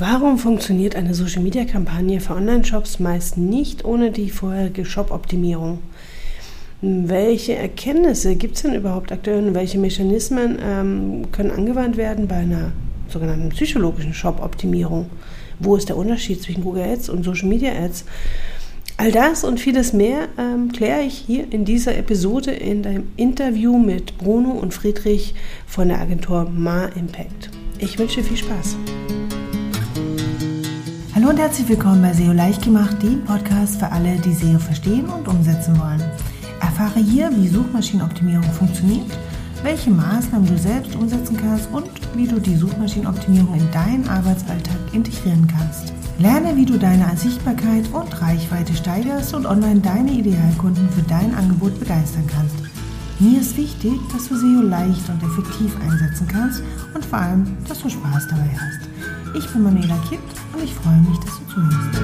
Warum 0.00 0.38
funktioniert 0.38 0.94
eine 0.94 1.12
Social-Media-Kampagne 1.12 2.20
für 2.20 2.36
Online-Shops 2.36 3.00
meist 3.00 3.36
nicht 3.36 3.84
ohne 3.84 4.12
die 4.12 4.30
vorherige 4.30 4.84
Shop-Optimierung? 4.84 5.80
Welche 6.80 7.56
Erkenntnisse 7.56 8.36
gibt 8.36 8.54
es 8.54 8.62
denn 8.62 8.76
überhaupt 8.76 9.10
aktuell 9.10 9.44
und 9.44 9.54
welche 9.54 9.76
Mechanismen 9.80 10.56
ähm, 10.62 11.32
können 11.32 11.50
angewandt 11.50 11.96
werden 11.96 12.28
bei 12.28 12.36
einer 12.36 12.70
sogenannten 13.08 13.48
psychologischen 13.48 14.14
Shop-Optimierung? 14.14 15.06
Wo 15.58 15.74
ist 15.74 15.88
der 15.88 15.96
Unterschied 15.96 16.40
zwischen 16.42 16.62
Google 16.62 16.84
Ads 16.84 17.08
und 17.08 17.24
Social 17.24 17.48
Media 17.48 17.72
Ads? 17.72 18.04
All 18.98 19.10
das 19.10 19.42
und 19.42 19.58
vieles 19.58 19.92
mehr 19.92 20.28
ähm, 20.38 20.70
kläre 20.70 21.02
ich 21.02 21.14
hier 21.14 21.52
in 21.52 21.64
dieser 21.64 21.96
Episode 21.98 22.52
in 22.52 22.86
einem 22.86 23.08
Interview 23.16 23.76
mit 23.76 24.16
Bruno 24.16 24.52
und 24.52 24.72
Friedrich 24.72 25.34
von 25.66 25.88
der 25.88 26.00
Agentur 26.00 26.48
Ma 26.48 26.84
Impact. 26.84 27.50
Ich 27.80 27.98
wünsche 27.98 28.22
viel 28.22 28.36
Spaß. 28.36 28.76
Hallo 31.18 31.30
und 31.30 31.38
herzlich 31.40 31.68
willkommen 31.68 32.00
bei 32.00 32.12
SEO 32.12 32.30
leicht 32.30 32.62
gemacht, 32.62 33.02
dem 33.02 33.24
Podcast 33.24 33.80
für 33.80 33.90
alle, 33.90 34.20
die 34.20 34.32
SEO 34.32 34.60
verstehen 34.60 35.06
und 35.06 35.26
umsetzen 35.26 35.76
wollen. 35.76 36.00
Erfahre 36.60 37.00
hier, 37.00 37.28
wie 37.34 37.48
Suchmaschinenoptimierung 37.48 38.44
funktioniert, 38.52 39.10
welche 39.64 39.90
Maßnahmen 39.90 40.46
du 40.46 40.56
selbst 40.56 40.94
umsetzen 40.94 41.36
kannst 41.36 41.68
und 41.72 41.90
wie 42.14 42.28
du 42.28 42.38
die 42.38 42.54
Suchmaschinenoptimierung 42.54 43.52
in 43.52 43.68
deinen 43.72 44.08
Arbeitsalltag 44.08 44.76
integrieren 44.92 45.48
kannst. 45.48 45.92
Lerne, 46.20 46.54
wie 46.54 46.66
du 46.66 46.78
deine 46.78 47.04
Sichtbarkeit 47.16 47.92
und 47.92 48.22
Reichweite 48.22 48.72
steigerst 48.74 49.34
und 49.34 49.44
online 49.44 49.80
deine 49.80 50.12
Idealkunden 50.12 50.88
für 50.90 51.02
dein 51.02 51.34
Angebot 51.34 51.80
begeistern 51.80 52.28
kannst. 52.28 52.54
Mir 53.18 53.40
ist 53.40 53.56
wichtig, 53.56 53.94
dass 54.12 54.28
du 54.28 54.36
SEO 54.36 54.62
leicht 54.62 55.08
und 55.08 55.20
effektiv 55.20 55.76
einsetzen 55.82 56.28
kannst 56.28 56.62
und 56.94 57.04
vor 57.04 57.18
allem, 57.18 57.56
dass 57.66 57.82
du 57.82 57.88
Spaß 57.88 58.28
dabei 58.28 58.50
hast. 58.54 58.97
Ich 59.34 59.46
bin 59.52 59.62
Manuela 59.62 59.98
Kipp 60.08 60.20
und 60.54 60.64
ich 60.64 60.72
freue 60.74 60.96
mich, 61.00 61.18
dass 61.18 61.38
du 61.38 61.46
zuhörst. 61.46 61.98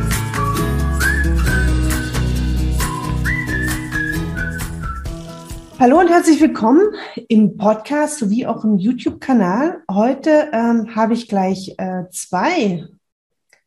Hallo 5.78 6.00
und 6.00 6.08
herzlich 6.08 6.40
willkommen 6.40 6.82
im 7.28 7.56
Podcast 7.56 8.18
sowie 8.18 8.46
auch 8.46 8.64
im 8.64 8.78
YouTube-Kanal. 8.78 9.82
Heute 9.90 10.50
ähm, 10.52 10.94
habe 10.94 11.14
ich 11.14 11.28
gleich 11.28 11.74
äh, 11.78 12.04
zwei 12.10 12.84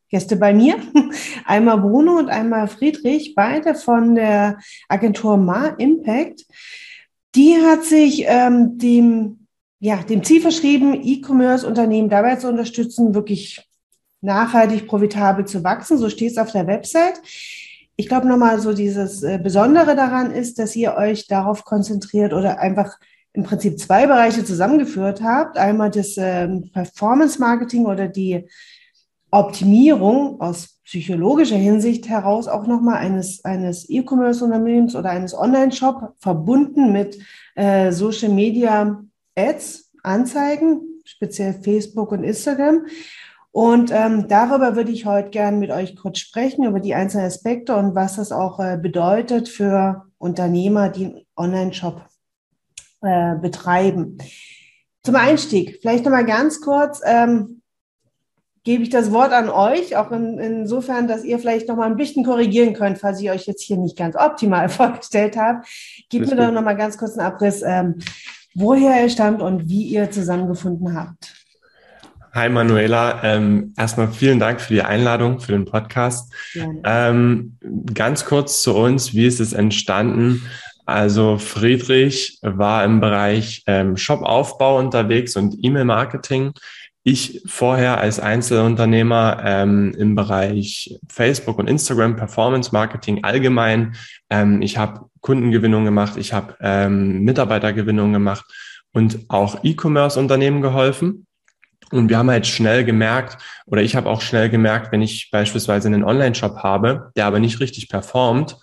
Gäste 0.09 0.36
bei 0.36 0.53
mir. 0.53 0.76
Einmal 1.46 1.80
Bruno 1.80 2.18
und 2.18 2.30
einmal 2.30 2.68
Friedrich, 2.68 3.34
beide 3.36 3.76
von 3.76 4.16
der 4.16 4.59
Agentur 4.88 5.38
Ma 5.38 5.68
Impact. 5.78 6.46
Die 7.36 7.58
hat 7.58 7.84
sich 7.84 8.24
ähm, 8.28 8.78
dem 8.78 9.47
ja, 9.80 9.97
dem 9.97 10.23
Ziel 10.23 10.42
verschrieben, 10.42 11.00
E-Commerce-Unternehmen 11.03 12.09
dabei 12.09 12.36
zu 12.36 12.50
unterstützen, 12.50 13.14
wirklich 13.14 13.67
nachhaltig 14.22 14.88
profitabel 14.88 15.45
zu 15.45 15.64
wachsen. 15.64 15.97
So 15.97 16.09
steht 16.09 16.31
es 16.31 16.38
auf 16.38 16.52
der 16.52 16.67
Website. 16.67 17.22
Ich 17.95 18.08
glaube 18.08 18.28
nochmal 18.28 18.59
so 18.59 18.73
dieses 18.73 19.23
äh, 19.23 19.39
Besondere 19.42 19.95
daran 19.95 20.31
ist, 20.31 20.59
dass 20.59 20.75
ihr 20.75 20.95
euch 20.95 21.28
darauf 21.28 21.64
konzentriert 21.64 22.34
oder 22.34 22.59
einfach 22.59 22.97
im 23.34 23.44
Prinzip 23.44 23.80
zwei 23.80 24.08
Bereiche 24.08 24.44
zusammengeführt 24.44 25.22
habt. 25.22 25.58
Einmal 25.58 25.91
das 25.91 26.16
ähm, 26.17 26.69
Performance 26.73 27.39
Marketing 27.39 27.86
oder 27.86 28.08
die 28.08 28.47
Optimierung 29.30 30.39
aus 30.41 30.80
psychologischer 30.86 31.58
Hinsicht 31.58 32.08
heraus 32.08 32.47
auch 32.47 32.66
nochmal 32.66 32.97
eines, 32.97 33.44
eines 33.44 33.89
E-Commerce-Unternehmens 33.89 34.95
oder 34.95 35.09
eines 35.09 35.38
Online-Shop 35.38 36.14
verbunden 36.17 36.91
mit 36.94 37.19
äh, 37.56 37.91
Social 37.91 38.30
Media 38.30 39.03
Ads, 39.38 39.92
Anzeigen, 40.04 40.82
speziell 41.06 41.54
Facebook 41.54 42.12
und 42.12 42.24
Instagram. 42.24 42.86
Und 43.52 43.92
ähm, 43.92 44.28
darüber 44.28 44.76
würde 44.76 44.92
ich 44.92 45.06
heute 45.06 45.30
gerne 45.30 45.58
mit 45.58 45.72
euch 45.72 45.96
kurz 45.96 46.20
sprechen, 46.20 46.66
über 46.66 46.80
die 46.80 46.94
einzelnen 46.94 47.26
Aspekte 47.26 47.76
und 47.76 47.96
was 47.96 48.18
das 48.18 48.32
auch 48.32 48.60
äh, 48.60 48.78
bedeutet 48.78 49.50
für 49.50 50.06
Unternehmer, 50.18 50.90
die 50.90 51.06
einen 51.06 51.26
Online-Shop 51.36 52.02
äh, 53.02 53.36
betreiben. 53.36 54.18
Zum 55.03 55.16
Einstieg, 55.16 55.80
vielleicht 55.81 56.06
nochmal 56.06 56.26
ganz 56.26 56.62
kurz, 56.62 57.02
ähm, 57.03 57.62
gebe 58.64 58.84
ich 58.84 58.90
das 58.90 59.12
Wort 59.12 59.31
an 59.31 59.50
euch, 59.50 59.96
auch 59.96 60.12
in, 60.12 60.38
insofern, 60.40 61.08
dass 61.08 61.24
ihr 61.24 61.40
vielleicht 61.40 61.70
nochmal 61.70 61.90
ein 61.90 61.96
bisschen 61.96 62.26
korrigieren 62.26 62.74
könnt, 62.74 62.97
falls 62.97 63.22
ich 63.22 63.31
euch 63.31 63.47
jetzt 63.47 63.62
hier 63.64 63.78
nicht 63.78 63.97
ganz 63.97 64.18
optimal 64.18 64.68
vorgestellt 64.70 65.38
habe. 65.38 65.62
Gebt 66.09 66.30
mir 66.30 66.36
doch 66.36 66.52
nochmal 66.52 66.76
ganz 66.76 66.97
kurz 66.97 67.18
einen 67.18 67.26
Abriss. 67.26 67.64
Ähm, 67.66 68.00
woher 68.57 69.00
er 69.00 69.09
stammt 69.09 69.41
und 69.41 69.69
wie 69.69 69.84
ihr 69.84 70.09
zusammengefunden 70.09 70.97
habt. 70.97 71.34
Hi 72.34 72.50
Manuela, 72.50 73.23
ähm, 73.23 73.73
erstmal 73.78 74.12
vielen 74.12 74.40
Dank 74.40 74.62
für 74.62 74.73
die 74.73 74.81
Einladung 74.81 75.40
für 75.40 75.51
den 75.51 75.66
Podcast. 75.66 76.34
Ähm, 76.84 77.57
ganz 77.94 78.25
kurz 78.25 78.62
zu 78.63 78.75
uns, 78.75 79.13
wie 79.13 79.25
ist 79.25 79.40
es 79.40 79.53
entstanden? 79.53 80.44
Also 80.85 81.38
Friedrich 81.38 82.40
war 82.41 82.84
im 82.84 83.00
Bereich 83.00 83.63
ähm, 83.67 83.96
Shopaufbau 83.96 84.79
unterwegs 84.79 85.35
und 85.35 85.56
E-Mail-Marketing. 85.62 86.53
Ich 87.03 87.41
vorher 87.46 88.00
als 88.00 88.19
Einzelunternehmer 88.19 89.41
ähm, 89.46 89.96
im 89.97 90.16
Bereich 90.16 91.00
Facebook 91.07 91.59
und 91.59 91.69
Instagram 91.69 92.16
Performance 92.16 92.72
Marketing 92.73 93.23
allgemein. 93.23 93.96
Ähm, 94.29 94.62
ich 94.62 94.78
habe 94.78 95.09
Kundengewinnung 95.28 95.84
gemacht, 95.84 96.14
ich 96.16 96.32
habe 96.32 96.56
ähm, 96.62 97.20
Mitarbeitergewinnung 97.26 98.14
gemacht 98.14 98.46
und 98.94 99.26
auch 99.28 99.62
E-Commerce-Unternehmen 99.62 100.62
geholfen. 100.62 101.28
Und 101.92 102.08
wir 102.08 102.18
haben 102.18 102.30
halt 102.30 102.48
schnell 102.48 102.86
gemerkt, 102.86 103.38
oder 103.66 103.82
ich 103.82 103.98
habe 103.98 104.10
auch 104.10 104.22
schnell 104.22 104.50
gemerkt, 104.50 104.94
wenn 104.94 105.02
ich 105.02 105.30
beispielsweise 105.30 105.90
einen 105.90 106.06
Online-Shop 106.06 106.60
habe, 106.64 107.12
der 107.18 107.26
aber 107.26 107.42
nicht 107.42 107.60
richtig 107.60 107.90
performt, 107.90 108.56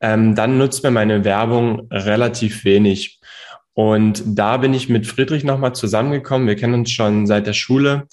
ähm, 0.00 0.36
dann 0.36 0.56
nutzt 0.56 0.84
mir 0.84 0.92
meine 0.92 1.24
Werbung 1.24 1.88
relativ 1.90 2.64
wenig. 2.64 3.18
Und 3.72 4.22
da 4.24 4.58
bin 4.58 4.72
ich 4.72 4.88
mit 4.88 5.08
Friedrich 5.08 5.42
nochmal 5.42 5.74
zusammengekommen. 5.74 6.46
Wir 6.46 6.54
kennen 6.54 6.74
uns 6.74 6.92
schon 6.92 7.26
seit 7.26 7.48
der 7.48 7.54
Schule 7.54 8.06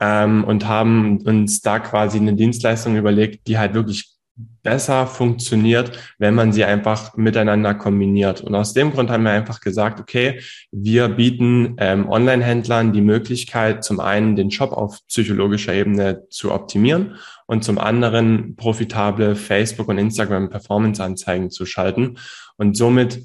ähm, 0.00 0.44
und 0.44 0.66
haben 0.66 1.18
uns 1.18 1.60
da 1.60 1.80
quasi 1.80 2.16
eine 2.16 2.32
Dienstleistung 2.32 2.96
überlegt, 2.96 3.46
die 3.46 3.58
halt 3.58 3.74
wirklich 3.74 4.11
besser 4.34 5.06
funktioniert, 5.06 5.98
wenn 6.18 6.34
man 6.34 6.52
sie 6.52 6.64
einfach 6.64 7.16
miteinander 7.16 7.74
kombiniert. 7.74 8.40
Und 8.40 8.54
aus 8.54 8.72
dem 8.72 8.92
Grund 8.92 9.10
haben 9.10 9.24
wir 9.24 9.32
einfach 9.32 9.60
gesagt, 9.60 10.00
okay, 10.00 10.40
wir 10.70 11.08
bieten 11.08 11.76
ähm, 11.78 12.08
Online-Händlern 12.08 12.92
die 12.92 13.02
Möglichkeit, 13.02 13.84
zum 13.84 14.00
einen 14.00 14.36
den 14.36 14.50
Shop 14.50 14.72
auf 14.72 14.98
psychologischer 15.08 15.74
Ebene 15.74 16.28
zu 16.30 16.52
optimieren 16.52 17.16
und 17.46 17.64
zum 17.64 17.78
anderen 17.78 18.56
profitable 18.56 19.36
Facebook- 19.36 19.88
und 19.88 19.98
Instagram-Performance-Anzeigen 19.98 21.50
zu 21.50 21.66
schalten. 21.66 22.18
Und 22.56 22.76
somit 22.76 23.22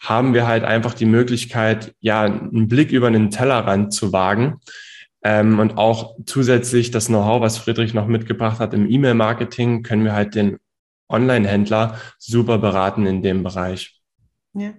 haben 0.00 0.32
wir 0.34 0.46
halt 0.46 0.64
einfach 0.64 0.94
die 0.94 1.06
Möglichkeit, 1.06 1.94
ja, 2.00 2.22
einen 2.22 2.68
Blick 2.68 2.92
über 2.92 3.08
einen 3.08 3.30
Tellerrand 3.30 3.92
zu 3.92 4.12
wagen. 4.12 4.60
Ähm, 5.22 5.58
und 5.58 5.78
auch 5.78 6.16
zusätzlich 6.26 6.90
das 6.90 7.06
Know-how, 7.06 7.40
was 7.40 7.58
Friedrich 7.58 7.94
noch 7.94 8.06
mitgebracht 8.06 8.60
hat 8.60 8.74
im 8.74 8.88
E-Mail-Marketing, 8.88 9.82
können 9.82 10.04
wir 10.04 10.14
halt 10.14 10.34
den 10.34 10.58
Online-Händler 11.08 11.98
super 12.18 12.58
beraten 12.58 13.06
in 13.06 13.22
dem 13.22 13.42
Bereich. 13.42 14.00
Ja. 14.54 14.74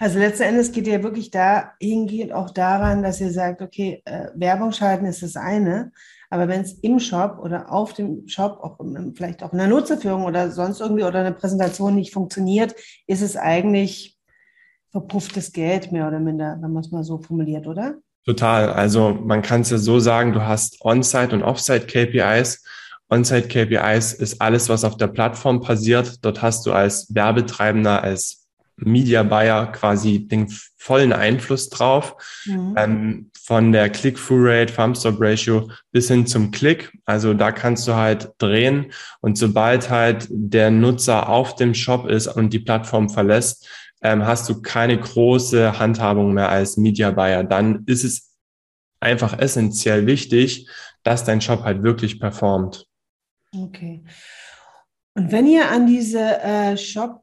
Also 0.00 0.18
letzten 0.18 0.42
Endes 0.42 0.72
geht 0.72 0.86
ihr 0.88 1.02
wirklich 1.02 1.30
dahingehend 1.30 2.32
auch 2.32 2.50
daran, 2.50 3.02
dass 3.02 3.20
ihr 3.20 3.30
sagt, 3.30 3.62
okay, 3.62 4.02
äh, 4.04 4.28
Werbung 4.34 4.72
schalten 4.72 5.06
ist 5.06 5.22
das 5.22 5.36
eine, 5.36 5.92
aber 6.28 6.48
wenn 6.48 6.60
es 6.60 6.74
im 6.74 6.98
Shop 6.98 7.38
oder 7.40 7.72
auf 7.72 7.92
dem 7.92 8.26
Shop, 8.28 8.58
auch 8.62 8.78
vielleicht 9.14 9.42
auch 9.42 9.52
in 9.52 9.58
der 9.58 9.68
Nutzerführung 9.68 10.24
oder 10.24 10.50
sonst 10.50 10.80
irgendwie 10.80 11.04
oder 11.04 11.20
eine 11.20 11.32
Präsentation 11.32 11.94
nicht 11.94 12.12
funktioniert, 12.12 12.74
ist 13.06 13.22
es 13.22 13.36
eigentlich 13.36 14.16
verpufftes 14.90 15.52
Geld, 15.52 15.92
mehr 15.92 16.08
oder 16.08 16.18
minder, 16.18 16.58
wenn 16.60 16.72
man 16.72 16.82
es 16.82 16.90
mal 16.90 17.04
so 17.04 17.18
formuliert, 17.18 17.66
oder? 17.66 17.96
Total. 18.26 18.72
Also 18.72 19.14
man 19.14 19.42
kann 19.42 19.62
es 19.62 19.70
ja 19.70 19.78
so 19.78 19.98
sagen, 19.98 20.32
du 20.32 20.42
hast 20.42 20.84
On-Site 20.84 21.34
und 21.34 21.42
Off-Site 21.42 21.86
KPIs. 21.86 22.64
On-Site 23.08 23.48
KPIs 23.48 24.12
ist 24.12 24.40
alles, 24.40 24.68
was 24.68 24.84
auf 24.84 24.96
der 24.96 25.08
Plattform 25.08 25.60
passiert. 25.60 26.24
Dort 26.24 26.42
hast 26.42 26.66
du 26.66 26.72
als 26.72 27.12
Werbetreibender, 27.14 28.02
als 28.02 28.46
Media 28.76 29.22
Buyer 29.22 29.72
quasi 29.72 30.26
den 30.26 30.48
vollen 30.76 31.12
Einfluss 31.12 31.68
drauf. 31.68 32.16
Mhm. 32.46 32.74
Ähm, 32.76 33.30
von 33.42 33.72
der 33.72 33.90
Click-Through-Rate, 33.90 34.72
Farm-Stop-Ratio 34.72 35.70
bis 35.90 36.08
hin 36.08 36.26
zum 36.26 36.52
Klick. 36.52 36.92
Also 37.04 37.34
da 37.34 37.50
kannst 37.50 37.88
du 37.88 37.94
halt 37.94 38.30
drehen. 38.38 38.92
Und 39.20 39.38
sobald 39.38 39.90
halt 39.90 40.28
der 40.30 40.70
Nutzer 40.70 41.28
auf 41.28 41.56
dem 41.56 41.74
Shop 41.74 42.06
ist 42.06 42.28
und 42.28 42.52
die 42.52 42.60
Plattform 42.60 43.08
verlässt, 43.08 43.66
ähm, 44.02 44.26
hast 44.26 44.48
du 44.48 44.62
keine 44.62 44.98
große 44.98 45.78
Handhabung 45.78 46.32
mehr 46.32 46.48
als 46.48 46.76
Media 46.76 47.10
Buyer. 47.10 47.44
Dann 47.44 47.84
ist 47.86 48.04
es 48.04 48.36
einfach 49.00 49.38
essentiell 49.38 50.06
wichtig, 50.06 50.68
dass 51.02 51.24
dein 51.24 51.40
Shop 51.40 51.62
halt 51.62 51.82
wirklich 51.82 52.20
performt. 52.20 52.86
Okay. 53.54 54.04
Und 55.14 55.32
wenn 55.32 55.46
ihr 55.46 55.68
an 55.70 55.86
diese 55.86 56.40
äh, 56.40 56.76
Shop 56.76 57.22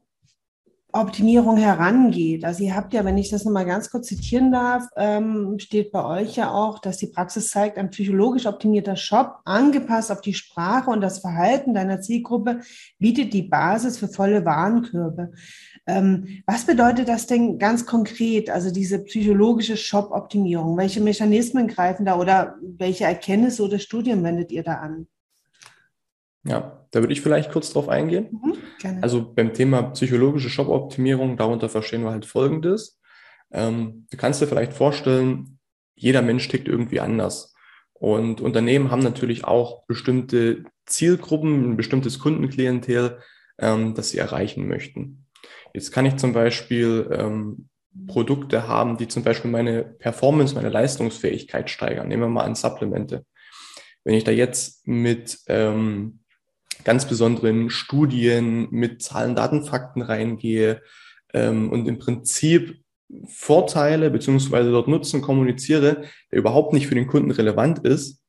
Optimierung 1.02 1.58
herangeht. 1.58 2.46
Also 2.46 2.64
ihr 2.64 2.76
habt 2.76 2.94
ja, 2.94 3.04
wenn 3.06 3.18
ich 3.18 3.30
das 3.30 3.46
nochmal 3.46 3.66
ganz 3.66 3.90
kurz 3.90 4.08
zitieren 4.08 4.52
darf, 4.52 4.84
ähm, 4.96 5.58
steht 5.60 5.92
bei 5.92 6.04
euch 6.04 6.36
ja 6.36 6.52
auch, 6.52 6.80
dass 6.80 6.98
die 6.98 7.08
Praxis 7.08 7.50
zeigt, 7.50 7.78
ein 7.78 7.90
psychologisch 7.90 8.46
optimierter 8.46 8.96
Shop, 8.96 9.40
angepasst 9.46 10.12
auf 10.12 10.22
die 10.22 10.34
Sprache 10.34 10.90
und 10.90 11.02
das 11.02 11.20
Verhalten 11.20 11.74
deiner 11.74 12.02
Zielgruppe, 12.02 12.62
bietet 13.00 13.34
die 13.34 13.44
Basis 13.44 13.98
für 13.98 14.08
volle 14.08 14.46
Warenkörbe. 14.46 15.32
Ähm, 15.86 16.44
was 16.46 16.66
bedeutet 16.66 17.08
das 17.08 17.28
denn 17.28 17.60
ganz 17.60 17.86
konkret, 17.86 18.50
also 18.50 18.72
diese 18.72 19.00
psychologische 19.00 19.78
Shop-Optimierung? 19.78 20.78
Welche 20.78 21.02
Mechanismen 21.02 21.68
greifen 21.68 22.06
da 22.06 22.18
oder 22.20 22.56
welche 22.62 23.06
Erkenntnisse 23.06 23.64
oder 23.64 23.80
Studien 23.80 24.24
wendet 24.24 24.52
ihr 24.52 24.64
da 24.64 24.76
an? 24.76 25.08
Ja, 26.44 26.76
da 26.98 27.04
würde 27.04 27.14
ich 27.14 27.22
vielleicht 27.22 27.52
kurz 27.52 27.72
drauf 27.72 27.90
eingehen. 27.90 28.28
Mhm, 28.32 29.04
also 29.04 29.32
beim 29.32 29.54
Thema 29.54 29.84
psychologische 29.92 30.50
Shop-Optimierung, 30.50 31.38
darunter 31.38 31.70
verstehen 31.70 32.02
wir 32.02 32.10
halt 32.10 32.26
Folgendes. 32.26 33.00
Ähm, 33.52 34.08
du 34.10 34.18
kannst 34.18 34.42
dir 34.42 34.48
vielleicht 34.48 34.74
vorstellen, 34.74 35.60
jeder 35.94 36.24
Mensch 36.24 36.48
tickt 36.48 36.68
irgendwie 36.68 37.00
anders. 37.00 37.54
Und 37.94 38.42
Unternehmen 38.42 38.90
haben 38.90 39.04
natürlich 39.04 39.44
auch 39.44 39.86
bestimmte 39.86 40.64
Zielgruppen, 40.88 41.70
ein 41.70 41.78
bestimmtes 41.78 42.18
Kundenklientel, 42.18 43.20
ähm, 43.60 43.94
das 43.94 44.10
sie 44.10 44.18
erreichen 44.18 44.68
möchten. 44.68 45.28
Jetzt 45.76 45.92
kann 45.92 46.08
ich 46.08 46.16
zum 46.16 46.34
Beispiel 46.34 47.12
ähm, 47.12 47.70
Produkte 48.08 48.68
haben, 48.68 48.98
die 48.98 49.08
zum 49.08 49.22
Beispiel 49.22 49.52
meine 49.52 49.84
Performance, 49.84 50.56
meine 50.56 50.70
Leistungsfähigkeit 50.70 51.70
steigern. 51.70 52.08
Nehmen 52.08 52.24
wir 52.24 52.30
mal 52.30 52.46
an 52.46 52.56
Supplemente. 52.56 53.24
Wenn 54.04 54.16
ich 54.16 54.24
da 54.24 54.32
jetzt 54.32 54.88
mit 54.88 55.38
ähm, 55.46 56.22
ganz 56.83 57.07
besonderen 57.07 57.69
Studien 57.69 58.68
mit 58.71 59.01
Zahlen, 59.01 59.35
Daten, 59.35 59.63
Fakten 59.63 60.01
reingehe 60.01 60.81
ähm, 61.33 61.71
und 61.71 61.88
im 61.88 62.00
Prinzip 62.00 62.81
Vorteile 63.27 64.09
beziehungsweise 64.09 64.71
dort 64.71 64.88
Nutzen 64.88 65.21
kommuniziere, 65.21 66.03
der 66.31 66.39
überhaupt 66.39 66.74
nicht 66.74 66.88
für 66.88 66.95
den 66.95 67.07
Kunden 67.07 67.31
relevant 67.31 67.79
ist, 67.79 68.21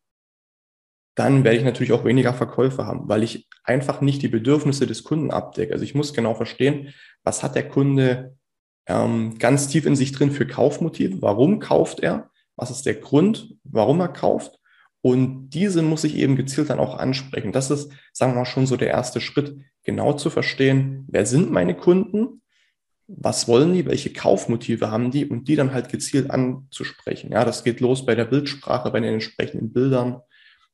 dann 1.17 1.43
werde 1.43 1.59
ich 1.59 1.65
natürlich 1.65 1.93
auch 1.93 2.05
weniger 2.05 2.33
Verkäufe 2.33 2.87
haben, 2.87 3.09
weil 3.09 3.25
ich 3.25 3.49
einfach 3.65 4.01
nicht 4.01 4.23
die 4.23 4.29
Bedürfnisse 4.29 4.87
des 4.87 5.03
Kunden 5.03 5.33
abdecke. 5.33 5.73
Also 5.73 5.85
ich 5.85 5.97
muss 5.97 6.15
genau 6.15 6.35
verstehen, 6.35 6.95
was 7.25 7.43
hat 7.43 7.57
der 7.57 7.69
Kunde 7.69 8.37
ähm, 8.87 9.37
ganz 9.39 9.67
tief 9.67 9.85
in 9.85 9.97
sich 9.97 10.13
drin 10.13 10.31
für 10.31 10.47
Kaufmotive, 10.47 11.21
warum 11.21 11.59
kauft 11.59 12.01
er, 12.01 12.31
was 12.55 12.71
ist 12.71 12.87
der 12.87 12.95
Grund, 12.95 13.57
warum 13.65 14.01
er 14.01 14.09
kauft 14.09 14.58
und 15.01 15.51
diese 15.51 15.83
muss 15.83 16.05
ich 16.05 16.17
eben 16.17 16.37
gezielt 16.37 16.71
dann 16.71 16.81
auch 16.81 16.99
ansprechen. 16.99 17.53
Das 17.53 17.71
ist, 17.71 17.93
sagen 18.13 18.33
wir 18.33 18.41
mal, 18.41 18.45
schon 18.45 18.67
so 18.67 18.77
der 18.77 18.89
erste 18.89 19.21
Schritt, 19.21 19.57
genau 19.85 20.13
zu 20.13 20.29
verstehen, 20.31 21.07
wer 21.09 21.25
sind 21.25 21.51
meine 21.51 21.75
Kunden, 21.75 22.43
was 23.07 23.49
wollen 23.49 23.73
die, 23.73 23.87
welche 23.87 24.13
Kaufmotive 24.13 24.91
haben 24.91 25.11
die 25.11 25.25
und 25.25 25.49
die 25.49 25.57
dann 25.57 25.73
halt 25.73 25.89
gezielt 25.89 26.31
anzusprechen. 26.31 27.33
Ja, 27.33 27.45
das 27.45 27.65
geht 27.65 27.81
los 27.81 28.05
bei 28.05 28.15
der 28.15 28.27
Bildsprache, 28.27 28.91
bei 28.91 29.01
den 29.01 29.15
entsprechenden 29.15 29.73
Bildern. 29.73 30.21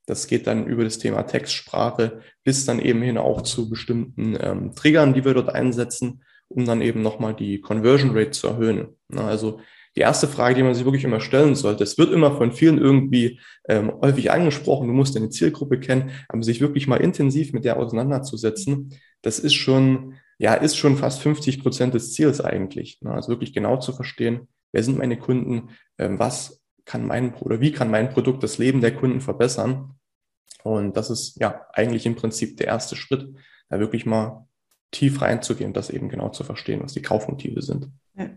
Das 0.07 0.27
geht 0.27 0.47
dann 0.47 0.67
über 0.67 0.85
das 0.85 0.99
Thema 0.99 1.23
Textsprache 1.23 2.21
bis 2.43 2.67
dann 2.67 2.79
eben 2.81 3.03
hin 3.03 3.19
auch 3.19 3.43
zu 3.43 3.71
bestimmten 3.71 4.37
ähm, 4.41 4.75
Triggern, 4.75 5.15
die 5.15 5.25
wir 5.25 5.35
dort 5.35 5.49
einsetzen, 5.49 6.25
um 6.49 6.67
dann 6.67 6.83
eben 6.83 7.03
nochmal 7.03 7.35
die 7.35 7.61
Conversion 7.61 8.11
Rate 8.11 8.33
zu 8.33 8.49
erhöhen. 8.49 8.89
Na, 9.09 9.29
also 9.29 9.61
die 9.97 10.01
erste 10.01 10.27
Frage, 10.27 10.57
die 10.57 10.63
man 10.63 10.75
sich 10.75 10.85
wirklich 10.85 11.05
immer 11.05 11.21
stellen 11.21 11.55
sollte. 11.55 11.85
Es 11.85 11.99
wird 11.99 12.13
immer 12.13 12.37
von 12.37 12.53
vielen 12.53 12.79
irgendwie 12.79 13.41
ähm, 13.69 13.93
häufig 14.01 14.31
angesprochen, 14.31 14.89
du 14.89 14.93
musst 14.93 15.15
deine 15.15 15.31
Zielgruppe 15.31 15.79
kennen, 15.79 16.11
aber 16.29 16.43
sich 16.43 16.61
wirklich 16.61 16.87
mal 16.87 16.97
intensiv 16.97 17.53
mit 17.53 17.65
der 17.65 17.79
auseinanderzusetzen, 17.79 18.99
das 19.23 19.39
ist 19.39 19.55
schon, 19.55 20.15
ja, 20.39 20.55
ist 20.55 20.77
schon 20.77 20.97
fast 20.97 21.23
50 21.23 21.63
Prozent 21.63 21.95
des 21.95 22.13
Ziels 22.13 22.41
eigentlich. 22.41 23.01
Ne? 23.03 23.13
Also 23.13 23.29
wirklich 23.29 23.53
genau 23.53 23.79
zu 23.79 23.93
verstehen, 23.93 24.49
wer 24.73 24.83
sind 24.83 24.99
meine 24.99 25.17
Kunden, 25.17 25.71
ähm, 25.99 26.19
was 26.19 26.61
kann 26.85 27.07
mein 27.07 27.35
oder 27.35 27.61
wie 27.61 27.73
kann 27.73 27.91
mein 27.91 28.11
Produkt 28.11 28.43
das 28.43 28.59
Leben 28.59 28.81
der 28.81 28.95
Kunden 28.95 29.21
verbessern? 29.21 29.95
Und 30.65 30.97
das 30.97 31.11
ist 31.11 31.41
ja 31.41 31.67
eigentlich 31.73 32.07
im 32.07 32.17
Prinzip 32.17 32.57
der 32.57 32.67
erste 32.67 32.97
Schritt, 32.97 33.29
da 33.69 33.79
wirklich 33.79 34.07
mal 34.07 34.47
tief 34.91 35.23
reinzugehen, 35.23 35.73
das 35.73 35.91
eben 35.91 36.09
genau 36.09 36.31
zu 36.31 36.45
verstehen, 36.45 36.83
was 36.83 36.93
die 36.93 37.03
Kaufmotive 37.03 37.63
sind. 37.63 37.89
Ja. 38.17 38.31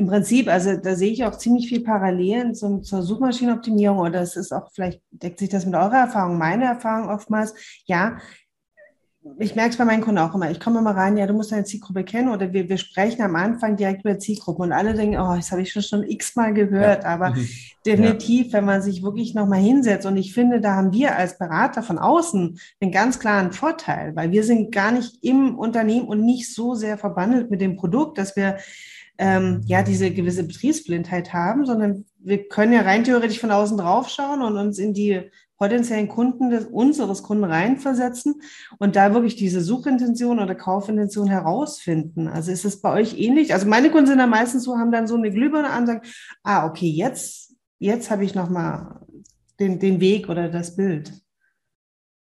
Im 0.00 0.06
Prinzip, 0.06 0.48
also 0.48 0.78
da 0.78 0.96
sehe 0.96 1.12
ich 1.12 1.26
auch 1.26 1.36
ziemlich 1.36 1.68
viel 1.68 1.82
Parallelen 1.82 2.54
zum, 2.54 2.82
zur 2.82 3.02
Suchmaschinenoptimierung 3.02 3.98
oder 3.98 4.22
es 4.22 4.34
ist 4.34 4.50
auch, 4.50 4.70
vielleicht 4.72 5.02
deckt 5.10 5.38
sich 5.38 5.50
das 5.50 5.66
mit 5.66 5.74
eurer 5.74 5.98
Erfahrung, 5.98 6.38
meine 6.38 6.64
Erfahrung 6.64 7.10
oftmals. 7.10 7.52
Ja, 7.84 8.16
ich 9.38 9.54
merke 9.54 9.72
es 9.72 9.76
bei 9.76 9.84
meinen 9.84 10.00
Kunden 10.00 10.20
auch 10.20 10.34
immer. 10.34 10.50
Ich 10.50 10.58
komme 10.58 10.78
immer 10.78 10.96
rein, 10.96 11.18
ja, 11.18 11.26
du 11.26 11.34
musst 11.34 11.52
deine 11.52 11.64
Zielgruppe 11.64 12.02
kennen 12.02 12.30
oder 12.30 12.50
wir, 12.54 12.66
wir 12.70 12.78
sprechen 12.78 13.20
am 13.20 13.36
Anfang 13.36 13.76
direkt 13.76 14.02
über 14.02 14.18
Zielgruppen 14.18 14.64
und 14.64 14.72
alle 14.72 14.94
denken, 14.94 15.20
oh, 15.20 15.36
das 15.36 15.52
habe 15.52 15.60
ich 15.60 15.70
schon 15.70 15.82
schon 15.82 16.02
x-mal 16.02 16.54
gehört, 16.54 17.02
ja. 17.02 17.10
aber 17.10 17.32
mhm. 17.32 17.46
definitiv, 17.84 18.46
ja. 18.46 18.52
wenn 18.54 18.64
man 18.64 18.80
sich 18.80 19.02
wirklich 19.02 19.34
nochmal 19.34 19.60
hinsetzt 19.60 20.06
und 20.06 20.16
ich 20.16 20.32
finde, 20.32 20.62
da 20.62 20.76
haben 20.76 20.94
wir 20.94 21.14
als 21.14 21.36
Berater 21.36 21.82
von 21.82 21.98
außen 21.98 22.58
einen 22.80 22.90
ganz 22.90 23.18
klaren 23.18 23.52
Vorteil, 23.52 24.16
weil 24.16 24.30
wir 24.30 24.44
sind 24.44 24.72
gar 24.72 24.92
nicht 24.92 25.22
im 25.22 25.58
Unternehmen 25.58 26.08
und 26.08 26.24
nicht 26.24 26.54
so 26.54 26.74
sehr 26.74 26.96
verbandelt 26.96 27.50
mit 27.50 27.60
dem 27.60 27.76
Produkt, 27.76 28.16
dass 28.16 28.34
wir 28.34 28.56
ähm, 29.20 29.60
ja 29.66 29.82
diese 29.82 30.10
gewisse 30.10 30.44
Betriebsblindheit 30.44 31.34
haben, 31.34 31.66
sondern 31.66 32.06
wir 32.18 32.48
können 32.48 32.72
ja 32.72 32.80
rein 32.80 33.04
theoretisch 33.04 33.38
von 33.38 33.50
außen 33.50 33.76
drauf 33.76 34.08
schauen 34.08 34.40
und 34.40 34.56
uns 34.56 34.78
in 34.78 34.94
die 34.94 35.30
potenziellen 35.58 36.08
Kunden 36.08 36.48
des, 36.48 36.64
unseres 36.64 37.22
Kunden 37.22 37.44
reinversetzen 37.44 38.40
und 38.78 38.96
da 38.96 39.12
wirklich 39.12 39.36
diese 39.36 39.60
Suchintention 39.60 40.40
oder 40.40 40.54
Kaufintention 40.54 41.28
herausfinden. 41.28 42.28
Also 42.28 42.50
ist 42.50 42.64
es 42.64 42.80
bei 42.80 42.94
euch 42.94 43.18
ähnlich? 43.18 43.52
Also 43.52 43.68
meine 43.68 43.90
Kunden 43.90 44.06
sind 44.06 44.18
dann 44.18 44.30
meistens 44.30 44.64
so, 44.64 44.78
haben 44.78 44.90
dann 44.90 45.06
so 45.06 45.16
eine 45.16 45.30
Glühbirne 45.30 45.68
an, 45.68 45.86
sagen, 45.86 46.00
ah, 46.42 46.66
okay, 46.66 46.88
jetzt, 46.88 47.54
jetzt 47.78 48.10
habe 48.10 48.24
ich 48.24 48.34
nochmal 48.34 49.00
den, 49.60 49.78
den 49.78 50.00
Weg 50.00 50.30
oder 50.30 50.48
das 50.48 50.76
Bild. 50.76 51.12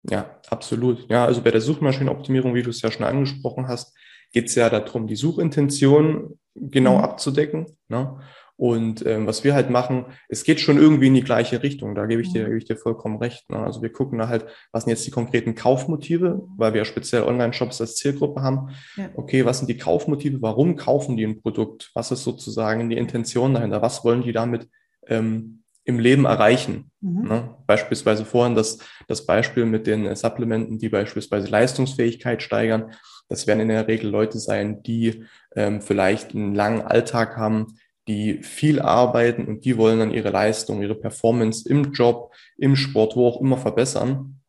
Ja, 0.09 0.39
absolut. 0.49 1.11
Ja, 1.11 1.25
also 1.25 1.43
bei 1.43 1.51
der 1.51 1.61
Suchmaschinenoptimierung, 1.61 2.55
wie 2.55 2.63
du 2.63 2.71
es 2.71 2.83
ja 2.83 2.93
schon 2.93 3.05
angesprochen 3.05 3.67
hast, 3.67 3.97
geht 4.33 4.47
es 4.47 4.55
ja 4.55 4.71
darum, 4.71 5.09
die 5.09 5.17
Suchintention 5.17 6.39
genau 6.55 6.99
mhm. 6.99 7.05
abzudecken. 7.05 7.67
Ne? 7.89 8.19
Und 8.57 9.05
ähm, 9.05 9.27
was 9.27 9.43
wir 9.43 9.53
halt 9.53 9.71
machen, 9.71 10.07
es 10.29 10.45
geht 10.45 10.61
schon 10.61 10.79
irgendwie 10.79 11.09
in 11.09 11.15
die 11.15 11.25
gleiche 11.25 11.63
Richtung. 11.65 11.97
Da 11.97 12.07
gebe 12.07 12.23
ich 12.23 12.33
dir, 12.33 12.43
mhm. 12.43 12.47
gebe 12.47 12.59
ich 12.59 12.65
dir 12.65 12.77
vollkommen 12.77 13.19
recht. 13.19 13.51
Ne? 13.51 13.59
Also 13.59 13.83
wir 13.83 13.91
gucken 13.91 14.19
da 14.19 14.29
halt, 14.29 14.47
was 14.71 14.85
sind 14.85 14.91
jetzt 14.91 15.07
die 15.07 15.11
konkreten 15.11 15.57
Kaufmotive, 15.57 16.41
weil 16.57 16.73
wir 16.73 16.83
ja 16.83 16.85
speziell 16.85 17.25
Online-Shops 17.25 17.81
als 17.81 17.97
Zielgruppe 17.97 18.43
haben. 18.43 18.71
Ja. 18.97 19.09
Okay, 19.17 19.45
was 19.45 19.59
sind 19.59 19.69
die 19.69 19.77
Kaufmotive? 19.77 20.41
Warum 20.41 20.77
kaufen 20.77 21.17
die 21.17 21.25
ein 21.25 21.43
Produkt? 21.43 21.91
Was 21.95 22.13
ist 22.13 22.23
sozusagen 22.23 22.89
die 22.91 22.97
Intention 22.97 23.55
dahinter? 23.55 23.83
Was 23.83 24.05
wollen 24.05 24.23
die 24.23 24.33
damit 24.33 24.69
ähm, 25.09 25.65
im 25.83 25.99
Leben 25.99 26.25
erreichen? 26.25 26.93
Mhm. 27.01 27.29
Ne? 27.29 27.55
Beispielsweise 27.67 28.25
vorhin 28.25 28.55
das, 28.55 28.79
das 29.09 29.27
Beispiel 29.27 29.67
mit 29.67 29.89
den 29.89 30.15
Supplementen, 30.15 30.79
die 30.79 30.91
beispielsweise 30.91 31.49
Leistungsfähigkeit 31.49 32.41
steigern. 32.41 32.93
Das 33.35 33.49
werden 33.49 33.59
in 33.59 33.69
der 33.69 33.89
Regel 33.89 34.11
Leute 34.11 34.39
sein, 34.39 34.85
die 34.85 35.25
ähm, 35.57 35.83
vielleicht 35.83 36.37
einen 36.37 36.55
langen 36.55 36.83
Alltag 36.83 37.37
haben, 37.37 37.75
die 38.07 38.45
viel 38.45 38.81
arbeiten 38.81 39.47
und 39.47 39.65
die 39.65 39.77
wollen 39.77 39.99
dann 39.99 40.13
ihre 40.13 40.31
Leistung, 40.31 40.81
ihre 40.81 40.95
Performance 40.95 41.69
im 41.69 41.93
Job, 41.93 42.33
im 42.57 42.77
Sport, 42.77 43.17
wo 43.17 43.27
auch 43.27 43.41
immer 43.41 43.57
verbessern. 43.57 44.41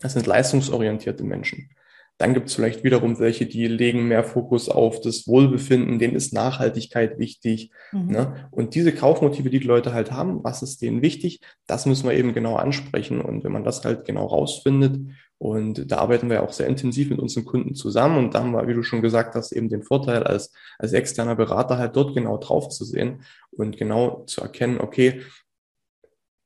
Das 0.00 0.12
sind 0.12 0.26
leistungsorientierte 0.26 1.24
Menschen. 1.24 1.70
Dann 2.18 2.32
gibt 2.32 2.48
es 2.48 2.54
vielleicht 2.54 2.82
wiederum 2.82 3.18
welche, 3.18 3.46
die 3.46 3.66
legen 3.66 4.08
mehr 4.08 4.24
Fokus 4.24 4.68
auf 4.68 5.00
das 5.00 5.26
Wohlbefinden, 5.26 5.98
denen 5.98 6.16
ist 6.16 6.32
Nachhaltigkeit 6.32 7.18
wichtig. 7.18 7.70
Mhm. 7.92 8.06
Ne? 8.06 8.48
Und 8.50 8.74
diese 8.74 8.92
Kaufmotive, 8.92 9.50
die 9.50 9.60
die 9.60 9.66
Leute 9.66 9.92
halt 9.92 10.12
haben, 10.12 10.42
was 10.42 10.62
ist 10.62 10.80
denen 10.80 11.02
wichtig, 11.02 11.40
das 11.66 11.84
müssen 11.84 12.08
wir 12.08 12.16
eben 12.16 12.32
genau 12.32 12.56
ansprechen. 12.56 13.20
Und 13.20 13.44
wenn 13.44 13.52
man 13.52 13.64
das 13.64 13.84
halt 13.84 14.06
genau 14.06 14.26
rausfindet, 14.26 14.98
und 15.38 15.90
da 15.90 15.98
arbeiten 15.98 16.30
wir 16.30 16.42
auch 16.42 16.52
sehr 16.52 16.66
intensiv 16.66 17.10
mit 17.10 17.18
unseren 17.18 17.44
Kunden 17.44 17.74
zusammen. 17.74 18.16
Und 18.16 18.34
da 18.34 18.40
haben 18.40 18.52
wir, 18.52 18.66
wie 18.68 18.74
du 18.74 18.82
schon 18.82 19.02
gesagt 19.02 19.34
hast, 19.34 19.52
eben 19.52 19.68
den 19.68 19.82
Vorteil, 19.82 20.22
als, 20.22 20.52
als 20.78 20.92
externer 20.94 21.36
Berater 21.36 21.76
halt 21.76 21.94
dort 21.94 22.14
genau 22.14 22.38
drauf 22.38 22.70
zu 22.70 22.84
sehen 22.84 23.22
und 23.50 23.76
genau 23.76 24.24
zu 24.24 24.40
erkennen, 24.40 24.80
okay, 24.80 25.20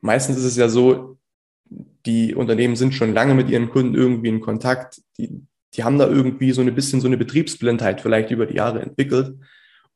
meistens 0.01 0.39
ist 0.39 0.45
es 0.45 0.57
ja 0.57 0.69
so, 0.69 1.19
die 2.05 2.35
Unternehmen 2.35 2.75
sind 2.75 2.95
schon 2.95 3.15
lange 3.15 3.35
mit 3.35 3.49
ihren 3.49 3.71
Kunden 3.71 3.95
irgendwie 3.95 4.29
in 4.29 4.41
Kontakt. 4.41 5.01
Die, 5.19 5.41
die 5.75 5.85
haben 5.85 5.99
da 5.99 6.09
irgendwie 6.09 6.53
so 6.53 6.63
ein 6.63 6.75
bisschen 6.75 7.01
so 7.01 7.07
eine 7.07 7.17
Betriebsblindheit 7.17 8.01
vielleicht 8.01 8.31
über 8.31 8.47
die 8.47 8.57
Jahre 8.57 8.81
entwickelt. 8.81 9.39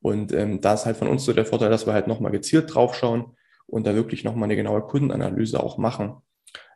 Und 0.01 0.33
ähm, 0.33 0.61
da 0.61 0.75
ist 0.75 0.87
halt 0.87 0.97
von 0.97 1.09
uns 1.09 1.25
so 1.25 1.33
der 1.33 1.47
Vorteil, 1.47 1.71
dass 1.71 1.87
wir 1.87 1.95
halt 1.95 2.07
nochmal 2.07 2.33
gezielt 2.33 2.75
draufschauen 2.75 3.37
und 3.67 3.87
da 3.87 3.95
wirklich 3.95 4.23
nochmal 4.25 4.45
eine 4.45 4.57
genaue 4.57 4.83
Kundenanalyse 4.83 5.63
auch 5.63 5.79
machen. 5.79 6.17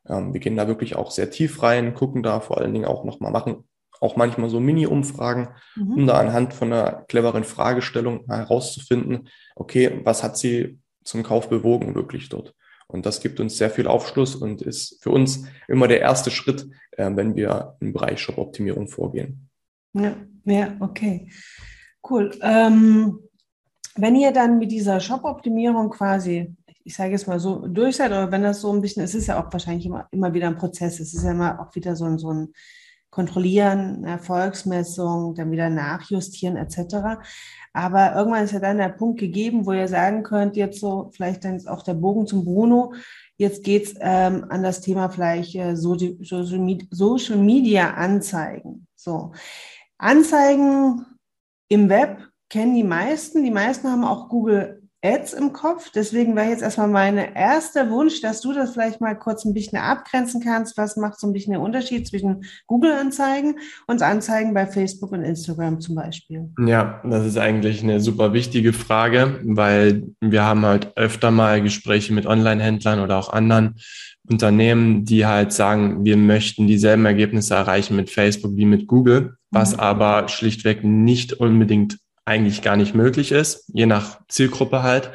Ähm, 0.09 0.33
wir 0.33 0.41
gehen 0.41 0.57
da 0.57 0.67
wirklich 0.67 0.97
auch 0.97 1.11
sehr 1.11 1.31
tief 1.31 1.63
rein, 1.63 1.95
gucken 1.95 2.23
da 2.23 2.41
vor 2.41 2.59
allen 2.59 2.73
Dingen 2.73 2.87
auch 2.87 3.05
nochmal, 3.05 3.31
machen 3.31 3.65
auch 4.01 4.17
manchmal 4.17 4.49
so 4.49 4.61
Mini-Umfragen, 4.61 5.49
mhm. 5.77 5.93
um 5.93 6.07
da 6.07 6.19
anhand 6.19 6.55
von 6.55 6.73
einer 6.73 7.05
cleveren 7.09 7.45
Fragestellung 7.45 8.25
herauszufinden, 8.29 9.29
okay, 9.57 10.01
was 10.05 10.23
hat 10.23 10.39
sie 10.39 10.79
zum 11.05 11.23
Kauf 11.23 11.49
bewogen 11.49 11.95
wirklich 11.95 12.29
dort? 12.29 12.55
Und 12.89 13.05
das 13.05 13.21
gibt 13.21 13.39
uns 13.39 13.59
sehr 13.59 13.71
viel 13.71 13.87
Aufschluss 13.87 14.35
und 14.35 14.63
ist 14.63 15.03
für 15.03 15.11
uns 15.11 15.45
immer 15.69 15.89
der 15.89 16.01
erste 16.01 16.31
Schritt, 16.31 16.69
äh, 16.93 17.11
wenn 17.15 17.37
wir 17.37 17.77
im 17.81 17.93
Bereich 17.93 18.21
Shop-Optimierung 18.21 18.89
vorgehen. 18.89 19.49
Ja, 19.93 20.17
ja, 20.45 20.77
okay. 20.81 21.31
Cool. 22.09 22.31
Ähm, 22.41 23.19
wenn 23.97 24.17
ihr 24.17 24.33
dann 24.33 24.59
mit 24.59 24.73
dieser 24.73 25.01
Shop-Optimierung 25.01 25.91
quasi, 25.91 26.55
ich 26.85 26.95
sage 26.95 27.13
jetzt 27.13 27.27
mal 27.27 27.39
so, 27.39 27.67
durch 27.67 27.97
seid, 27.97 28.11
oder 28.11 28.33
wenn 28.33 28.43
das 28.43 28.61
so 28.61 28.73
ein 28.73 28.81
bisschen, 28.81 29.03
es 29.03 29.15
ist 29.15 29.27
ja 29.27 29.43
auch 29.43 29.53
wahrscheinlich 29.53 29.85
immer, 29.85 30.09
immer 30.11 30.33
wieder 30.33 30.47
ein 30.47 30.57
Prozess, 30.57 31.01
es 31.01 31.13
ist 31.13 31.25
ja 31.25 31.33
immer 31.33 31.61
auch 31.61 31.75
wieder 31.75 31.95
so 31.95 32.17
so 32.17 32.33
ein 32.33 32.53
Kontrollieren, 33.11 34.05
Erfolgsmessung, 34.05 35.35
dann 35.35 35.51
wieder 35.51 35.71
nachjustieren 35.71 36.57
etc. 36.57 37.19
Aber 37.73 38.15
irgendwann 38.15 38.45
ist 38.45 38.53
ja 38.53 38.61
dann 38.61 38.79
der 38.79 38.91
Punkt 38.91 39.21
gegeben, 39.21 39.67
wo 39.67 39.73
ihr 39.73 39.89
sagen 39.89 40.23
könnt, 40.23 40.57
jetzt 40.57 40.81
so, 40.81 41.11
vielleicht 41.15 41.45
dann 41.45 41.57
ist 41.57 41.69
auch 41.69 41.83
der 41.83 41.95
Bogen 41.95 42.27
zum 42.27 42.45
Bruno, 42.45 42.93
jetzt 43.37 43.65
geht's 43.65 43.95
ähm, 44.01 44.47
an 44.49 44.63
das 44.63 44.81
Thema 44.81 45.09
vielleicht 45.09 45.55
äh, 45.55 45.75
Social 45.77 47.39
Media 47.39 47.95
Anzeigen. 47.95 48.87
So. 48.95 49.33
Anzeigen 49.97 51.07
im 51.69 51.89
Web 51.89 52.29
kennen 52.51 52.75
die 52.75 52.85
meisten. 52.85 53.43
Die 53.43 53.51
meisten 53.51 53.89
haben 53.89 54.05
auch 54.05 54.29
Google 54.29 54.78
Ads 55.03 55.33
im 55.35 55.53
Kopf. 55.53 55.91
Deswegen 55.95 56.35
wäre 56.35 56.51
jetzt 56.51 56.63
erstmal 56.63 56.89
mein 56.89 57.17
erster 57.17 57.91
Wunsch, 57.91 58.21
dass 58.21 58.41
du 58.41 58.53
das 58.53 58.73
vielleicht 58.73 59.01
mal 59.01 59.17
kurz 59.17 59.45
ein 59.45 59.55
bisschen 59.55 59.79
abgrenzen 59.79 60.43
kannst. 60.43 60.77
Was 60.77 60.97
macht 60.97 61.21
so 61.21 61.29
ein 61.29 61.33
bisschen 61.33 61.53
der 61.53 61.63
Unterschied 61.63 62.07
zwischen 62.09 62.45
Google-Anzeigen 62.67 63.59
und 63.87 64.03
Anzeigen 64.03 64.55
bei 64.55 64.67
Facebook 64.67 65.13
und 65.13 65.23
Instagram 65.23 65.81
zum 65.81 65.95
Beispiel? 65.95 66.51
Ja, 66.67 67.01
das 67.05 67.27
ist 67.27 67.39
eigentlich 67.39 67.83
eine 67.83 68.01
super 68.01 68.33
wichtige 68.33 68.73
Frage, 68.73 69.41
weil 69.45 70.09
wir 70.21 70.43
haben 70.43 70.65
halt 70.65 70.97
öfter 70.97 71.31
mal 71.31 71.63
Gespräche 71.63 72.13
mit 72.13 72.27
Online-Händlern 72.27 73.01
oder 73.01 73.19
auch 73.19 73.33
anderen 73.33 73.77
Unternehmen, 74.29 75.05
die 75.05 75.27
halt 75.27 75.53
sagen, 75.53 76.05
wir 76.05 76.17
möchten 76.17 76.67
dieselben 76.67 77.07
Ergebnisse 77.07 77.55
erreichen 77.55 77.97
mit 77.97 78.11
Facebook 78.11 78.57
wie 78.57 78.67
mit 78.67 78.87
Google, 78.87 79.37
was 79.51 79.75
mhm. 79.75 79.81
aber 79.81 80.29
schlichtweg 80.29 80.85
nicht 80.85 81.35
unbedingt 81.35 81.99
eigentlich 82.29 82.63
gar 82.63 82.77
nicht 82.77 82.95
möglich 82.95 83.33
ist, 83.33 83.65
je 83.73 83.87
nach 83.87 84.21
Zielgruppe 84.29 84.83
halt. 84.83 85.11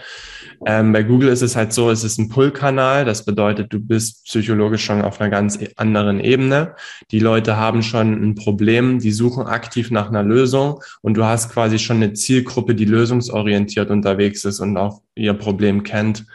Ähm, 0.65 0.93
bei 0.93 1.03
Google 1.03 1.29
ist 1.29 1.41
es 1.41 1.55
halt 1.55 1.73
so, 1.73 1.91
es 1.91 2.03
ist 2.03 2.17
ein 2.17 2.29
Pull-Kanal. 2.29 3.05
Das 3.05 3.25
bedeutet, 3.25 3.71
du 3.71 3.79
bist 3.79 4.25
psychologisch 4.25 4.83
schon 4.83 5.01
auf 5.01 5.19
einer 5.19 5.29
ganz 5.29 5.61
e-, 5.61 5.69
anderen 5.75 6.19
Ebene. 6.19 6.75
Die 7.11 7.19
Leute 7.19 7.57
haben 7.57 7.83
schon 7.83 8.13
ein 8.13 8.35
Problem, 8.35 8.99
die 8.99 9.11
suchen 9.11 9.45
aktiv 9.45 9.91
nach 9.91 10.09
einer 10.09 10.23
Lösung 10.23 10.81
und 11.01 11.15
du 11.15 11.25
hast 11.25 11.51
quasi 11.51 11.79
schon 11.79 11.97
eine 11.97 12.13
Zielgruppe, 12.13 12.75
die 12.75 12.85
lösungsorientiert 12.85 13.89
unterwegs 13.89 14.45
ist 14.45 14.59
und 14.59 14.77
auch 14.77 15.01
ihr 15.15 15.33
Problem 15.33 15.83
kennt. 15.83 16.25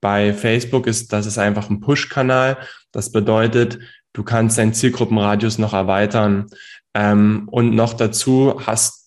Bei 0.00 0.32
Facebook 0.32 0.86
ist 0.86 1.12
das 1.12 1.26
ist 1.26 1.38
einfach 1.38 1.70
ein 1.70 1.80
Push-Kanal. 1.80 2.58
Das 2.92 3.12
bedeutet, 3.12 3.78
du 4.12 4.22
kannst 4.24 4.58
deinen 4.58 4.74
Zielgruppenradius 4.74 5.58
noch 5.58 5.72
erweitern. 5.72 6.46
Ähm, 6.94 7.48
und 7.50 7.74
noch 7.74 7.94
dazu 7.94 8.60
hast 8.66 8.97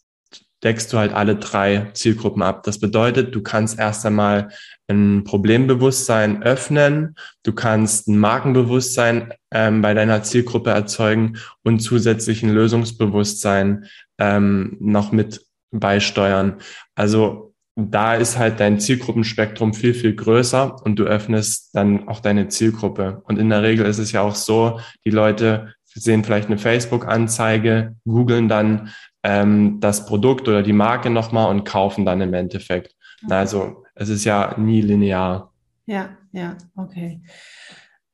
deckst 0.64 0.92
du 0.94 0.98
halt 0.98 1.14
alle 1.14 1.36
drei 1.36 1.90
Zielgruppen 1.94 2.42
ab. 2.42 2.64
Das 2.64 2.80
bedeutet, 2.80 3.34
du 3.34 3.42
kannst 3.42 3.80
erst 3.80 4.06
einmal 4.06 4.50
ein 4.88 5.24
Problembewusstsein 5.24 6.44
öffnen, 6.44 7.16
du 7.44 7.54
kannst 7.54 8.08
ein 8.08 8.18
Markenbewusstsein 8.18 9.34
ähm, 9.52 9.82
bei 9.82 9.94
deiner 9.94 10.24
Zielgruppe 10.24 10.72
erzeugen 10.72 11.38
und 11.64 11.80
zusätzlich 11.80 12.44
ein 12.44 12.54
Lösungsbewusstsein 12.54 13.86
ähm, 14.20 14.78
noch 14.80 15.12
mit 15.12 15.46
beisteuern. 15.72 16.58
Also 16.96 17.54
da 17.76 18.16
ist 18.16 18.38
halt 18.38 18.60
dein 18.60 18.80
Zielgruppenspektrum 18.80 19.74
viel, 19.74 19.94
viel 19.94 20.14
größer 20.14 20.84
und 20.84 20.98
du 20.98 21.06
öffnest 21.06 21.74
dann 21.74 22.08
auch 22.08 22.20
deine 22.20 22.50
Zielgruppe. 22.50 23.22
Und 23.26 23.40
in 23.40 23.50
der 23.50 23.64
Regel 23.64 23.86
ist 23.86 23.98
es 23.98 24.12
ja 24.12 24.22
auch 24.22 24.36
so, 24.36 24.80
die 25.06 25.10
Leute 25.10 25.74
sehen 25.86 26.24
vielleicht 26.24 26.48
eine 26.48 26.58
Facebook-Anzeige, 26.58 27.96
googeln 28.06 28.48
dann 28.48 28.90
ähm, 29.24 29.80
das 29.80 30.06
Produkt 30.06 30.48
oder 30.48 30.64
die 30.64 30.74
Marke 30.74 31.10
nochmal 31.10 31.50
und 31.50 31.64
kaufen 31.64 32.06
dann 32.06 32.22
im 32.22 32.34
Endeffekt. 32.34 32.96
Okay. 33.24 33.34
Also 33.34 33.84
es 33.96 34.10
ist 34.10 34.26
ja 34.26 34.56
nie 34.58 34.82
linear. 34.82 35.54
Ja, 35.86 36.18
ja, 36.32 36.58
okay. 36.76 37.22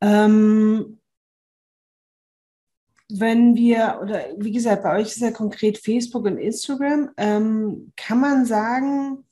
Ähm, 0.01 0.99
wenn 3.09 3.55
wir, 3.55 3.99
oder 4.01 4.25
wie 4.37 4.51
gesagt, 4.51 4.83
bei 4.83 4.99
euch 4.99 5.07
ist 5.07 5.21
ja 5.21 5.31
konkret 5.31 5.77
Facebook 5.77 6.25
und 6.25 6.37
Instagram, 6.37 7.11
ähm, 7.17 7.93
kann 7.95 8.19
man 8.19 8.45
sagen, 8.45 9.23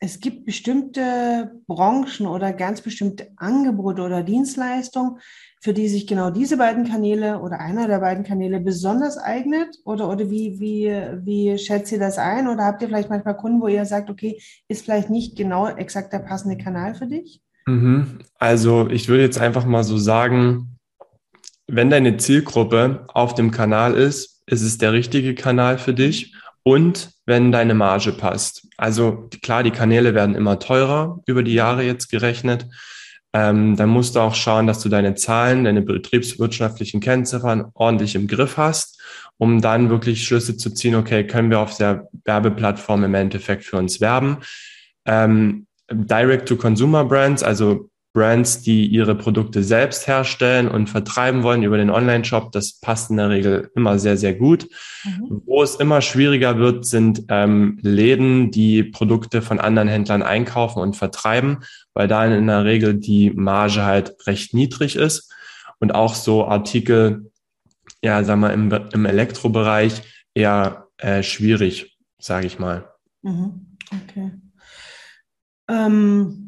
es 0.00 0.20
gibt 0.20 0.44
bestimmte 0.44 1.60
Branchen 1.66 2.26
oder 2.26 2.52
ganz 2.52 2.82
bestimmte 2.82 3.32
Angebote 3.36 4.02
oder 4.02 4.22
Dienstleistungen, 4.22 5.18
für 5.64 5.72
die 5.72 5.88
sich 5.88 6.06
genau 6.06 6.28
diese 6.28 6.58
beiden 6.58 6.84
Kanäle 6.86 7.40
oder 7.40 7.58
einer 7.58 7.88
der 7.88 7.98
beiden 8.00 8.22
Kanäle 8.22 8.60
besonders 8.60 9.16
eignet? 9.16 9.78
Oder, 9.86 10.10
oder 10.10 10.28
wie, 10.28 10.60
wie, 10.60 10.94
wie 11.24 11.56
schätzt 11.56 11.90
ihr 11.90 11.98
das 11.98 12.18
ein? 12.18 12.48
Oder 12.48 12.66
habt 12.66 12.82
ihr 12.82 12.88
vielleicht 12.88 13.08
manchmal 13.08 13.34
Kunden, 13.34 13.62
wo 13.62 13.68
ihr 13.68 13.86
sagt, 13.86 14.10
okay, 14.10 14.38
ist 14.68 14.84
vielleicht 14.84 15.08
nicht 15.08 15.38
genau 15.38 15.66
exakt 15.68 16.12
der 16.12 16.18
passende 16.18 16.62
Kanal 16.62 16.94
für 16.94 17.06
dich? 17.06 17.40
Mhm. 17.64 18.18
Also 18.38 18.90
ich 18.90 19.08
würde 19.08 19.22
jetzt 19.22 19.38
einfach 19.38 19.64
mal 19.64 19.84
so 19.84 19.96
sagen, 19.96 20.76
wenn 21.66 21.88
deine 21.88 22.18
Zielgruppe 22.18 23.06
auf 23.08 23.34
dem 23.34 23.50
Kanal 23.50 23.94
ist, 23.94 24.42
ist 24.44 24.60
es 24.60 24.76
der 24.76 24.92
richtige 24.92 25.34
Kanal 25.34 25.78
für 25.78 25.94
dich 25.94 26.36
und 26.62 27.12
wenn 27.24 27.52
deine 27.52 27.72
Marge 27.72 28.12
passt. 28.12 28.68
Also 28.76 29.30
klar, 29.40 29.62
die 29.62 29.70
Kanäle 29.70 30.12
werden 30.12 30.34
immer 30.34 30.58
teurer 30.58 31.22
über 31.24 31.42
die 31.42 31.54
Jahre 31.54 31.84
jetzt 31.84 32.10
gerechnet 32.10 32.66
ähm, 33.34 33.74
dann 33.76 33.88
musst 33.88 34.14
du 34.14 34.20
auch 34.20 34.34
schauen, 34.34 34.68
dass 34.68 34.80
du 34.80 34.88
deine 34.88 35.16
Zahlen, 35.16 35.64
deine 35.64 35.82
betriebswirtschaftlichen 35.82 37.00
Kennziffern 37.00 37.66
ordentlich 37.74 38.14
im 38.14 38.28
Griff 38.28 38.56
hast, 38.56 39.02
um 39.38 39.60
dann 39.60 39.90
wirklich 39.90 40.24
Schlüsse 40.24 40.56
zu 40.56 40.70
ziehen, 40.70 40.94
okay, 40.94 41.26
können 41.26 41.50
wir 41.50 41.58
auf 41.58 41.76
der 41.76 42.08
Werbeplattform 42.24 43.02
im 43.02 43.14
Endeffekt 43.14 43.64
für 43.64 43.76
uns 43.76 44.00
werben. 44.00 44.38
Ähm, 45.04 45.66
Direct-to-Consumer-Brands, 45.90 47.42
also 47.42 47.90
Brands, 48.14 48.62
die 48.62 48.86
ihre 48.86 49.16
Produkte 49.16 49.64
selbst 49.64 50.06
herstellen 50.06 50.68
und 50.68 50.88
vertreiben 50.88 51.42
wollen 51.42 51.64
über 51.64 51.76
den 51.76 51.90
Online-Shop, 51.90 52.52
das 52.52 52.78
passt 52.78 53.10
in 53.10 53.16
der 53.16 53.28
Regel 53.28 53.72
immer 53.74 53.98
sehr, 53.98 54.16
sehr 54.16 54.34
gut. 54.34 54.68
Mhm. 55.04 55.42
Wo 55.44 55.62
es 55.64 55.74
immer 55.74 56.00
schwieriger 56.00 56.56
wird, 56.58 56.86
sind 56.86 57.24
ähm, 57.28 57.76
Läden, 57.82 58.52
die 58.52 58.84
Produkte 58.84 59.42
von 59.42 59.58
anderen 59.58 59.88
Händlern 59.88 60.22
einkaufen 60.22 60.80
und 60.80 60.96
vertreiben, 60.96 61.64
weil 61.92 62.06
da 62.06 62.24
in 62.24 62.46
der 62.46 62.64
Regel 62.64 62.94
die 62.94 63.32
Marge 63.32 63.84
halt 63.84 64.14
recht 64.28 64.54
niedrig 64.54 64.94
ist. 64.94 65.32
Und 65.80 65.92
auch 65.92 66.14
so 66.14 66.46
Artikel, 66.46 67.32
ja, 68.00 68.22
sagen 68.22 68.40
wir, 68.42 68.52
im, 68.52 68.70
im 68.92 69.06
Elektrobereich 69.06 70.02
eher 70.34 70.86
äh, 70.98 71.24
schwierig, 71.24 71.98
sage 72.20 72.46
ich 72.46 72.60
mal. 72.60 72.88
Mhm. 73.22 73.76
Okay. 73.90 74.30
Ähm 75.68 76.43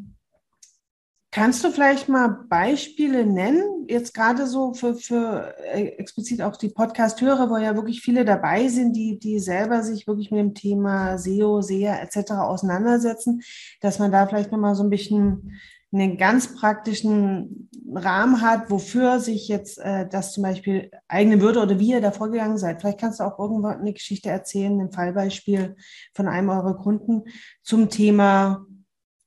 Kannst 1.37 1.63
du 1.63 1.71
vielleicht 1.71 2.09
mal 2.09 2.29
Beispiele 2.49 3.27
nennen, 3.27 3.85
jetzt 3.89 4.15
gerade 4.15 4.47
so 4.47 4.73
für, 4.73 4.95
für 4.95 5.55
äh, 5.71 5.89
explizit 5.99 6.41
auch 6.41 6.57
die 6.57 6.71
Podcast-Hörer, 6.71 7.51
wo 7.51 7.59
ja 7.59 7.77
wirklich 7.77 8.01
viele 8.01 8.25
dabei 8.25 8.69
sind, 8.69 8.97
die, 8.97 9.19
die 9.19 9.39
selber 9.39 9.83
sich 9.83 10.07
wirklich 10.07 10.31
mit 10.31 10.41
dem 10.41 10.55
Thema 10.55 11.19
SEO, 11.19 11.61
SEA 11.61 11.99
etc. 11.99 12.31
auseinandersetzen, 12.31 13.43
dass 13.83 13.99
man 13.99 14.11
da 14.11 14.27
vielleicht 14.27 14.51
nochmal 14.51 14.75
so 14.75 14.83
ein 14.83 14.89
bisschen 14.89 15.61
einen 15.93 16.17
ganz 16.17 16.55
praktischen 16.55 17.69
Rahmen 17.95 18.41
hat, 18.41 18.71
wofür 18.71 19.21
sich 19.21 19.47
jetzt 19.49 19.77
äh, 19.77 20.09
das 20.09 20.33
zum 20.33 20.43
Beispiel 20.43 20.91
eignen 21.07 21.43
würde 21.43 21.61
oder 21.61 21.79
wie 21.79 21.91
ihr 21.91 22.01
da 22.01 22.13
vorgegangen 22.13 22.57
seid. 22.57 22.81
Vielleicht 22.81 23.01
kannst 23.01 23.21
du 23.21 23.25
auch 23.25 23.39
irgendwann 23.39 23.81
eine 23.81 23.93
Geschichte 23.93 24.31
erzählen, 24.31 24.81
ein 24.81 24.91
Fallbeispiel 24.91 25.77
von 26.15 26.29
einem 26.29 26.49
eurer 26.49 26.79
Kunden 26.79 27.25
zum 27.63 27.91
Thema 27.91 28.65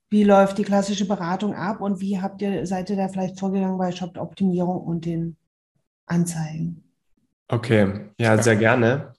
wie 0.10 0.24
läuft 0.24 0.58
die 0.58 0.63
klassische 0.63 1.08
Beratung 1.08 1.54
ab 1.54 1.82
und 1.82 2.01
wie 2.01 2.20
habt 2.20 2.42
ihr, 2.42 2.66
seid 2.66 2.89
ihr 2.89 2.96
da 2.96 3.08
vielleicht 3.08 3.39
vorgegangen 3.39 3.78
bei 3.78 3.92
Shop-Optimierung 3.92 4.82
und 4.82 5.06
den 5.06 5.38
Anzeigen? 6.08 6.84
Okay, 7.48 8.12
ja, 8.20 8.42
sehr 8.42 8.56
gerne. 8.56 9.13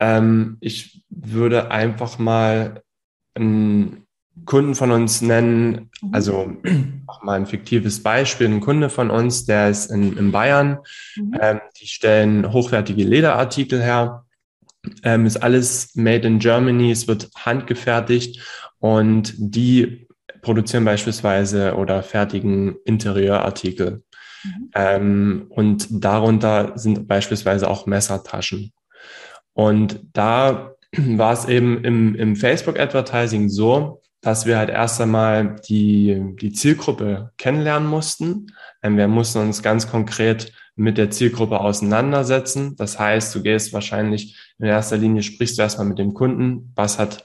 Ähm, 0.00 0.58
ich 0.60 1.04
würde 1.08 1.70
einfach 1.70 2.18
mal 2.18 2.82
einen 3.34 4.06
Kunden 4.44 4.74
von 4.74 4.90
uns 4.90 5.20
nennen, 5.22 5.90
mhm. 6.00 6.14
also 6.14 6.56
auch 7.06 7.22
mal 7.22 7.34
ein 7.34 7.46
fiktives 7.46 8.02
Beispiel. 8.02 8.48
Ein 8.48 8.60
Kunde 8.60 8.90
von 8.90 9.10
uns, 9.10 9.46
der 9.46 9.70
ist 9.70 9.90
in, 9.90 10.16
in 10.16 10.32
Bayern, 10.32 10.78
mhm. 11.16 11.38
ähm, 11.40 11.60
die 11.80 11.86
stellen 11.86 12.52
hochwertige 12.52 13.04
Lederartikel 13.04 13.80
her. 13.80 14.24
Ähm, 15.02 15.26
ist 15.26 15.36
alles 15.36 15.94
made 15.96 16.26
in 16.26 16.38
Germany, 16.38 16.90
es 16.90 17.08
wird 17.08 17.30
handgefertigt 17.36 18.40
und 18.78 19.34
die 19.36 20.07
produzieren 20.42 20.84
beispielsweise 20.84 21.74
oder 21.74 22.02
fertigen 22.02 22.76
Interieurartikel. 22.84 24.02
Mhm. 24.44 24.70
Ähm, 24.74 25.46
und 25.48 25.86
darunter 25.90 26.72
sind 26.76 27.08
beispielsweise 27.08 27.68
auch 27.68 27.86
Messertaschen. 27.86 28.72
Und 29.52 30.00
da 30.12 30.74
war 30.96 31.32
es 31.32 31.46
eben 31.46 31.84
im, 31.84 32.14
im 32.14 32.36
Facebook-Advertising 32.36 33.48
so, 33.48 34.02
dass 34.20 34.46
wir 34.46 34.58
halt 34.58 34.70
erst 34.70 35.00
einmal 35.00 35.56
die, 35.68 36.34
die 36.40 36.52
Zielgruppe 36.52 37.30
kennenlernen 37.38 37.88
mussten. 37.88 38.46
Ähm, 38.82 38.96
wir 38.96 39.08
mussten 39.08 39.38
uns 39.38 39.62
ganz 39.62 39.90
konkret 39.90 40.52
mit 40.74 40.96
der 40.96 41.10
Zielgruppe 41.10 41.60
auseinandersetzen. 41.60 42.76
Das 42.76 42.98
heißt, 42.98 43.34
du 43.34 43.42
gehst 43.42 43.72
wahrscheinlich 43.72 44.38
in 44.58 44.66
erster 44.66 44.96
Linie, 44.96 45.22
sprichst 45.22 45.58
du 45.58 45.62
erstmal 45.62 45.88
mit 45.88 45.98
dem 45.98 46.14
Kunden, 46.14 46.72
was 46.76 46.98
hat 46.98 47.24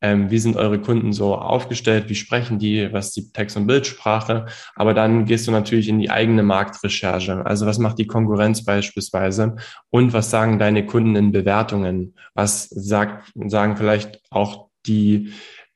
ähm, 0.00 0.30
wie 0.30 0.38
sind 0.38 0.56
eure 0.56 0.80
Kunden 0.80 1.12
so 1.12 1.34
aufgestellt, 1.34 2.08
wie 2.08 2.14
sprechen 2.14 2.58
die, 2.58 2.92
was 2.92 3.12
die 3.12 3.32
Text- 3.32 3.56
und 3.56 3.66
Bildsprache, 3.66 4.46
aber 4.74 4.94
dann 4.94 5.24
gehst 5.24 5.46
du 5.46 5.50
natürlich 5.50 5.88
in 5.88 5.98
die 5.98 6.10
eigene 6.10 6.42
Marktrecherche. 6.42 7.44
Also 7.46 7.66
was 7.66 7.78
macht 7.78 7.98
die 7.98 8.06
Konkurrenz 8.06 8.64
beispielsweise 8.64 9.56
und 9.90 10.12
was 10.12 10.30
sagen 10.30 10.58
deine 10.58 10.84
Kunden 10.86 11.16
in 11.16 11.32
Bewertungen? 11.32 12.14
Was 12.34 12.68
sagt, 12.68 13.32
sagen 13.46 13.76
vielleicht 13.76 14.20
auch 14.30 14.68
die 14.86 15.32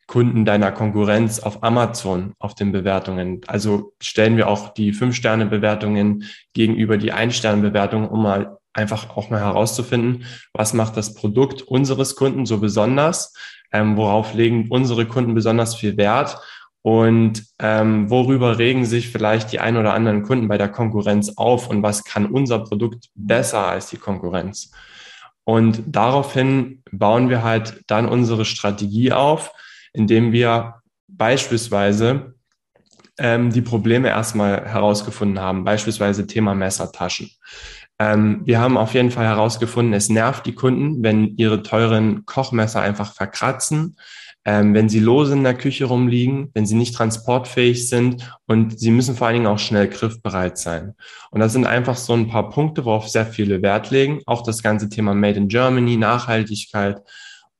Kunden 0.08 0.46
deiner 0.46 0.72
Konkurrenz 0.72 1.38
auf 1.38 1.62
Amazon 1.62 2.32
auf 2.38 2.54
den 2.54 2.72
Bewertungen. 2.72 3.42
Also 3.46 3.92
stellen 4.00 4.38
wir 4.38 4.48
auch 4.48 4.72
die 4.72 4.94
Fünf-Sterne-Bewertungen 4.94 6.24
gegenüber 6.54 6.96
die 6.96 7.12
Ein-Sterne-Bewertungen, 7.12 8.08
um 8.08 8.22
mal 8.22 8.58
einfach 8.72 9.16
auch 9.16 9.28
mal 9.28 9.40
herauszufinden, 9.40 10.24
was 10.54 10.72
macht 10.72 10.96
das 10.96 11.14
Produkt 11.14 11.62
unseres 11.62 12.16
Kunden 12.16 12.46
so 12.46 12.58
besonders, 12.58 13.34
ähm, 13.72 13.96
worauf 13.96 14.34
legen 14.34 14.66
unsere 14.70 15.06
Kunden 15.06 15.34
besonders 15.34 15.74
viel 15.74 15.96
Wert 15.96 16.38
und 16.82 17.44
ähm, 17.58 18.08
worüber 18.08 18.58
regen 18.58 18.84
sich 18.84 19.08
vielleicht 19.10 19.52
die 19.52 19.60
ein 19.60 19.76
oder 19.76 19.94
anderen 19.94 20.22
Kunden 20.22 20.48
bei 20.48 20.58
der 20.58 20.68
Konkurrenz 20.68 21.32
auf 21.36 21.68
und 21.68 21.82
was 21.82 22.04
kann 22.04 22.26
unser 22.26 22.60
Produkt 22.60 23.08
besser 23.14 23.66
als 23.66 23.90
die 23.90 23.96
Konkurrenz. 23.96 24.70
Und 25.44 25.82
daraufhin 25.86 26.82
bauen 26.92 27.30
wir 27.30 27.42
halt 27.42 27.82
dann 27.86 28.06
unsere 28.06 28.44
Strategie 28.44 29.12
auf, 29.12 29.52
indem 29.92 30.32
wir 30.32 30.82
beispielsweise 31.08 32.34
ähm, 33.18 33.50
die 33.50 33.62
Probleme 33.62 34.08
erstmal 34.08 34.64
herausgefunden 34.66 35.40
haben, 35.40 35.64
beispielsweise 35.64 36.26
Thema 36.26 36.54
Messertaschen. 36.54 37.30
Ähm, 37.98 38.42
wir 38.44 38.60
haben 38.60 38.76
auf 38.76 38.94
jeden 38.94 39.10
Fall 39.10 39.26
herausgefunden, 39.26 39.92
es 39.92 40.08
nervt 40.08 40.46
die 40.46 40.54
Kunden, 40.54 41.02
wenn 41.02 41.36
ihre 41.36 41.62
teuren 41.62 42.24
Kochmesser 42.26 42.80
einfach 42.80 43.12
verkratzen, 43.12 43.96
ähm, 44.44 44.72
wenn 44.72 44.88
sie 44.88 45.00
lose 45.00 45.32
in 45.32 45.42
der 45.42 45.54
Küche 45.54 45.86
rumliegen, 45.86 46.50
wenn 46.54 46.64
sie 46.64 46.76
nicht 46.76 46.94
transportfähig 46.94 47.88
sind 47.88 48.32
und 48.46 48.78
sie 48.78 48.92
müssen 48.92 49.16
vor 49.16 49.26
allen 49.26 49.34
Dingen 49.34 49.46
auch 49.46 49.58
schnell 49.58 49.88
griffbereit 49.88 50.58
sein. 50.58 50.94
Und 51.30 51.40
das 51.40 51.52
sind 51.52 51.66
einfach 51.66 51.96
so 51.96 52.14
ein 52.14 52.28
paar 52.28 52.50
Punkte, 52.50 52.84
worauf 52.84 53.08
sehr 53.08 53.26
viele 53.26 53.62
Wert 53.62 53.90
legen. 53.90 54.20
Auch 54.26 54.42
das 54.42 54.62
ganze 54.62 54.88
Thema 54.88 55.14
Made 55.14 55.36
in 55.36 55.48
Germany, 55.48 55.96
Nachhaltigkeit. 55.96 57.02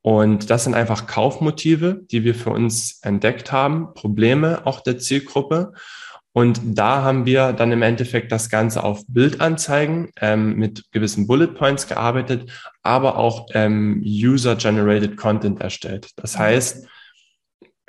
Und 0.03 0.49
das 0.49 0.65
sind 0.65 0.75
einfach 0.75 1.07
Kaufmotive, 1.07 2.01
die 2.11 2.25
wir 2.25 2.35
für 2.35 2.51
uns 2.51 3.01
entdeckt 3.03 3.51
haben, 3.51 3.93
Probleme 3.95 4.63
auch 4.65 4.81
der 4.81 4.99
Zielgruppe. 4.99 5.73
Und 6.39 6.61
da 6.65 7.03
haben 7.03 7.27
wir 7.27 7.53
dann 7.53 7.73
im 7.73 7.83
Endeffekt 7.83 8.31
das 8.31 8.49
Ganze 8.49 8.85
auf 8.85 9.03
Bildanzeigen 9.09 10.13
ähm, 10.21 10.55
mit 10.55 10.85
gewissen 10.93 11.27
Bullet 11.27 11.49
Points 11.49 11.89
gearbeitet, 11.89 12.49
aber 12.85 13.19
auch 13.19 13.49
ähm, 13.55 14.01
User-Generated 14.07 15.17
Content 15.17 15.61
erstellt. 15.61 16.11
Das 16.15 16.39
heißt, 16.39 16.87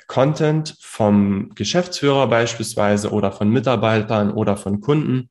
Content 0.07 0.75
vom 0.81 1.53
Geschäftsführer 1.53 2.25
beispielsweise 2.25 3.11
oder 3.11 3.31
von 3.31 3.51
Mitarbeitern 3.51 4.31
oder 4.31 4.57
von 4.57 4.81
Kunden 4.81 5.29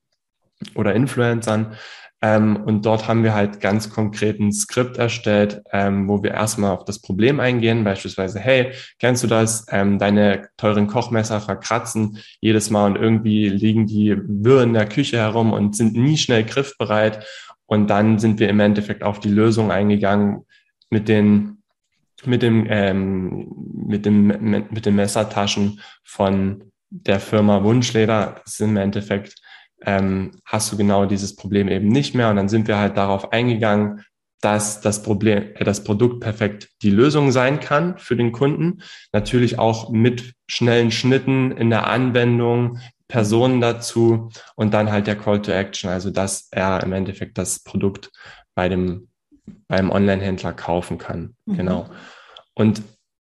oder 0.77 0.95
Influencern, 0.95 1.75
ähm, 2.21 2.57
und 2.57 2.85
dort 2.85 3.07
haben 3.07 3.23
wir 3.23 3.35
halt 3.35 3.61
ganz 3.61 3.91
konkret 3.91 4.41
ein 4.41 4.53
Skript 4.53 4.97
erstellt, 4.97 5.63
ähm, 5.73 6.09
wo 6.09 6.23
wir 6.23 6.33
erstmal 6.33 6.73
auf 6.73 6.85
das 6.85 7.01
Problem 7.01 7.39
eingehen, 7.39 7.85
beispielsweise, 7.85 8.41
hey, 8.41 8.73
kennst 8.99 9.23
du 9.23 9.29
das? 9.29 9.67
Ähm, 9.71 9.99
deine 9.99 10.49
teuren 10.57 10.89
Kochmesser 10.89 11.41
verkratzen 11.41 12.19
jedes 12.41 12.71
Mal 12.71 12.87
und 12.87 12.97
irgendwie 12.97 13.49
liegen 13.49 13.87
die 13.87 14.17
wirr 14.17 14.65
in 14.65 14.75
der 14.75 14.89
Küche 14.89 15.19
herum 15.19 15.53
und 15.53 15.77
sind 15.77 15.95
nie 15.95 16.17
schnell 16.17 16.43
griffbereit. 16.43 17.25
Und 17.67 17.89
dann 17.89 18.19
sind 18.19 18.41
wir 18.41 18.49
im 18.49 18.61
Endeffekt 18.61 19.05
auf 19.05 19.21
die 19.21 19.29
Lösung 19.31 19.71
eingegangen 19.71 20.45
mit 20.91 21.09
den 21.09 21.63
mit 22.25 22.43
dem 22.43 22.67
ähm, 22.69 23.53
mit 23.87 24.05
dem 24.07 24.27
mit 24.71 24.87
den 24.87 24.97
Messertaschen 24.97 25.81
von 26.03 26.73
der 26.91 27.21
Firma 27.21 27.63
Wunschleder. 27.63 28.41
Das 28.43 28.55
ist 28.55 28.61
im 28.61 28.77
Endeffekt 28.77 29.37
ähm, 29.85 30.33
hast 30.45 30.73
du 30.73 30.77
genau 30.77 31.07
dieses 31.07 31.37
Problem 31.37 31.69
eben 31.69 31.89
nicht 31.89 32.15
mehr. 32.15 32.31
Und 32.31 32.37
dann 32.37 32.49
sind 32.49 32.69
wir 32.69 32.79
halt 32.79 32.97
darauf 32.97 33.33
eingegangen, 33.33 34.05
dass 34.41 34.81
das 34.81 35.03
Problem, 35.03 35.55
äh, 35.55 35.65
das 35.65 35.85
Produkt 35.85 36.21
perfekt 36.21 36.69
die 36.83 36.91
Lösung 36.91 37.33
sein 37.33 37.61
kann 37.61 37.99
für 37.99 38.17
den 38.17 38.33
Kunden. 38.33 38.83
Natürlich 39.13 39.59
auch 39.59 39.91
mit 39.91 40.35
schnellen 40.49 40.91
Schnitten 40.91 41.53
in 41.53 41.71
der 41.71 41.87
Anwendung, 41.87 42.79
Personen 43.09 43.61
dazu 43.61 44.31
und 44.55 44.75
dann 44.75 44.93
halt 44.93 45.07
der 45.07 45.17
Call 45.17 45.41
to 45.41 45.51
Action, 45.51 45.89
also 45.89 46.11
dass 46.11 46.49
er 46.51 46.83
im 46.83 46.93
Endeffekt 46.93 47.39
das 47.39 47.61
Produkt 47.61 48.11
bei 48.55 48.69
dem 48.69 49.09
beim 49.67 49.91
Online-Händler 49.91 50.53
kaufen 50.53 50.99
kann. 50.99 51.35
Mhm. 51.47 51.57
Genau. 51.57 51.91
Und 52.55 52.83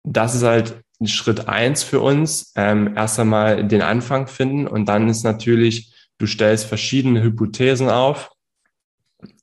das 0.05 0.35
ist 0.35 0.42
halt 0.42 0.83
Schritt 1.05 1.48
eins 1.48 1.83
für 1.83 2.00
uns. 2.00 2.52
Ähm, 2.57 2.94
erst 2.96 3.18
einmal 3.18 3.66
den 3.66 3.83
Anfang 3.83 4.26
finden 4.26 4.66
und 4.66 4.87
dann 4.87 5.09
ist 5.09 5.24
natürlich 5.24 5.91
Du 6.22 6.28
stellst 6.28 6.66
verschiedene 6.66 7.20
Hypothesen 7.20 7.90
auf. 7.90 8.30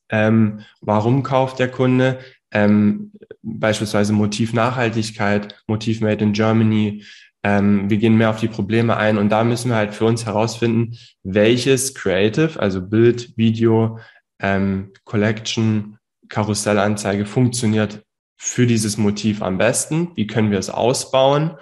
Ähm, 0.08 0.62
warum 0.80 1.24
kauft 1.24 1.60
der 1.60 1.70
Kunde? 1.70 2.20
Ähm, 2.52 3.12
beispielsweise 3.42 4.14
Motiv 4.14 4.54
Nachhaltigkeit, 4.54 5.62
Motiv 5.68 6.00
Made 6.00 6.24
in 6.24 6.32
Germany. 6.32 7.04
Ähm, 7.44 7.90
wir 7.90 7.98
gehen 7.98 8.16
mehr 8.16 8.30
auf 8.30 8.40
die 8.40 8.48
Probleme 8.48 8.96
ein 8.96 9.18
und 9.18 9.28
da 9.28 9.44
müssen 9.44 9.72
wir 9.72 9.76
halt 9.76 9.94
für 9.94 10.06
uns 10.06 10.26
herausfinden, 10.26 10.98
welches 11.24 11.96
Creative, 11.96 12.58
also 12.58 12.82
Bild, 12.82 13.36
Video, 13.36 14.00
ähm, 14.40 14.94
Collection, 15.04 15.98
Karussellanzeige 16.30 17.26
funktioniert 17.26 18.06
für 18.38 18.66
dieses 18.66 18.98
Motiv 18.98 19.42
am 19.42 19.58
besten. 19.58 20.12
Wie 20.16 20.28
können 20.28 20.50
wir 20.50 20.60
es 20.60 20.70
ausbauen? 20.70 21.58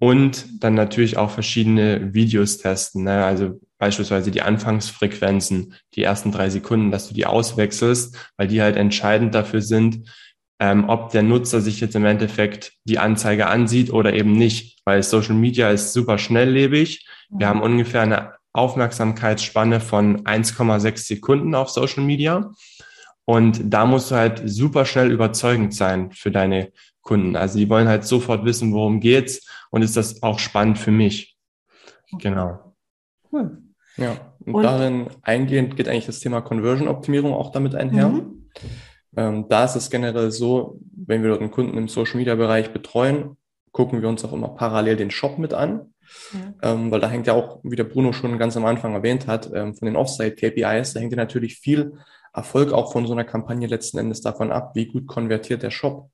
Und 0.00 0.64
dann 0.64 0.74
natürlich 0.74 1.16
auch 1.16 1.30
verschiedene 1.30 2.12
Videos 2.12 2.58
testen. 2.58 3.04
Ne? 3.04 3.24
Also 3.24 3.60
beispielsweise 3.78 4.30
die 4.30 4.42
Anfangsfrequenzen, 4.42 5.74
die 5.94 6.02
ersten 6.02 6.32
drei 6.32 6.50
Sekunden, 6.50 6.90
dass 6.90 7.08
du 7.08 7.14
die 7.14 7.26
auswechselst, 7.26 8.32
weil 8.36 8.48
die 8.48 8.60
halt 8.60 8.76
entscheidend 8.76 9.34
dafür 9.34 9.62
sind, 9.62 10.08
ähm, 10.60 10.88
ob 10.88 11.10
der 11.10 11.22
Nutzer 11.22 11.60
sich 11.60 11.80
jetzt 11.80 11.94
im 11.94 12.04
Endeffekt 12.04 12.72
die 12.84 12.98
Anzeige 12.98 13.46
ansieht 13.46 13.92
oder 13.92 14.12
eben 14.12 14.32
nicht, 14.32 14.80
weil 14.84 15.02
Social 15.02 15.36
Media 15.36 15.70
ist 15.70 15.92
super 15.92 16.18
schnelllebig. 16.18 17.06
Wir 17.30 17.48
haben 17.48 17.62
ungefähr 17.62 18.02
eine 18.02 18.32
Aufmerksamkeitsspanne 18.52 19.80
von 19.80 20.24
1,6 20.24 21.06
Sekunden 21.06 21.54
auf 21.54 21.70
Social 21.70 22.02
Media. 22.02 22.52
Und 23.24 23.60
da 23.64 23.86
musst 23.86 24.10
du 24.10 24.16
halt 24.16 24.42
super 24.46 24.84
schnell 24.84 25.12
überzeugend 25.12 25.74
sein 25.74 26.12
für 26.12 26.30
deine 26.30 26.72
Kunden. 27.02 27.36
Also 27.36 27.58
die 27.58 27.68
wollen 27.68 27.86
halt 27.86 28.04
sofort 28.04 28.44
wissen, 28.44 28.72
worum 28.72 29.00
geht's 29.00 29.46
und 29.70 29.82
ist 29.82 29.96
das 29.96 30.22
auch 30.22 30.38
spannend 30.38 30.78
für 30.78 30.90
mich. 30.90 31.36
Genau. 32.12 32.74
Cool. 33.30 33.67
Ja, 33.98 34.16
und, 34.44 34.54
und, 34.54 34.62
darin 34.62 35.08
eingehend 35.22 35.76
geht 35.76 35.88
eigentlich 35.88 36.06
das 36.06 36.20
Thema 36.20 36.40
Conversion-Optimierung 36.40 37.34
auch 37.34 37.52
damit 37.52 37.74
einher. 37.74 38.08
Mhm. 38.08 38.48
Ähm, 39.16 39.46
da 39.48 39.64
ist 39.64 39.76
es 39.76 39.90
generell 39.90 40.30
so, 40.30 40.80
wenn 40.94 41.22
wir 41.22 41.30
dort 41.30 41.40
einen 41.40 41.50
Kunden 41.50 41.76
im 41.76 41.88
Social-Media-Bereich 41.88 42.72
betreuen, 42.72 43.36
gucken 43.72 44.00
wir 44.00 44.08
uns 44.08 44.24
auch 44.24 44.32
immer 44.32 44.48
parallel 44.48 44.96
den 44.96 45.10
Shop 45.10 45.38
mit 45.38 45.52
an. 45.52 45.92
Ja. 46.32 46.72
Ähm, 46.72 46.90
weil 46.90 47.00
da 47.00 47.10
hängt 47.10 47.26
ja 47.26 47.34
auch, 47.34 47.60
wie 47.64 47.76
der 47.76 47.84
Bruno 47.84 48.12
schon 48.12 48.38
ganz 48.38 48.56
am 48.56 48.64
Anfang 48.64 48.94
erwähnt 48.94 49.26
hat, 49.26 49.50
ähm, 49.52 49.74
von 49.74 49.86
den 49.86 49.96
Offsite-KPIs, 49.96 50.94
da 50.94 51.00
hängt 51.00 51.12
ja 51.12 51.16
natürlich 51.16 51.58
viel 51.58 51.92
Erfolg 52.32 52.72
auch 52.72 52.92
von 52.92 53.06
so 53.06 53.12
einer 53.12 53.24
Kampagne 53.24 53.66
letzten 53.66 53.98
Endes 53.98 54.22
davon 54.22 54.52
ab, 54.52 54.72
wie 54.74 54.86
gut 54.86 55.06
konvertiert 55.06 55.62
der 55.62 55.70
Shop. 55.70 56.10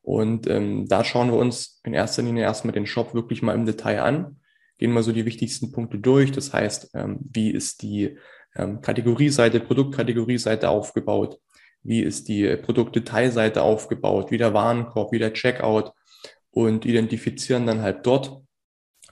Und 0.00 0.46
ähm, 0.46 0.86
da 0.88 1.04
schauen 1.04 1.30
wir 1.30 1.38
uns 1.38 1.80
in 1.84 1.92
erster 1.92 2.22
Linie 2.22 2.44
erstmal 2.44 2.72
den 2.72 2.86
Shop 2.86 3.14
wirklich 3.14 3.42
mal 3.42 3.54
im 3.54 3.66
Detail 3.66 4.00
an 4.00 4.36
gehen 4.78 4.92
wir 4.92 5.02
so 5.02 5.12
die 5.12 5.26
wichtigsten 5.26 5.72
Punkte 5.72 5.98
durch. 5.98 6.32
Das 6.32 6.52
heißt, 6.52 6.90
ähm, 6.94 7.18
wie 7.20 7.50
ist 7.50 7.82
die 7.82 8.16
ähm, 8.56 8.80
Kategorieseite, 8.80 9.60
Produktkategorieseite 9.60 10.68
aufgebaut? 10.68 11.38
Wie 11.82 12.00
ist 12.00 12.28
die 12.28 12.56
Produktdetailseite 12.56 13.62
aufgebaut? 13.62 14.30
Wie 14.30 14.38
der 14.38 14.54
Warenkorb, 14.54 15.12
wie 15.12 15.18
der 15.18 15.32
Checkout? 15.32 15.92
Und 16.50 16.84
identifizieren 16.86 17.66
dann 17.66 17.82
halt 17.82 18.06
dort 18.06 18.42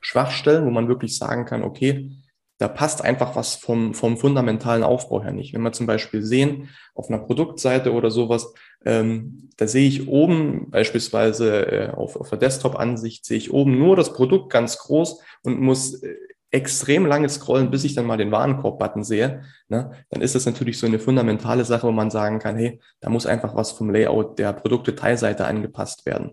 Schwachstellen, 0.00 0.64
wo 0.66 0.70
man 0.70 0.88
wirklich 0.88 1.16
sagen 1.16 1.44
kann, 1.44 1.62
okay, 1.62 2.11
da 2.59 2.69
passt 2.69 3.03
einfach 3.03 3.37
was 3.37 3.55
vom, 3.55 3.95
vom 3.95 4.16
fundamentalen 4.16 4.83
Aufbau 4.83 5.23
her 5.23 5.33
nicht. 5.33 5.53
Wenn 5.55 5.62
wir 5.62 5.73
zum 5.73 5.87
Beispiel 5.87 6.23
sehen, 6.23 6.71
auf 6.95 7.09
einer 7.09 7.19
Produktseite 7.19 7.92
oder 7.92 8.11
sowas, 8.11 8.55
ähm, 8.85 9.51
da 9.57 9.66
sehe 9.66 9.88
ich 9.88 10.09
oben 10.09 10.71
beispielsweise 10.71 11.66
äh, 11.66 11.90
auf, 11.90 12.16
auf 12.16 12.31
der 12.31 12.38
Desktop-Ansicht, 12.38 13.25
sehe 13.25 13.37
ich 13.37 13.53
oben 13.53 13.79
nur 13.79 13.97
das 13.97 14.12
Produkt 14.12 14.51
ganz 14.51 14.79
groß 14.79 15.21
und 15.42 15.61
muss 15.61 16.03
äh, 16.03 16.14
extrem 16.51 17.05
lange 17.05 17.29
scrollen, 17.29 17.71
bis 17.71 17.85
ich 17.85 17.95
dann 17.95 18.07
mal 18.07 18.16
den 18.16 18.33
Warenkorb-Button 18.33 19.05
sehe, 19.05 19.42
ne, 19.69 19.92
dann 20.09 20.23
ist 20.23 20.35
das 20.35 20.47
natürlich 20.47 20.79
so 20.79 20.87
eine 20.87 20.99
fundamentale 20.99 21.64
Sache, 21.64 21.87
wo 21.87 21.92
man 21.92 22.11
sagen 22.11 22.38
kann, 22.38 22.57
hey, 22.57 22.81
da 23.01 23.11
muss 23.11 23.27
einfach 23.27 23.55
was 23.55 23.73
vom 23.73 23.90
Layout 23.90 24.38
der 24.38 24.53
Produktdetailseite 24.53 25.45
angepasst 25.45 26.07
werden. 26.07 26.33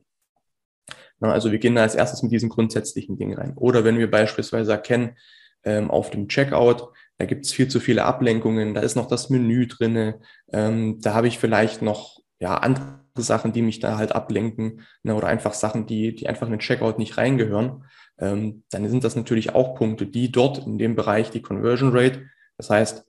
Na, 1.20 1.32
also 1.32 1.52
wir 1.52 1.60
gehen 1.60 1.76
da 1.76 1.82
als 1.82 1.96
erstes 1.96 2.24
mit 2.24 2.32
diesen 2.32 2.50
grundsätzlichen 2.50 3.18
Dingen 3.18 3.38
rein. 3.38 3.54
Oder 3.56 3.84
wenn 3.84 3.98
wir 3.98 4.10
beispielsweise 4.10 4.72
erkennen, 4.72 5.18
ähm, 5.64 5.90
auf 5.92 6.10
dem 6.10 6.28
Checkout. 6.28 6.90
Da 7.18 7.26
gibt 7.26 7.46
es 7.46 7.54
viel 7.54 7.68
zu 7.68 7.80
viele 7.80 8.06
Ablenkungen, 8.06 8.74
da 8.74 8.82
ist 8.82 8.96
noch 8.96 9.08
das 9.08 9.30
Menü 9.30 9.68
drinne, 9.68 10.20
ähm, 10.52 11.00
da 11.02 11.14
habe 11.14 11.28
ich 11.28 11.40
vielleicht 11.40 11.82
noch 11.82 12.20
ja 12.40 12.58
andere 12.58 13.00
Sachen, 13.18 13.54
die 13.54 13.62
mich 13.62 13.80
da 13.80 13.98
halt 13.98 14.14
ablenken 14.14 14.82
ne, 15.04 15.16
oder 15.16 15.28
einfach 15.28 15.54
Sachen, 15.54 15.86
die, 15.86 16.16
die 16.16 16.28
einfach 16.28 16.48
in 16.48 16.54
den 16.54 16.60
Checkout 16.60 16.98
nicht 16.98 17.18
reingehören. 17.18 17.86
Ähm, 18.20 18.64
dann 18.72 18.90
sind 18.90 19.04
das 19.04 19.16
natürlich 19.16 19.54
auch 19.56 19.76
Punkte, 19.76 20.08
die 20.08 20.32
dort 20.32 20.66
in 20.66 20.78
dem 20.78 20.96
Bereich 20.96 21.30
die 21.30 21.42
Conversion 21.42 21.96
Rate, 21.96 22.24
das 22.58 22.70
heißt 22.70 23.06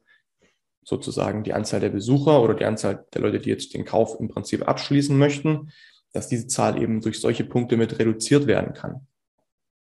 sozusagen 0.84 1.44
die 1.44 1.54
Anzahl 1.54 1.80
der 1.80 1.88
Besucher 1.88 2.42
oder 2.42 2.54
die 2.54 2.66
Anzahl 2.66 3.06
der 3.14 3.22
Leute, 3.22 3.40
die 3.40 3.48
jetzt 3.48 3.74
den 3.74 3.84
Kauf 3.84 4.20
im 4.20 4.28
Prinzip 4.28 4.68
abschließen 4.68 5.16
möchten, 5.16 5.70
dass 6.12 6.28
diese 6.28 6.46
Zahl 6.46 6.80
eben 6.80 7.00
durch 7.00 7.20
solche 7.20 7.44
Punkte 7.44 7.76
mit 7.76 7.98
reduziert 7.98 8.46
werden 8.46 8.74
kann. 8.74 9.06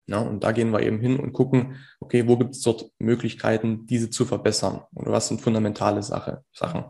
Ja, 0.06 0.18
und 0.18 0.44
da 0.44 0.52
gehen 0.52 0.70
wir 0.70 0.82
eben 0.82 1.00
hin 1.00 1.18
und 1.18 1.32
gucken, 1.32 1.76
okay, 2.00 2.28
wo 2.28 2.36
gibt 2.36 2.54
es 2.54 2.60
dort 2.60 2.90
Möglichkeiten, 2.98 3.86
diese 3.86 4.10
zu 4.10 4.26
verbessern? 4.26 4.82
Oder 4.94 5.12
was 5.12 5.28
sind 5.28 5.40
fundamentale 5.40 6.02
Sache, 6.02 6.44
Sachen? 6.52 6.84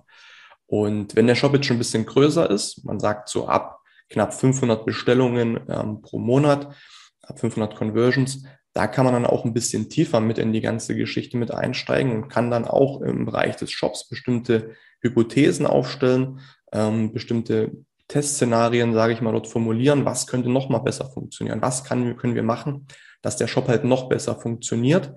Und 0.66 1.14
wenn 1.14 1.26
der 1.26 1.36
Shop 1.36 1.54
jetzt 1.54 1.66
schon 1.66 1.76
ein 1.76 1.78
bisschen 1.78 2.06
größer 2.06 2.50
ist, 2.50 2.84
man 2.84 2.98
sagt 2.98 3.28
so 3.28 3.46
ab 3.46 3.80
knapp 4.10 4.34
500 4.34 4.84
Bestellungen 4.84 5.60
ähm, 5.68 6.02
pro 6.02 6.18
Monat, 6.18 6.74
ab 7.22 7.38
500 7.38 7.76
Conversions, 7.76 8.44
da 8.72 8.88
kann 8.88 9.04
man 9.04 9.14
dann 9.14 9.26
auch 9.26 9.44
ein 9.44 9.54
bisschen 9.54 9.88
tiefer 9.88 10.20
mit 10.20 10.38
in 10.38 10.52
die 10.52 10.60
ganze 10.60 10.96
Geschichte 10.96 11.36
mit 11.36 11.52
einsteigen 11.52 12.12
und 12.12 12.28
kann 12.28 12.50
dann 12.50 12.64
auch 12.64 13.00
im 13.02 13.24
Bereich 13.24 13.56
des 13.56 13.70
Shops 13.70 14.08
bestimmte 14.08 14.74
Hypothesen 15.00 15.66
aufstellen, 15.66 16.40
ähm, 16.72 17.12
bestimmte 17.12 17.72
Testszenarien, 18.08 18.92
sage 18.92 19.12
ich 19.12 19.20
mal, 19.20 19.32
dort 19.32 19.46
formulieren, 19.46 20.04
was 20.04 20.26
könnte 20.26 20.50
noch 20.50 20.68
mal 20.68 20.78
besser 20.78 21.10
funktionieren, 21.10 21.62
was 21.62 21.84
kann, 21.84 22.16
können 22.16 22.34
wir 22.34 22.42
machen, 22.42 22.86
dass 23.22 23.36
der 23.36 23.46
Shop 23.46 23.68
halt 23.68 23.84
noch 23.84 24.08
besser 24.08 24.36
funktioniert. 24.36 25.12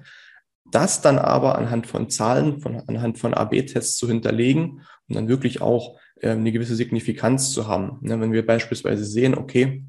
Das 0.71 1.01
dann 1.01 1.17
aber 1.17 1.57
anhand 1.57 1.87
von 1.87 2.09
Zahlen, 2.09 2.59
von, 2.59 2.81
anhand 2.87 3.19
von 3.19 3.33
AB-Tests 3.33 3.97
zu 3.97 4.07
hinterlegen 4.07 4.81
und 5.07 5.15
dann 5.15 5.27
wirklich 5.27 5.61
auch 5.61 5.97
äh, 6.21 6.31
eine 6.31 6.51
gewisse 6.51 6.75
Signifikanz 6.75 7.51
zu 7.51 7.67
haben. 7.67 7.99
Ne, 8.01 8.19
wenn 8.19 8.33
wir 8.33 8.45
beispielsweise 8.45 9.05
sehen, 9.05 9.35
okay, 9.35 9.85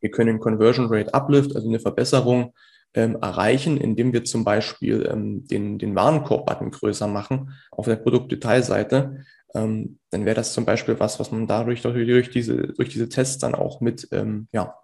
wir 0.00 0.10
können 0.10 0.38
Conversion 0.38 0.86
Rate 0.86 1.14
Uplift, 1.14 1.56
also 1.56 1.68
eine 1.68 1.80
Verbesserung, 1.80 2.52
ähm, 2.94 3.16
erreichen, 3.20 3.76
indem 3.76 4.12
wir 4.12 4.24
zum 4.24 4.44
Beispiel 4.44 5.08
ähm, 5.10 5.46
den, 5.48 5.78
den 5.78 5.96
Warenkorb-Button 5.96 6.70
größer 6.70 7.08
machen 7.08 7.52
auf 7.72 7.86
der 7.86 7.96
Produktdetailseite, 7.96 9.24
ähm, 9.54 9.98
dann 10.10 10.24
wäre 10.24 10.34
das 10.34 10.52
zum 10.52 10.64
Beispiel 10.64 10.98
was, 10.98 11.20
was 11.20 11.30
man 11.30 11.46
dadurch 11.46 11.82
durch 11.82 12.30
diese, 12.30 12.68
durch 12.74 12.88
diese 12.88 13.08
Tests 13.08 13.38
dann 13.38 13.54
auch 13.54 13.80
mit, 13.80 14.08
ähm, 14.12 14.48
ja, 14.52 14.74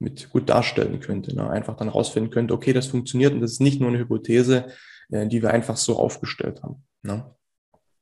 mit 0.00 0.30
gut 0.30 0.48
darstellen 0.48 1.00
könnte. 1.00 1.34
Ne? 1.34 1.48
Einfach 1.48 1.76
dann 1.76 1.88
rausfinden 1.88 2.30
könnte, 2.30 2.54
okay, 2.54 2.72
das 2.72 2.86
funktioniert 2.86 3.32
und 3.32 3.40
das 3.40 3.52
ist 3.52 3.60
nicht 3.60 3.80
nur 3.80 3.88
eine 3.88 3.98
Hypothese, 3.98 4.66
äh, 5.10 5.26
die 5.26 5.42
wir 5.42 5.52
einfach 5.52 5.76
so 5.76 5.98
aufgestellt 5.98 6.62
haben. 6.62 6.84
Ne? 7.02 7.34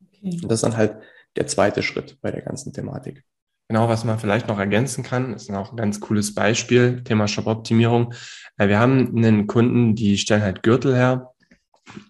Okay. 0.06 0.38
Und 0.42 0.44
das 0.44 0.58
ist 0.58 0.64
dann 0.64 0.76
halt 0.76 0.96
der 1.36 1.46
zweite 1.46 1.82
Schritt 1.82 2.18
bei 2.20 2.30
der 2.30 2.42
ganzen 2.42 2.72
Thematik. 2.72 3.22
Genau, 3.68 3.88
was 3.88 4.04
man 4.04 4.18
vielleicht 4.18 4.46
noch 4.46 4.60
ergänzen 4.60 5.02
kann, 5.02 5.34
ist 5.34 5.50
auch 5.50 5.72
ein 5.72 5.76
ganz 5.76 6.00
cooles 6.00 6.34
Beispiel, 6.34 7.02
Thema 7.02 7.26
Shop-Optimierung. 7.26 8.14
Äh, 8.56 8.68
wir 8.68 8.78
haben 8.78 9.16
einen 9.16 9.46
Kunden, 9.46 9.94
die 9.94 10.16
stellen 10.18 10.42
halt 10.42 10.62
Gürtel 10.62 10.94
her 10.94 11.32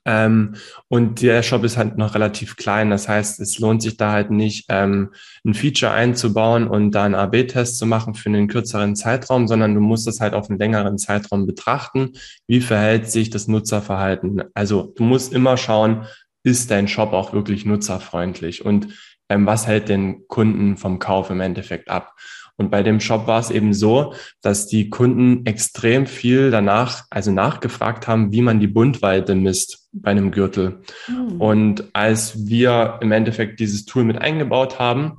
ähm, 0.04 0.54
und 0.88 1.22
der 1.22 1.42
Shop 1.42 1.64
ist 1.64 1.76
halt 1.76 1.96
noch 1.98 2.14
relativ 2.14 2.56
klein. 2.56 2.90
Das 2.90 3.08
heißt, 3.08 3.40
es 3.40 3.58
lohnt 3.58 3.82
sich 3.82 3.96
da 3.96 4.12
halt 4.12 4.30
nicht, 4.30 4.66
ähm, 4.68 5.12
ein 5.44 5.54
Feature 5.54 5.92
einzubauen 5.92 6.66
und 6.68 6.92
da 6.92 7.04
einen 7.04 7.14
AB-Test 7.14 7.78
zu 7.78 7.86
machen 7.86 8.14
für 8.14 8.28
einen 8.28 8.48
kürzeren 8.48 8.96
Zeitraum, 8.96 9.48
sondern 9.48 9.74
du 9.74 9.80
musst 9.80 10.06
das 10.06 10.20
halt 10.20 10.34
auf 10.34 10.48
einen 10.48 10.58
längeren 10.58 10.98
Zeitraum 10.98 11.46
betrachten. 11.46 12.12
Wie 12.46 12.60
verhält 12.60 13.10
sich 13.10 13.30
das 13.30 13.48
Nutzerverhalten? 13.48 14.44
Also 14.54 14.92
du 14.96 15.04
musst 15.04 15.32
immer 15.32 15.56
schauen, 15.56 16.06
ist 16.42 16.70
dein 16.70 16.88
Shop 16.88 17.12
auch 17.12 17.32
wirklich 17.32 17.64
nutzerfreundlich 17.64 18.64
und 18.64 18.88
ähm, 19.28 19.46
was 19.46 19.66
hält 19.66 19.88
den 19.88 20.28
Kunden 20.28 20.76
vom 20.76 20.98
Kauf 20.98 21.30
im 21.30 21.40
Endeffekt 21.40 21.90
ab? 21.90 22.14
Und 22.58 22.70
bei 22.70 22.82
dem 22.82 23.00
Shop 23.00 23.26
war 23.26 23.40
es 23.40 23.50
eben 23.50 23.74
so, 23.74 24.14
dass 24.40 24.66
die 24.66 24.88
Kunden 24.88 25.44
extrem 25.44 26.06
viel 26.06 26.50
danach, 26.50 27.04
also 27.10 27.30
nachgefragt 27.30 28.08
haben, 28.08 28.32
wie 28.32 28.40
man 28.40 28.60
die 28.60 28.66
Bundweite 28.66 29.34
misst 29.34 29.88
bei 29.92 30.10
einem 30.10 30.30
Gürtel. 30.30 30.80
Mhm. 31.06 31.40
Und 31.40 31.84
als 31.92 32.46
wir 32.46 32.98
im 33.02 33.12
Endeffekt 33.12 33.60
dieses 33.60 33.84
Tool 33.84 34.04
mit 34.04 34.18
eingebaut 34.18 34.78
haben, 34.78 35.18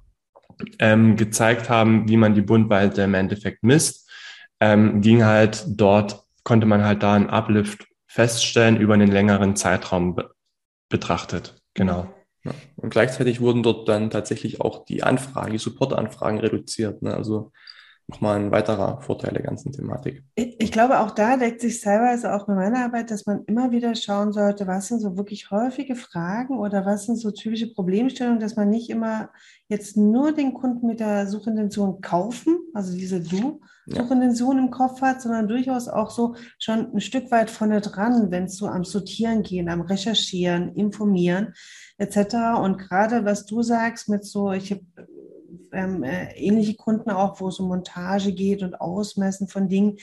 ähm, 0.80 1.15
gezeigt 1.15 1.69
haben, 1.69 2.10
wie 2.10 2.17
man 2.17 2.34
die 2.34 2.41
Bundweite 2.41 3.04
im 3.04 3.13
Endeffekt 3.13 3.63
misst, 3.63 4.10
ähm, 4.60 5.02
ging 5.02 5.23
halt 5.23 5.63
dort, 5.67 6.23
konnte 6.43 6.65
man 6.65 6.84
halt 6.84 7.04
da 7.04 7.13
einen 7.13 7.30
Uplift 7.30 7.86
feststellen 8.08 8.78
über 8.78 8.95
einen 8.95 9.12
längeren 9.12 9.56
Zeitraum 9.56 10.15
be 10.15 10.32
betrachtet. 10.89 11.62
Genau. 11.73 12.08
Und 12.78 12.92
gleichzeitig 12.92 13.42
wurden 13.42 13.63
dort 13.63 13.90
dann 13.90 14.10
tatsächlich 14.10 14.62
auch 14.62 14.86
die 14.86 15.04
Anfragen, 15.04 15.52
die 15.52 15.58
Supportanfragen 15.58 16.40
reduziert. 16.40 17.02
Ne? 17.02 17.13
Also 17.13 17.52
nochmal 18.08 18.40
ein 18.40 18.52
weiterer 18.52 19.02
Vorteil 19.02 19.34
der 19.34 19.44
ganzen 19.44 19.74
Thematik. 19.74 20.24
Ich 20.36 20.72
glaube, 20.72 21.02
auch 21.02 21.12
da 21.12 21.36
deckt 21.36 21.60
sich 21.60 21.82
teilweise 21.82 22.34
auch 22.34 22.48
mit 22.48 22.56
meiner 22.56 22.86
Arbeit, 22.86 23.12
dass 23.12 23.26
man 23.26 23.44
immer 23.46 23.72
wieder 23.72 23.96
schauen 23.96 24.32
sollte, 24.32 24.66
was 24.66 24.88
sind 24.88 25.02
so 25.02 25.18
wirklich 25.18 25.52
häufige 25.52 25.96
Fragen 25.96 26.58
oder 26.58 26.86
was 26.86 27.06
sind 27.06 27.18
so 27.18 27.32
typische 27.32 27.74
Problemstellungen, 27.74 28.40
dass 28.40 28.56
man 28.56 28.70
nicht 28.70 28.90
immer 28.90 29.30
jetzt 29.68 29.98
nur 29.98 30.32
den 30.32 30.54
Kunden 30.54 30.88
mit 30.88 31.02
der 31.02 31.28
Suchintention 31.28 32.00
kaufen, 32.00 32.60
also 32.74 32.96
diese 32.96 33.20
Du-Suchintention 33.20 33.77
ja. 33.88 34.52
im 34.52 34.71
Kopf 34.71 35.02
hat, 35.02 35.21
sondern 35.21 35.47
durchaus 35.47 35.88
auch 35.88 36.10
so 36.10 36.36
schon 36.60 36.93
ein 36.93 37.02
Stück 37.02 37.32
weit 37.32 37.50
vorne 37.50 37.82
dran, 37.82 38.32
wenn 38.32 38.45
es 38.45 38.58
so 38.58 38.67
am 38.67 38.84
Sortieren 38.84 39.43
gehen, 39.43 39.69
am 39.69 39.82
Recherchieren, 39.82 40.76
Informieren 40.76 41.54
etc. 41.97 42.60
Und 42.62 42.78
gerade 42.78 43.26
was 43.26 43.45
du 43.45 43.62
sagst 43.62 44.10
mit 44.10 44.26
so, 44.26 44.52
ich 44.52 44.71
habe 44.71 44.84
ähm, 45.71 46.04
äh, 46.04 46.34
ähnliche 46.36 46.76
Kunden 46.76 47.10
auch, 47.10 47.39
wo 47.39 47.47
es 47.47 47.60
um 47.60 47.67
Montage 47.67 48.34
geht 48.34 48.63
und 48.63 48.80
Ausmessen 48.80 49.47
von 49.47 49.67
Dingen. 49.69 49.97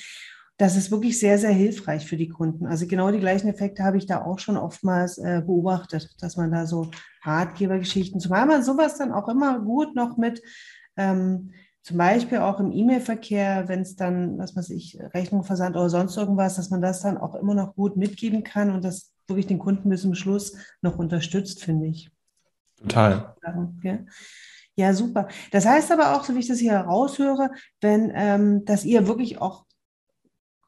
Das 0.57 0.77
ist 0.77 0.91
wirklich 0.91 1.19
sehr, 1.19 1.37
sehr 1.39 1.51
hilfreich 1.51 2.07
für 2.07 2.17
die 2.17 2.29
Kunden. 2.29 2.67
Also 2.67 2.87
genau 2.87 3.11
die 3.11 3.19
gleichen 3.19 3.49
Effekte 3.49 3.83
habe 3.83 3.97
ich 3.97 4.07
da 4.07 4.25
auch 4.25 4.39
schon 4.39 4.57
oftmals 4.57 5.19
äh, 5.19 5.43
beobachtet, 5.45 6.15
dass 6.21 6.37
man 6.37 6.53
da 6.53 6.67
so 6.67 6.91
Ratgebergeschichten, 7.23 8.21
zumal 8.21 8.47
man 8.47 8.63
sowas 8.63 8.97
dann 8.97 9.13
auch 9.13 9.29
immer 9.29 9.59
gut 9.59 9.97
noch 9.97 10.17
mit 10.17 10.43
ähm, 10.97 11.51
zum 11.85 11.99
Beispiel 11.99 12.39
auch 12.39 12.61
im 12.61 12.73
E-Mail-Verkehr, 12.73 13.69
wenn 13.69 13.83
es 13.83 13.95
dann, 13.95 14.39
was 14.39 14.57
weiß 14.57 14.71
ich, 14.71 14.99
Rechnung 15.13 15.45
versandt 15.45 15.77
oder 15.77 15.91
sonst 15.91 16.17
irgendwas, 16.17 16.57
dass 16.57 16.71
man 16.71 16.81
das 16.81 17.03
dann 17.03 17.19
auch 17.19 17.35
immer 17.35 17.55
noch 17.55 17.75
gut 17.75 17.99
mitgeben 17.99 18.43
kann 18.43 18.71
und 18.71 18.83
das 18.83 19.13
wirklich 19.27 19.47
den 19.47 19.59
Kunden 19.59 19.91
bis 19.91 20.01
zum 20.01 20.15
Schluss 20.15 20.57
noch 20.81 20.99
unterstützt, 20.99 21.63
finde 21.63 21.89
ich. 21.89 22.11
Total. 22.79 23.37
Ja. 23.83 23.99
ja, 24.77 24.95
super. 24.95 25.29
Das 25.53 25.67
heißt 25.67 25.93
aber 25.93 26.17
auch, 26.17 26.25
so 26.25 26.35
wie 26.35 26.39
ich 26.39 26.49
das 26.49 26.59
hier 26.59 26.73
heraushöre, 26.73 27.51
wenn, 27.83 28.11
ähm, 28.15 28.65
dass 28.65 28.87
ihr 28.87 29.07
wirklich 29.07 29.43
auch 29.43 29.67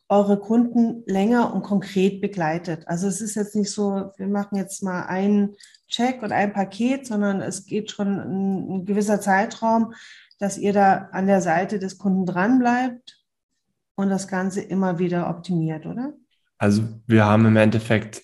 eure 0.08 0.38
Kunden 0.38 1.02
länger 1.06 1.54
und 1.54 1.62
konkret 1.62 2.20
begleitet. 2.20 2.86
Also 2.86 3.08
es 3.08 3.22
ist 3.22 3.36
jetzt 3.36 3.56
nicht 3.56 3.70
so, 3.70 4.12
wir 4.18 4.28
machen 4.28 4.56
jetzt 4.56 4.82
mal 4.82 5.04
einen 5.06 5.56
Check 5.88 6.22
und 6.22 6.32
ein 6.32 6.52
Paket, 6.52 7.06
sondern 7.06 7.40
es 7.40 7.64
geht 7.64 7.90
schon 7.90 8.20
ein, 8.20 8.70
ein 8.70 8.84
gewisser 8.84 9.20
Zeitraum, 9.20 9.94
dass 10.38 10.58
ihr 10.58 10.72
da 10.72 11.08
an 11.12 11.26
der 11.26 11.40
Seite 11.40 11.78
des 11.78 11.98
Kunden 11.98 12.26
dran 12.26 12.58
bleibt 12.58 13.18
und 13.94 14.10
das 14.10 14.28
Ganze 14.28 14.60
immer 14.60 14.98
wieder 14.98 15.28
optimiert, 15.30 15.86
oder? 15.86 16.12
Also 16.58 16.82
wir 17.06 17.24
haben 17.24 17.46
im 17.46 17.56
Endeffekt 17.56 18.22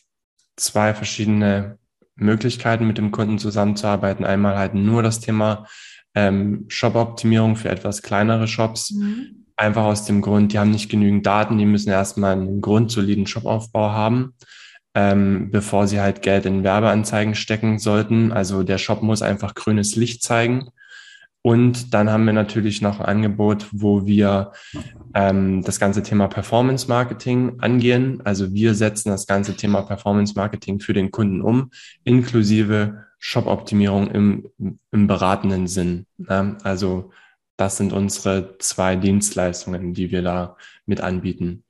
zwei 0.57 0.95
verschiedene 0.95 1.79
Möglichkeiten, 2.15 2.87
mit 2.87 2.99
dem 2.99 3.11
Kunden 3.11 3.39
zusammenzuarbeiten. 3.39 4.25
Einmal 4.25 4.57
halt 4.57 4.75
nur 4.75 5.03
das 5.03 5.21
Thema 5.21 5.67
ähm, 6.15 6.67
Shop-Optimierung 6.69 7.57
für 7.57 7.71
etwas 7.71 8.03
kleinere 8.03 8.47
Shops. 8.47 8.93
Mhm. 8.93 9.47
Einfach 9.57 9.85
aus 9.85 10.05
dem 10.05 10.23
Grund, 10.23 10.53
die 10.53 10.59
haben 10.59 10.71
nicht 10.71 10.91
genügend 10.91 11.27
Daten, 11.27 11.59
die 11.59 11.67
müssen 11.67 11.91
erstmal 11.91 12.33
einen 12.33 12.61
grundsoliden 12.61 13.27
Shopaufbau 13.27 13.91
haben, 13.91 14.35
ähm, 14.95 15.51
bevor 15.51 15.87
sie 15.87 16.01
halt 16.01 16.23
Geld 16.23 16.47
in 16.47 16.65
Werbeanzeigen 16.65 17.35
stecken 17.35 17.79
sollten. 17.79 18.33
Also 18.33 18.63
der 18.63 18.79
Shop 18.79 19.03
muss 19.03 19.23
einfach 19.23 19.55
grünes 19.55 19.97
Licht 19.97 20.23
zeigen. 20.23 20.71
Und 21.43 21.93
dann 21.93 22.09
haben 22.09 22.25
wir 22.25 22.33
natürlich 22.33 22.83
noch 22.83 23.01
ein 23.01 23.07
Angebot, 23.07 23.67
wo 23.73 24.07
wir 24.07 24.53
ähm, 25.13 25.63
das 25.63 25.81
ganze 25.81 26.05
Thema 26.05 26.29
Performance 26.29 26.87
Marketing 26.89 27.59
angehen. 27.59 28.21
Also 28.25 28.53
wir 28.53 28.75
setzen 28.75 29.11
das 29.11 29.27
ganze 29.27 29.57
Thema 29.57 29.83
Performance 29.83 30.35
Marketing 30.37 30.79
für 30.79 30.93
den 30.93 31.11
Kunden 31.11 31.43
um, 31.43 31.71
inklusive 32.05 33.07
Shop-Optimierung 33.19 34.09
im, 34.11 34.49
im 34.93 35.07
beratenden 35.09 35.67
Sinn. 35.67 36.07
Ne? 36.17 36.57
Also 36.63 37.11
das 37.57 37.77
sind 37.77 37.93
unsere 37.93 38.57
zwei 38.59 38.95
Dienstleistungen, 38.95 39.95
die 39.95 40.13
wir 40.13 40.23
da 40.23 40.57
mit 40.87 41.01
anbieten. 41.01 41.65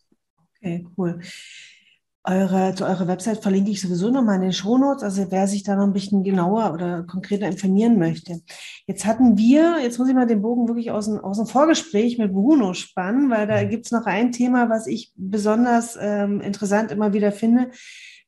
Okay, 0.56 0.86
cool. 0.96 1.20
Eure, 2.24 2.72
zu 2.76 2.84
eurer 2.84 3.08
Website 3.08 3.42
verlinke 3.42 3.72
ich 3.72 3.80
sowieso 3.80 4.10
nochmal 4.10 4.36
in 4.36 4.42
den 4.42 4.52
Shownotes, 4.52 5.02
also 5.02 5.26
wer 5.30 5.48
sich 5.48 5.64
da 5.64 5.74
noch 5.74 5.86
ein 5.86 5.92
bisschen 5.92 6.22
genauer 6.22 6.72
oder 6.72 7.02
konkreter 7.02 7.48
informieren 7.48 7.98
möchte. 7.98 8.40
Jetzt 8.86 9.04
hatten 9.06 9.36
wir, 9.36 9.80
jetzt 9.82 9.98
muss 9.98 10.08
ich 10.08 10.14
mal 10.14 10.28
den 10.28 10.40
Bogen 10.40 10.68
wirklich 10.68 10.92
aus 10.92 11.06
dem, 11.06 11.18
aus 11.18 11.38
dem 11.38 11.46
Vorgespräch 11.46 12.18
mit 12.18 12.32
Bruno 12.32 12.74
spannen, 12.74 13.28
weil 13.28 13.48
da 13.48 13.60
mhm. 13.60 13.70
gibt's 13.70 13.90
noch 13.90 14.06
ein 14.06 14.30
Thema, 14.30 14.70
was 14.70 14.86
ich 14.86 15.12
besonders 15.16 15.98
ähm, 16.00 16.40
interessant 16.40 16.92
immer 16.92 17.12
wieder 17.12 17.32
finde. 17.32 17.72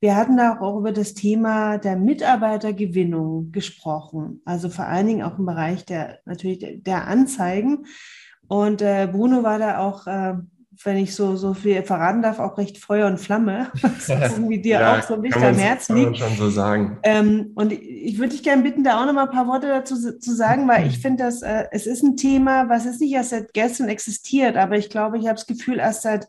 Wir 0.00 0.16
hatten 0.16 0.36
da 0.36 0.58
auch 0.60 0.76
über 0.76 0.90
das 0.90 1.14
Thema 1.14 1.78
der 1.78 1.96
Mitarbeitergewinnung 1.96 3.52
gesprochen. 3.52 4.42
Also 4.44 4.70
vor 4.70 4.86
allen 4.86 5.06
Dingen 5.06 5.22
auch 5.22 5.38
im 5.38 5.46
Bereich 5.46 5.84
der, 5.84 6.18
natürlich 6.24 6.82
der 6.82 7.06
Anzeigen. 7.06 7.86
Und 8.48 8.82
äh, 8.82 9.08
Bruno 9.10 9.44
war 9.44 9.58
da 9.58 9.78
auch 9.78 10.06
äh, 10.06 10.34
wenn 10.82 10.96
ich 10.96 11.14
so, 11.14 11.36
so 11.36 11.54
viel 11.54 11.82
verraten 11.82 12.22
darf, 12.22 12.38
auch 12.38 12.58
recht 12.58 12.78
Feuer 12.78 13.06
und 13.06 13.18
Flamme, 13.18 13.70
was 13.82 14.08
irgendwie 14.08 14.60
dir 14.60 14.80
ja, 14.80 14.98
auch 14.98 15.02
so 15.02 15.22
wichtig 15.22 15.42
am 15.42 15.56
Herzen 15.56 15.96
liegt. 15.96 16.18
Kann 16.18 16.28
man 16.28 16.30
schon 16.30 16.38
so 16.38 16.50
sagen. 16.50 16.98
Ähm, 17.02 17.52
und 17.54 17.72
ich 17.72 18.18
würde 18.18 18.30
dich 18.30 18.42
gerne 18.42 18.62
bitten, 18.62 18.84
da 18.84 19.00
auch 19.00 19.06
noch 19.06 19.12
mal 19.12 19.26
ein 19.26 19.30
paar 19.30 19.46
Worte 19.46 19.68
dazu 19.68 19.96
zu 19.96 20.34
sagen, 20.34 20.66
weil 20.68 20.86
ich 20.86 20.98
finde, 20.98 21.24
dass 21.24 21.42
äh, 21.42 21.64
es 21.70 21.86
ist 21.86 22.02
ein 22.02 22.16
Thema, 22.16 22.68
was 22.68 22.84
jetzt 22.84 23.00
nicht 23.00 23.12
erst 23.12 23.30
seit 23.30 23.52
gestern 23.52 23.88
existiert, 23.88 24.56
aber 24.56 24.76
ich 24.76 24.90
glaube, 24.90 25.18
ich 25.18 25.26
habe 25.26 25.36
das 25.36 25.46
Gefühl, 25.46 25.78
erst 25.78 26.02
seit 26.02 26.28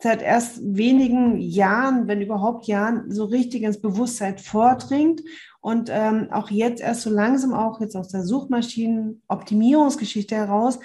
seit 0.00 0.22
erst 0.22 0.60
wenigen 0.62 1.38
Jahren, 1.38 2.06
wenn 2.06 2.22
überhaupt 2.22 2.68
Jahren, 2.68 3.10
so 3.10 3.24
richtig 3.24 3.64
ins 3.64 3.80
Bewusstsein 3.80 4.38
vordringt 4.38 5.22
und 5.60 5.90
ähm, 5.92 6.28
auch 6.30 6.50
jetzt 6.50 6.80
erst 6.80 7.02
so 7.02 7.10
langsam 7.10 7.52
auch 7.52 7.80
jetzt 7.80 7.96
aus 7.96 8.06
der 8.08 8.22
Suchmaschinenoptimierungsgeschichte 8.22 10.36
heraus 10.36 10.78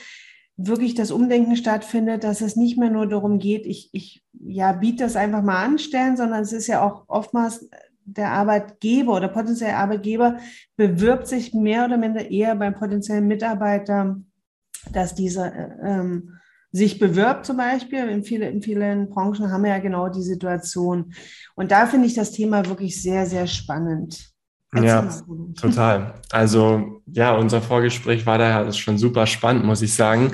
wirklich 0.55 0.93
das 0.93 1.11
Umdenken 1.11 1.55
stattfindet, 1.55 2.23
dass 2.23 2.41
es 2.41 2.55
nicht 2.55 2.77
mehr 2.77 2.89
nur 2.89 3.07
darum 3.07 3.39
geht, 3.39 3.65
ich, 3.65 3.89
ich 3.91 4.23
ja, 4.33 4.71
biete 4.73 5.03
das 5.03 5.15
einfach 5.15 5.41
mal 5.41 5.63
anstellen, 5.63 6.15
sondern 6.17 6.41
es 6.41 6.53
ist 6.53 6.67
ja 6.67 6.83
auch 6.85 7.05
oftmals 7.07 7.69
der 8.05 8.31
Arbeitgeber 8.31 9.15
oder 9.15 9.29
potenzielle 9.29 9.77
Arbeitgeber 9.77 10.37
bewirbt 10.75 11.27
sich 11.27 11.53
mehr 11.53 11.85
oder 11.85 11.97
minder 11.97 12.29
eher 12.29 12.55
beim 12.55 12.75
potenziellen 12.75 13.27
Mitarbeiter, 13.27 14.19
dass 14.91 15.15
dieser 15.15 15.55
äh, 15.55 15.69
ähm, 15.81 16.39
sich 16.71 16.99
bewirbt 16.99 17.45
zum 17.45 17.57
Beispiel. 17.57 18.09
In, 18.09 18.23
viele, 18.23 18.49
in 18.49 18.61
vielen 18.61 19.09
Branchen 19.09 19.51
haben 19.51 19.63
wir 19.63 19.69
ja 19.69 19.79
genau 19.79 20.09
die 20.09 20.23
Situation. 20.23 21.13
Und 21.55 21.71
da 21.71 21.85
finde 21.85 22.07
ich 22.07 22.15
das 22.15 22.31
Thema 22.31 22.65
wirklich 22.67 23.01
sehr, 23.01 23.25
sehr 23.25 23.47
spannend. 23.47 24.32
Ja, 24.81 25.07
total. 25.59 26.15
Also 26.31 27.01
ja, 27.11 27.35
unser 27.35 27.61
Vorgespräch 27.61 28.25
war 28.25 28.37
daher 28.37 28.71
schon 28.73 28.97
super 28.97 29.27
spannend, 29.27 29.65
muss 29.65 29.81
ich 29.81 29.93
sagen. 29.93 30.33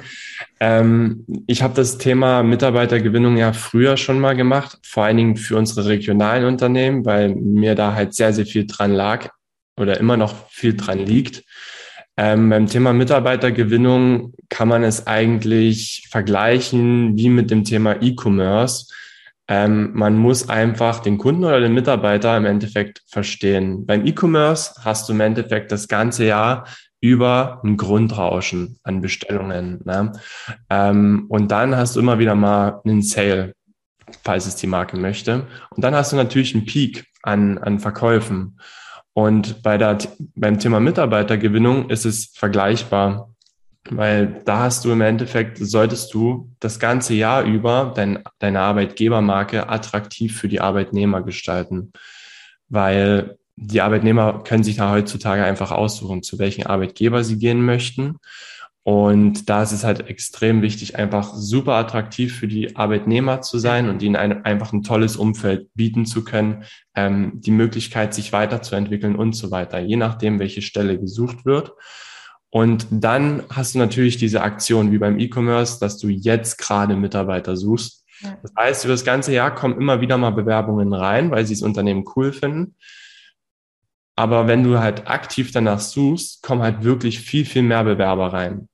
Ähm, 0.60 1.26
ich 1.48 1.62
habe 1.62 1.74
das 1.74 1.98
Thema 1.98 2.44
Mitarbeitergewinnung 2.44 3.38
ja 3.38 3.54
früher 3.54 3.98
schon 3.98 4.20
mal 4.20 4.36
gemacht, 4.36 4.78
vor 4.84 5.04
allen 5.04 5.18
Dingen 5.18 5.36
für 5.36 5.58
unsere 5.58 5.88
regionalen 5.88 6.46
Unternehmen, 6.46 7.06
weil 7.06 7.36
mir 7.36 7.76
da 7.76 7.94
halt 7.94 8.14
sehr, 8.14 8.34
sehr 8.34 8.46
viel 8.46 8.66
dran 8.66 8.94
lag 8.94 9.30
oder 9.78 10.00
immer 10.00 10.18
noch 10.18 10.50
viel 10.50 10.76
dran 10.76 11.00
liegt. 11.00 11.44
Ähm, 12.18 12.50
beim 12.50 12.68
Thema 12.68 12.92
Mitarbeitergewinnung 12.92 14.34
kann 14.50 14.68
man 14.68 14.84
es 14.84 15.08
eigentlich 15.08 16.08
vergleichen 16.12 17.18
wie 17.18 17.30
mit 17.30 17.50
dem 17.50 17.64
Thema 17.64 18.02
E-Commerce. 18.02 18.94
Ähm, 19.50 19.90
man 19.94 20.16
muss 20.16 20.48
einfach 20.48 21.00
den 21.00 21.18
Kunden 21.18 21.44
oder 21.44 21.60
den 21.60 21.74
Mitarbeiter 21.74 22.38
im 22.38 22.46
Endeffekt 22.46 23.02
verstehen. 23.08 23.88
Beim 23.88 24.06
E-Commerce 24.06 24.76
hast 24.86 25.10
du 25.10 25.14
im 25.14 25.22
Endeffekt 25.22 25.72
das 25.72 25.88
ganze 25.88 26.26
Jahr 26.26 26.66
über 27.02 27.60
ein 27.64 27.76
Grundrauschen 27.76 28.78
an 28.84 29.02
Bestellungen. 29.02 29.82
Ne? 29.86 30.12
Ähm, 30.70 31.26
und 31.30 31.50
dann 31.50 31.76
hast 31.76 31.96
du 31.96 32.00
immer 32.00 32.20
wieder 32.20 32.36
mal 32.36 32.80
einen 32.86 33.02
Sale, 33.02 33.56
falls 34.24 34.46
es 34.46 34.56
die 34.56 34.68
Marke 34.68 34.98
möchte. 34.98 35.48
Und 35.72 35.84
dann 35.84 35.96
hast 35.96 36.12
du 36.12 36.16
natürlich 36.16 36.54
einen 36.54 36.66
Peak 36.66 37.06
an, 37.24 37.58
an 37.58 37.80
Verkäufen. 37.80 38.60
Und 39.14 39.64
bei 39.64 39.80
der, 39.80 39.98
beim 40.36 40.60
Thema 40.60 40.80
Mitarbeitergewinnung 40.80 41.90
ist 41.90 42.06
es 42.06 42.28
vergleichbar. 42.36 43.29
Weil 43.92 44.42
da 44.46 44.60
hast 44.60 44.86
du 44.86 44.92
im 44.92 45.02
Endeffekt, 45.02 45.58
solltest 45.58 46.14
du 46.14 46.52
das 46.60 46.80
ganze 46.80 47.14
Jahr 47.14 47.44
über 47.44 47.94
dein, 47.96 48.24
deine 48.40 48.62
Arbeitgebermarke 48.62 49.70
attraktiv 49.70 50.38
für 50.38 50.48
die 50.48 50.62
Arbeitnehmer 50.62 51.24
gestalten. 51.24 51.92
Weil 52.68 53.38
die 53.56 53.82
Arbeitnehmer 53.82 54.44
können 54.44 54.64
sich 54.64 54.78
da 54.78 54.92
heutzutage 54.92 55.44
einfach 55.44 55.72
aussuchen, 55.72 56.24
zu 56.24 56.40
welchen 56.40 56.66
Arbeitgeber 56.66 57.24
sie 57.24 57.38
gehen 57.38 57.66
möchten. 57.66 58.18
Und 58.84 59.50
da 59.50 59.62
ist 59.62 59.74
es 59.74 59.84
halt 59.84 60.08
extrem 60.08 60.62
wichtig, 60.62 60.96
einfach 60.98 61.34
super 61.36 61.74
attraktiv 61.74 62.36
für 62.36 62.48
die 62.48 62.76
Arbeitnehmer 62.76 63.42
zu 63.42 63.60
sein 63.60 63.90
und 63.90 64.02
ihnen 64.02 64.16
ein, 64.16 64.46
einfach 64.46 64.72
ein 64.72 64.84
tolles 64.84 65.16
Umfeld 65.18 65.68
bieten 65.76 66.06
zu 66.06 66.24
können, 66.24 66.64
ähm, 66.96 67.34
die 67.36 67.52
Möglichkeit, 67.52 68.14
sich 68.14 68.32
weiterzuentwickeln 68.32 69.16
und 69.16 69.34
so 69.34 69.52
weiter, 69.52 69.80
je 69.80 69.98
nachdem, 69.98 70.40
welche 70.40 70.62
Stelle 70.62 71.00
gesucht 71.00 71.46
wird. 71.46 71.74
Und 72.52 72.88
dann 72.90 73.44
hast 73.50 73.76
du 73.76 73.80
natürlich 73.80 74.18
diese 74.18 74.42
Aktion 74.42 74.92
wie 74.92 74.98
beim 74.98 75.20
E-Commerce, 75.20 75.80
dass 75.80 75.98
du 75.98 76.08
jetzt 76.10 76.58
gerade 76.58 76.96
Mitarbeiter 76.96 77.56
suchst. 77.56 78.06
Ja. 78.22 78.38
Das 78.42 78.52
heißt, 78.58 78.86
über 78.86 78.94
das 78.94 79.06
ganze 79.06 79.34
Jahr 79.34 79.54
kommen 79.54 79.80
immer 79.80 80.02
wieder 80.02 80.18
mal 80.18 80.32
Bewerbungen 80.32 80.94
rein, 80.94 81.30
weil 81.32 81.46
sie 81.46 81.54
das 81.54 81.62
Unternehmen 81.62 82.06
cool 82.16 82.34
finden. 82.34 82.76
Aber 84.16 84.48
wenn 84.48 84.64
du 84.64 84.80
halt 84.80 85.08
aktiv 85.08 85.52
danach 85.52 85.80
suchst, 85.80 86.42
kommen 86.42 86.62
halt 86.62 86.84
wirklich 86.84 87.20
viel, 87.20 87.46
viel 87.46 87.62
mehr 87.62 87.84
Bewerber 87.84 88.34
rein. 88.34 88.68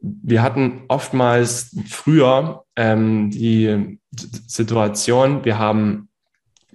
Wir 0.00 0.42
hatten 0.42 0.84
oftmals 0.88 1.76
früher 1.86 2.64
ähm, 2.76 3.30
die 3.30 4.00
Situation, 4.12 5.44
wir 5.44 5.58
haben 5.58 6.08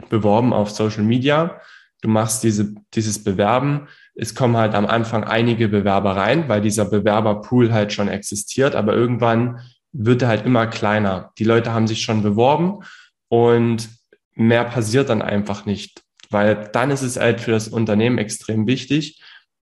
beworben 0.09 0.53
auf 0.53 0.69
Social 0.69 1.03
Media, 1.03 1.59
du 2.01 2.09
machst 2.09 2.43
diese, 2.43 2.75
dieses 2.93 3.23
Bewerben, 3.23 3.87
es 4.15 4.33
kommen 4.33 4.57
halt 4.57 4.73
am 4.73 4.85
Anfang 4.85 5.25
einige 5.25 5.67
Bewerber 5.67 6.15
rein, 6.15 6.47
weil 6.47 6.61
dieser 6.61 6.85
Bewerberpool 6.85 7.73
halt 7.73 7.91
schon 7.91 8.07
existiert, 8.07 8.75
aber 8.75 8.93
irgendwann 8.93 9.59
wird 9.91 10.21
er 10.21 10.29
halt 10.29 10.45
immer 10.45 10.67
kleiner. 10.67 11.31
Die 11.37 11.43
Leute 11.43 11.73
haben 11.73 11.87
sich 11.87 12.01
schon 12.01 12.23
beworben 12.23 12.79
und 13.27 13.89
mehr 14.33 14.63
passiert 14.63 15.09
dann 15.09 15.21
einfach 15.21 15.65
nicht, 15.65 16.03
weil 16.29 16.69
dann 16.71 16.91
ist 16.91 17.01
es 17.01 17.17
halt 17.17 17.41
für 17.41 17.51
das 17.51 17.67
Unternehmen 17.67 18.17
extrem 18.17 18.67
wichtig, 18.67 19.21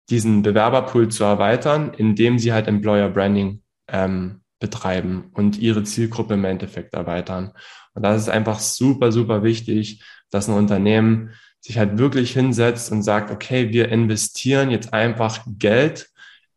diesen 0.09 0.41
Bewerberpool 0.41 1.07
zu 1.09 1.23
erweitern, 1.23 1.93
indem 1.95 2.37
sie 2.37 2.51
halt 2.51 2.67
Employer 2.67 3.09
Branding 3.09 3.61
ähm, 3.87 4.41
betreiben 4.59 5.29
und 5.33 5.57
ihre 5.57 5.83
Zielgruppe 5.83 6.33
im 6.33 6.45
Endeffekt 6.45 6.93
erweitern. 6.93 7.53
Und 7.93 8.03
das 8.03 8.21
ist 8.21 8.29
einfach 8.29 8.59
super, 8.59 9.11
super 9.11 9.43
wichtig, 9.43 10.03
dass 10.29 10.47
ein 10.47 10.55
Unternehmen 10.55 11.31
sich 11.61 11.77
halt 11.77 11.97
wirklich 11.97 12.33
hinsetzt 12.33 12.91
und 12.91 13.03
sagt, 13.03 13.31
okay, 13.31 13.69
wir 13.69 13.89
investieren 13.89 14.71
jetzt 14.71 14.93
einfach 14.93 15.39
Geld 15.47 16.09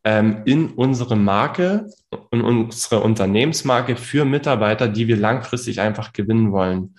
ähm, 0.03 0.41
in 0.45 0.69
unsere 0.71 1.15
Marke 1.15 1.87
und 2.31 2.41
unsere 2.41 3.01
Unternehmensmarke 3.01 3.95
für 3.95 4.25
Mitarbeiter, 4.25 4.87
die 4.87 5.07
wir 5.07 5.17
langfristig 5.17 5.79
einfach 5.79 6.11
gewinnen 6.11 6.51
wollen. 6.51 6.95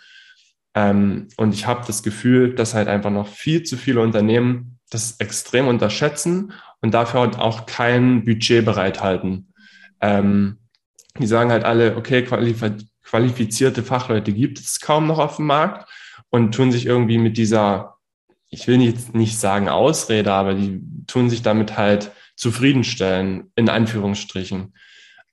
Ähm, 0.75 1.29
und 1.37 1.53
ich 1.53 1.67
habe 1.67 1.85
das 1.87 2.03
Gefühl, 2.03 2.55
dass 2.55 2.75
halt 2.75 2.89
einfach 2.89 3.11
noch 3.11 3.29
viel 3.29 3.65
zu 3.65 3.77
viele 3.77 4.01
Unternehmen 4.01 4.79
das 4.91 5.17
extrem 5.19 5.67
unterschätzen 5.67 6.53
und 6.81 6.95
dafür 6.95 7.21
halt 7.21 7.39
auch 7.39 7.67
kein 7.67 8.25
Budget 8.25 8.65
bereithalten. 8.65 9.53
Ähm, 10.01 10.59
die 11.19 11.27
sagen 11.27 11.51
halt 11.51 11.65
alle, 11.65 11.97
okay, 11.97 12.25
qualifizierte 13.03 13.83
Fachleute 13.83 14.33
gibt 14.33 14.61
es 14.61 14.81
kaum 14.81 15.07
noch 15.07 15.19
auf 15.19 15.37
dem 15.37 15.47
Markt 15.47 15.89
und 16.31 16.55
tun 16.55 16.71
sich 16.71 16.87
irgendwie 16.87 17.19
mit 17.19 17.37
dieser 17.37 17.96
ich 18.49 18.67
will 18.67 18.81
jetzt 18.81 19.15
nicht 19.15 19.39
sagen 19.39 19.69
Ausrede, 19.69 20.33
aber 20.33 20.55
die 20.55 20.81
tun 21.07 21.31
sich 21.31 21.43
damit 21.43 21.77
halt 21.77 22.13
zufriedenstellen, 22.37 23.51
in 23.57 23.69
Anführungsstrichen. 23.69 24.75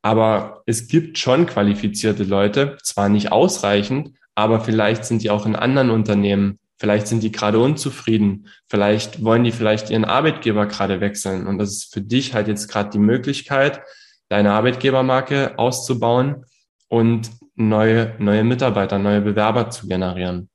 Aber 0.01 0.63
es 0.65 0.87
gibt 0.87 1.17
schon 1.17 1.45
qualifizierte 1.45 2.23
Leute, 2.23 2.77
zwar 2.83 3.09
nicht 3.09 3.31
ausreichend, 3.31 4.11
aber 4.35 4.59
vielleicht 4.59 5.05
sind 5.05 5.23
die 5.23 5.29
auch 5.29 5.45
in 5.45 5.55
anderen 5.55 5.89
Unternehmen, 5.89 6.59
vielleicht 6.77 7.07
sind 7.07 7.23
die 7.23 7.31
gerade 7.31 7.59
unzufrieden, 7.59 8.47
vielleicht 8.67 9.23
wollen 9.23 9.43
die 9.43 9.51
vielleicht 9.51 9.89
ihren 9.89 10.05
Arbeitgeber 10.05 10.65
gerade 10.65 10.99
wechseln. 10.99 11.47
Und 11.47 11.57
das 11.57 11.69
ist 11.69 11.93
für 11.93 12.01
dich 12.01 12.33
halt 12.33 12.47
jetzt 12.47 12.67
gerade 12.67 12.89
die 12.89 12.99
Möglichkeit, 12.99 13.81
deine 14.27 14.51
Arbeitgebermarke 14.51 15.57
auszubauen 15.57 16.45
und 16.89 17.29
neue, 17.55 18.15
neue 18.19 18.43
Mitarbeiter, 18.43 18.99
neue 18.99 19.21
Bewerber 19.21 19.69
zu 19.69 19.87
generieren. 19.87 20.49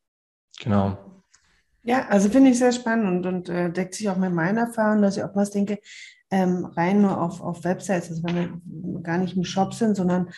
Genau. 0.61 1.08
Ja, 1.89 2.07
also 2.11 2.29
finde 2.29 2.51
ich 2.51 2.59
sehr 2.59 2.73
spannend 2.73 3.25
und, 3.25 3.27
und 3.35 3.49
äh, 3.49 3.73
deckt 3.73 3.95
sich 3.95 4.11
auch 4.11 4.19
mit 4.19 4.35
meiner 4.35 4.61
Erfahrung, 4.67 5.01
dass 5.01 5.17
ich 5.17 5.23
auch 5.23 5.35
was 5.35 5.53
denke, 5.53 5.79
ähm, 6.31 6.67
rein 6.67 7.01
nur 7.01 7.19
auf, 7.19 7.41
auf 7.41 7.65
Websites, 7.65 8.11
also 8.11 8.23
wenn 8.25 8.61
wir 8.63 9.01
gar 9.01 9.17
nicht 9.17 9.39
im 9.39 9.45
Shop 9.45 9.73
sind, 9.73 9.97
sondern 9.97 10.29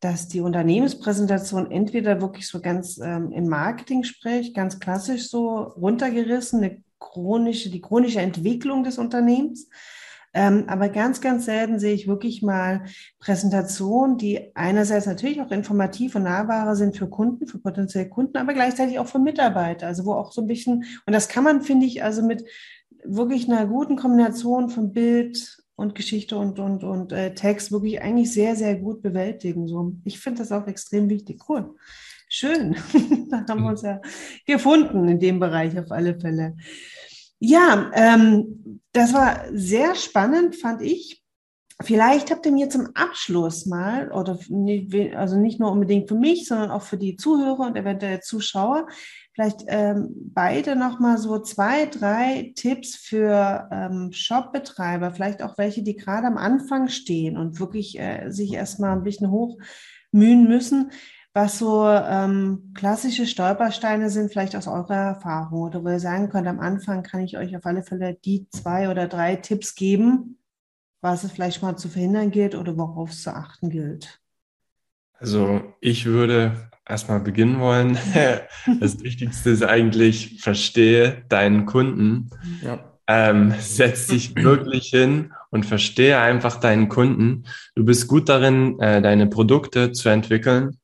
dass 0.00 0.26
die 0.26 0.40
Unternehmenspräsentation 0.40 1.70
entweder 1.70 2.20
wirklich 2.20 2.48
so 2.48 2.60
ganz 2.60 2.98
ähm, 2.98 3.30
im 3.30 3.46
Marketing 3.46 4.02
spricht, 4.02 4.56
ganz 4.56 4.80
klassisch 4.80 5.30
so 5.30 5.58
runtergerissen, 5.60 6.64
eine 6.64 6.82
chronische, 6.98 7.70
die 7.70 7.80
chronische 7.80 8.20
Entwicklung 8.20 8.82
des 8.82 8.98
Unternehmens, 8.98 9.68
ähm, 10.38 10.64
aber 10.66 10.90
ganz, 10.90 11.22
ganz 11.22 11.46
selten 11.46 11.78
sehe 11.78 11.94
ich 11.94 12.06
wirklich 12.06 12.42
mal 12.42 12.84
Präsentationen, 13.20 14.18
die 14.18 14.54
einerseits 14.54 15.06
natürlich 15.06 15.40
auch 15.40 15.50
informativ 15.50 16.14
und 16.14 16.24
nahbarer 16.24 16.76
sind 16.76 16.94
für 16.94 17.08
Kunden, 17.08 17.46
für 17.46 17.58
potenzielle 17.58 18.10
Kunden, 18.10 18.36
aber 18.36 18.52
gleichzeitig 18.52 18.98
auch 18.98 19.06
für 19.06 19.18
Mitarbeiter. 19.18 19.86
Also 19.86 20.04
wo 20.04 20.12
auch 20.12 20.32
so 20.32 20.42
ein 20.42 20.46
bisschen, 20.46 20.84
und 21.06 21.14
das 21.14 21.28
kann 21.28 21.42
man, 21.42 21.62
finde 21.62 21.86
ich, 21.86 22.04
also 22.04 22.22
mit 22.22 22.44
wirklich 23.02 23.50
einer 23.50 23.66
guten 23.66 23.96
Kombination 23.96 24.68
von 24.68 24.92
Bild 24.92 25.56
und 25.74 25.94
Geschichte 25.94 26.36
und, 26.36 26.58
und, 26.58 26.84
und 26.84 27.12
äh, 27.12 27.34
Text 27.34 27.72
wirklich 27.72 28.02
eigentlich 28.02 28.30
sehr, 28.30 28.56
sehr 28.56 28.76
gut 28.76 29.00
bewältigen. 29.00 29.66
So. 29.66 29.94
Ich 30.04 30.20
finde 30.20 30.40
das 30.40 30.52
auch 30.52 30.66
extrem 30.66 31.08
wichtig. 31.08 31.48
Cool. 31.48 31.74
Schön. 32.28 32.76
da 33.30 33.46
haben 33.48 33.62
wir 33.62 33.70
uns 33.70 33.80
ja 33.80 34.02
gefunden 34.46 35.08
in 35.08 35.18
dem 35.18 35.40
Bereich 35.40 35.78
auf 35.78 35.90
alle 35.90 36.20
Fälle. 36.20 36.58
Ja, 37.38 37.90
ähm, 37.94 38.80
das 38.92 39.12
war 39.12 39.44
sehr 39.52 39.94
spannend, 39.94 40.56
fand 40.56 40.82
ich. 40.82 41.22
Vielleicht 41.82 42.30
habt 42.30 42.46
ihr 42.46 42.52
mir 42.52 42.70
zum 42.70 42.88
Abschluss 42.94 43.66
mal, 43.66 44.10
oder 44.10 44.38
also 45.14 45.36
nicht 45.36 45.60
nur 45.60 45.70
unbedingt 45.70 46.08
für 46.08 46.14
mich, 46.14 46.48
sondern 46.48 46.70
auch 46.70 46.80
für 46.80 46.96
die 46.96 47.16
Zuhörer 47.16 47.66
und 47.66 47.76
eventuell 47.76 48.20
Zuschauer, 48.20 48.86
vielleicht 49.34 49.64
ähm, 49.66 50.08
beide 50.32 50.74
nochmal 50.74 51.18
so 51.18 51.38
zwei, 51.38 51.84
drei 51.84 52.54
Tipps 52.56 52.96
für 52.96 53.68
ähm, 53.70 54.10
Shopbetreiber, 54.10 55.12
vielleicht 55.12 55.42
auch 55.42 55.58
welche, 55.58 55.82
die 55.82 55.96
gerade 55.96 56.26
am 56.26 56.38
Anfang 56.38 56.88
stehen 56.88 57.36
und 57.36 57.60
wirklich 57.60 57.98
äh, 57.98 58.30
sich 58.30 58.54
erstmal 58.54 58.92
ein 58.92 59.02
bisschen 59.02 59.30
hochmühen 59.30 60.48
müssen, 60.48 60.90
was 61.36 61.58
so 61.58 61.86
ähm, 61.86 62.72
klassische 62.74 63.26
Stolpersteine 63.26 64.08
sind, 64.08 64.32
vielleicht 64.32 64.56
aus 64.56 64.66
eurer 64.66 64.94
Erfahrung 64.94 65.64
oder 65.64 65.84
wo 65.84 65.90
ihr 65.90 66.00
sagen 66.00 66.30
könnt, 66.30 66.48
am 66.48 66.60
Anfang 66.60 67.02
kann 67.02 67.20
ich 67.20 67.36
euch 67.36 67.54
auf 67.54 67.66
alle 67.66 67.82
Fälle 67.82 68.14
die 68.14 68.48
zwei 68.48 68.88
oder 68.88 69.06
drei 69.06 69.36
Tipps 69.36 69.74
geben, 69.74 70.38
was 71.02 71.24
es 71.24 71.32
vielleicht 71.32 71.60
mal 71.60 71.76
zu 71.76 71.90
verhindern 71.90 72.30
gilt 72.30 72.54
oder 72.54 72.78
worauf 72.78 73.10
es 73.10 73.22
zu 73.22 73.36
achten 73.36 73.68
gilt? 73.68 74.18
Also 75.18 75.60
ich 75.82 76.06
würde 76.06 76.70
erstmal 76.88 77.20
beginnen 77.20 77.60
wollen. 77.60 77.98
Das 78.80 78.98
Wichtigste 79.02 79.50
ist 79.50 79.62
eigentlich, 79.62 80.40
verstehe 80.40 81.22
deinen 81.28 81.66
Kunden. 81.66 82.30
Ja. 82.62 82.78
Ähm, 83.08 83.54
setz 83.60 84.06
dich 84.06 84.34
wirklich 84.36 84.88
hin 84.88 85.34
und 85.50 85.66
verstehe 85.66 86.18
einfach 86.18 86.60
deinen 86.60 86.88
Kunden. 86.88 87.44
Du 87.74 87.84
bist 87.84 88.08
gut 88.08 88.30
darin, 88.30 88.80
äh, 88.80 89.02
deine 89.02 89.26
Produkte 89.26 89.92
zu 89.92 90.08
entwickeln. 90.08 90.78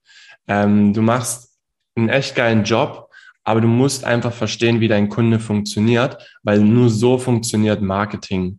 Ähm, 0.48 0.92
du 0.92 1.02
machst 1.02 1.56
einen 1.94 2.08
echt 2.08 2.34
geilen 2.34 2.64
Job, 2.64 3.10
aber 3.44 3.60
du 3.60 3.68
musst 3.68 4.04
einfach 4.04 4.32
verstehen, 4.32 4.80
wie 4.80 4.88
dein 4.88 5.08
Kunde 5.08 5.38
funktioniert, 5.38 6.18
weil 6.42 6.60
nur 6.60 6.90
so 6.90 7.18
funktioniert 7.18 7.82
Marketing. 7.82 8.58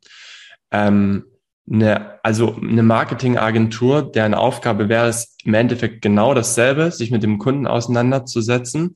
Ähm, 0.72 1.26
eine, 1.72 2.20
also 2.24 2.56
eine 2.56 2.84
Marketingagentur, 2.84 4.12
deren 4.12 4.34
Aufgabe 4.34 4.90
wäre 4.90 5.08
es 5.08 5.38
im 5.44 5.54
Endeffekt 5.54 6.02
genau 6.02 6.34
dasselbe, 6.34 6.92
sich 6.92 7.12
mit 7.12 7.24
dem 7.24 7.40
Kunden 7.40 7.68
auseinanderzusetzen. 7.68 8.94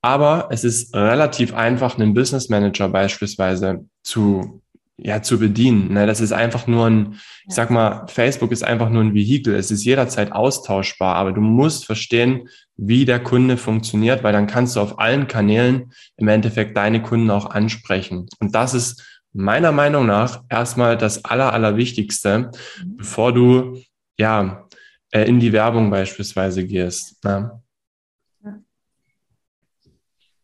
Aber 0.00 0.48
es 0.50 0.64
ist 0.64 0.94
relativ 0.94 1.52
einfach, 1.52 1.98
einen 1.98 2.14
Business 2.14 2.48
Manager 2.48 2.88
beispielsweise 2.88 3.86
zu, 4.02 4.62
ja, 4.98 5.22
zu 5.22 5.38
bedienen. 5.38 5.92
Ne? 5.92 6.06
Das 6.06 6.20
ist 6.20 6.32
einfach 6.32 6.66
nur 6.66 6.86
ein, 6.86 7.20
ich 7.46 7.54
sag 7.54 7.70
mal, 7.70 8.06
Facebook 8.08 8.50
ist 8.50 8.64
einfach 8.64 8.88
nur 8.88 9.02
ein 9.02 9.14
Vehikel. 9.14 9.54
Es 9.54 9.70
ist 9.70 9.84
jederzeit 9.84 10.32
austauschbar, 10.32 11.16
aber 11.16 11.32
du 11.32 11.40
musst 11.40 11.84
verstehen, 11.84 12.48
wie 12.76 13.04
der 13.04 13.22
Kunde 13.22 13.56
funktioniert, 13.56 14.22
weil 14.22 14.32
dann 14.32 14.46
kannst 14.46 14.76
du 14.76 14.80
auf 14.80 14.98
allen 14.98 15.26
Kanälen 15.26 15.92
im 16.16 16.28
Endeffekt 16.28 16.76
deine 16.76 17.02
Kunden 17.02 17.30
auch 17.30 17.50
ansprechen. 17.50 18.26
Und 18.40 18.54
das 18.54 18.74
ist 18.74 19.20
meiner 19.32 19.72
Meinung 19.72 20.06
nach 20.06 20.44
erstmal 20.48 20.96
das 20.96 21.24
Aller, 21.24 21.52
Allerwichtigste, 21.52 22.50
mhm. 22.82 22.96
bevor 22.96 23.32
du 23.32 23.82
ja 24.18 24.66
äh, 25.10 25.24
in 25.24 25.40
die 25.40 25.52
Werbung 25.52 25.90
beispielsweise 25.90 26.66
gehst. 26.66 27.22
Ne? 27.22 27.62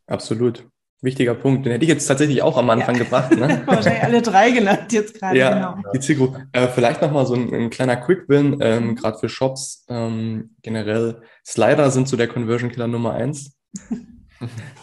Absolut. 0.07 0.69
Wichtiger 1.03 1.35
Punkt. 1.35 1.67
Den 1.67 1.73
hätte 1.73 1.85
ich 1.85 1.89
jetzt 1.89 2.07
tatsächlich 2.07 2.43
auch 2.43 2.57
am 2.57 2.71
Anfang 2.71 2.95
ja. 2.95 3.03
gebracht. 3.03 3.37
Ne? 3.37 3.63
Wahrscheinlich 3.67 4.05
alle 4.05 4.23
drei 4.23 4.53
genannt 4.53 4.93
jetzt 4.93 5.19
gerade. 5.19 5.37
Ja, 5.37 5.55
genau. 5.55 5.91
die 5.93 6.01
Zielgruppe. 6.01 6.47
Äh, 6.53 6.69
vielleicht 6.69 7.03
nochmal 7.03 7.27
so 7.27 7.35
ein, 7.35 7.53
ein, 7.53 7.71
kleiner 7.71 7.97
Quick-Win, 7.97 8.59
ähm, 8.61 8.95
gerade 8.95 9.19
für 9.19 9.29
Shops. 9.29 9.85
Ähm, 9.89 10.51
generell, 10.63 11.21
Slider 11.45 11.91
sind 11.91 12.09
so 12.09 12.17
der 12.17 12.29
Conversion-Killer 12.29 12.89
Nummer 12.89 13.15
eins. 13.15 13.59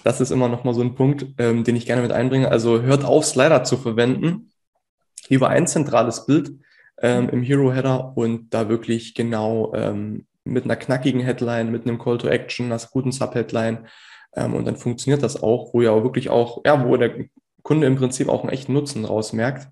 Das 0.06 0.22
ist 0.22 0.32
immer 0.32 0.48
noch 0.48 0.64
mal 0.64 0.74
so 0.74 0.80
ein 0.80 0.96
Punkt, 0.96 1.26
ähm, 1.38 1.66
den 1.66 1.76
ich 1.76 1.86
gerne 1.86 2.02
mit 2.02 2.14
einbringe. 2.14 2.50
Also 2.50 2.82
hört 2.82 3.04
auf, 3.04 3.26
Slider 3.26 3.66
zu 3.66 3.76
verwenden. 3.76 4.52
Lieber 5.28 5.50
ein 5.50 5.68
zentrales 5.68 6.26
Bild 6.26 6.52
ähm, 7.02 7.28
im 7.28 7.44
Hero 7.44 7.74
Header 7.74 8.16
und 8.16 8.54
da 8.54 8.70
wirklich 8.70 9.16
genau 9.16 9.74
ähm, 9.76 10.28
mit 10.46 10.64
einer 10.64 10.78
knackigen 10.78 11.20
Headline, 11.20 11.72
mit 11.72 11.86
einem 11.86 12.00
Call 12.00 12.18
to 12.18 12.30
Action, 12.30 12.72
einer 12.72 12.82
guten 12.90 13.12
Subheadline. 13.12 13.88
Ähm, 14.36 14.54
und 14.54 14.66
dann 14.66 14.78
funktioniert 14.78 15.24
das 15.24 15.42
auch, 15.42 15.74
wo 15.74 15.82
ja 15.82 15.92
auch 15.92 16.04
wirklich 16.04 16.30
auch, 16.30 16.62
ja, 16.66 16.86
wo 16.86 16.96
der 16.98 17.26
Kunde 17.64 17.88
im 17.88 17.96
Prinzip 17.96 18.30
auch 18.30 18.42
einen 18.42 18.52
echten 18.52 18.74
Nutzen 18.74 19.04
draus 19.04 19.34
merkt. 19.34 19.68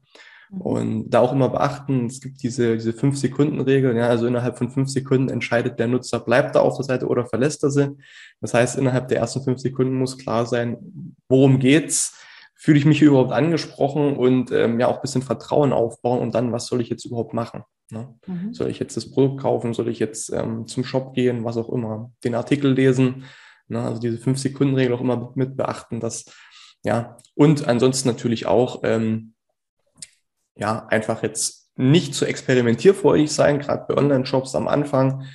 Mhm. 0.49 0.61
Und 0.61 1.09
da 1.09 1.19
auch 1.19 1.33
immer 1.33 1.49
beachten, 1.49 2.05
es 2.05 2.21
gibt 2.21 2.41
diese, 2.43 2.75
diese 2.75 2.93
Fünf-Sekunden-Regel, 2.93 3.95
ja, 3.95 4.07
also 4.07 4.27
innerhalb 4.27 4.57
von 4.57 4.69
fünf 4.69 4.89
Sekunden 4.89 5.29
entscheidet 5.29 5.79
der 5.79 5.87
Nutzer, 5.87 6.19
bleibt 6.19 6.55
er 6.55 6.61
auf 6.61 6.77
der 6.77 6.85
Seite 6.85 7.07
oder 7.07 7.25
verlässt 7.25 7.63
er 7.63 7.71
sie. 7.71 7.97
Das 8.41 8.53
heißt, 8.53 8.77
innerhalb 8.77 9.07
der 9.07 9.19
ersten 9.19 9.43
fünf 9.43 9.59
Sekunden 9.59 9.97
muss 9.97 10.17
klar 10.17 10.45
sein, 10.45 11.15
worum 11.27 11.59
geht's, 11.59 12.13
fühle 12.55 12.79
ich 12.79 12.85
mich 12.85 13.01
überhaupt 13.01 13.31
angesprochen 13.31 14.17
und 14.17 14.51
ähm, 14.51 14.79
ja 14.79 14.87
auch 14.87 15.01
bisschen 15.01 15.21
Vertrauen 15.21 15.73
aufbauen 15.73 16.19
und 16.19 16.33
dann, 16.33 16.51
was 16.51 16.65
soll 16.65 16.81
ich 16.81 16.89
jetzt 16.89 17.05
überhaupt 17.05 17.33
machen? 17.33 17.63
Ne? 17.91 18.15
Mhm. 18.25 18.53
Soll 18.53 18.69
ich 18.69 18.79
jetzt 18.79 18.97
das 18.97 19.11
Produkt 19.11 19.41
kaufen? 19.41 19.73
Soll 19.73 19.87
ich 19.89 19.99
jetzt 19.99 20.33
ähm, 20.33 20.67
zum 20.67 20.83
Shop 20.83 21.13
gehen? 21.13 21.45
Was 21.45 21.57
auch 21.57 21.69
immer. 21.69 22.11
Den 22.23 22.35
Artikel 22.35 22.73
lesen. 22.73 23.25
Ne? 23.67 23.81
Also 23.81 23.99
diese 23.99 24.17
fünf 24.17 24.39
Sekunden 24.39 24.75
Regel 24.75 24.93
auch 24.93 25.01
immer 25.01 25.31
mit 25.35 25.57
beachten, 25.57 25.99
dass 25.99 26.25
ja 26.83 27.17
und 27.35 27.67
ansonsten 27.67 28.07
natürlich 28.07 28.45
auch 28.45 28.81
ähm, 28.83 29.33
ja, 30.57 30.85
einfach 30.87 31.23
jetzt 31.23 31.71
nicht 31.75 32.15
zu 32.15 32.25
experimentierfreudig 32.25 33.31
sein, 33.31 33.59
gerade 33.59 33.85
bei 33.87 33.97
Online-Shops 33.97 34.55
am 34.55 34.67
Anfang. 34.67 35.25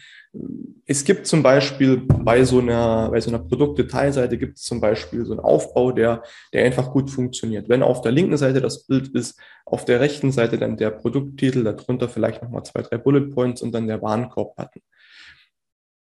Es 0.87 1.05
gibt 1.05 1.27
zum 1.27 1.43
Beispiel 1.43 1.99
bei 1.99 2.43
so 2.45 2.59
einer, 2.59 3.11
bei 3.11 3.21
so 3.21 3.31
einer 3.31 3.39
Produktdetailseite 3.39 4.39
gibt 4.39 4.57
es 4.57 4.65
zum 4.65 4.81
Beispiel 4.81 5.25
so 5.27 5.33
einen 5.33 5.41
Aufbau, 5.41 5.93
der, 5.93 6.23
der 6.53 6.65
einfach 6.65 6.91
gut 6.91 7.11
funktioniert. 7.11 7.69
Wenn 7.69 7.83
auf 7.83 8.01
der 8.01 8.13
linken 8.13 8.37
Seite 8.39 8.61
das 8.61 8.87
Bild 8.87 9.09
ist, 9.09 9.39
auf 9.67 9.85
der 9.85 10.01
rechten 10.01 10.33
Seite 10.33 10.59
dann 10.59 10.79
der 10.79 10.91
Produkttitel, 10.91 11.63
darunter 11.63 12.09
vielleicht 12.09 12.43
nochmal 12.43 12.65
zwei, 12.65 12.83
drei 12.83 12.97
Bullet 12.97 13.29
Points 13.29 13.63
und 13.63 13.73
dann 13.73 13.87
der 13.87 14.01
Warenkorb-Button 14.01 14.83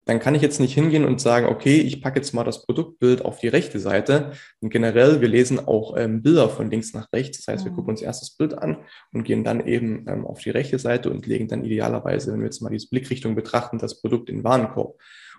dann 0.08 0.20
kann 0.20 0.36
ich 0.36 0.42
jetzt 0.42 0.60
nicht 0.60 0.74
hingehen 0.74 1.04
und 1.04 1.20
sagen, 1.20 1.48
okay, 1.48 1.76
ich 1.82 2.02
packe 2.02 2.20
jetzt 2.20 2.34
mal 2.34 2.46
das 2.46 2.66
Produktbild 2.66 3.26
auf 3.26 3.40
die 3.40 3.50
rechte 3.50 3.80
Seite. 3.80 4.32
Und 4.62 4.70
generell, 4.70 5.20
wir 5.20 5.28
lesen 5.28 5.68
auch 5.68 5.98
ähm, 5.98 6.24
Bilder 6.24 6.48
von 6.48 6.72
links 6.72 6.94
nach 6.94 7.12
rechts. 7.12 7.40
Das 7.40 7.54
heißt, 7.54 7.66
wir 7.66 7.72
mhm. 7.72 7.76
gucken 7.76 7.92
uns 7.92 8.02
erst 8.02 8.22
das 8.22 8.32
Bild 8.32 8.58
an 8.58 8.78
und 9.12 9.24
gehen 9.24 9.44
dann 9.44 9.68
eben 9.68 10.06
ähm, 10.08 10.26
auf 10.26 10.40
die 10.40 10.50
rechte 10.50 10.80
Seite 10.80 11.10
und 11.10 11.28
legen 11.28 11.50
dann 11.50 11.66
idealerweise, 11.66 12.32
wenn 12.32 12.40
wir 12.40 12.46
jetzt 12.46 12.62
mal 12.62 12.70
diese 12.70 12.88
Blickrichtung 12.90 13.36
betrachten, 13.36 13.80
das 13.80 14.00
Produkt 14.00 14.30
in 14.30 14.38
den 14.38 14.44
Warenkorb. 14.46 14.94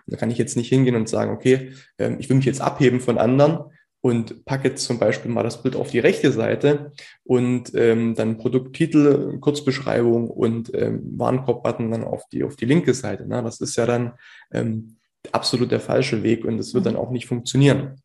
Und 0.05 0.13
da 0.13 0.17
kann 0.17 0.29
ich 0.29 0.37
jetzt 0.37 0.55
nicht 0.55 0.69
hingehen 0.69 0.95
und 0.95 1.09
sagen, 1.09 1.31
okay, 1.31 1.71
ähm, 1.97 2.17
ich 2.19 2.29
will 2.29 2.37
mich 2.37 2.45
jetzt 2.45 2.61
abheben 2.61 2.99
von 2.99 3.17
anderen, 3.17 3.71
und 4.01 4.45
packe 4.45 4.69
jetzt 4.69 4.85
zum 4.85 4.97
Beispiel 4.97 5.31
mal 5.31 5.43
das 5.43 5.61
Bild 5.61 5.75
auf 5.75 5.91
die 5.91 5.99
rechte 5.99 6.31
Seite 6.31 6.91
und 7.23 7.73
ähm, 7.75 8.15
dann 8.15 8.37
Produkttitel, 8.37 9.39
Kurzbeschreibung 9.39 10.29
und 10.29 10.73
ähm, 10.73 11.01
Warenkorb-Button 11.17 11.91
dann 11.91 12.03
auf 12.03 12.23
die, 12.31 12.43
auf 12.43 12.55
die 12.55 12.65
linke 12.65 12.93
Seite. 12.93 13.27
Ne? 13.27 13.43
Das 13.43 13.59
ist 13.59 13.75
ja 13.75 13.85
dann 13.85 14.13
ähm, 14.51 14.97
absolut 15.31 15.71
der 15.71 15.81
falsche 15.81 16.23
Weg 16.23 16.45
und 16.45 16.57
das 16.57 16.73
wird 16.73 16.85
dann 16.85 16.95
auch 16.95 17.11
nicht 17.11 17.27
funktionieren. 17.27 18.01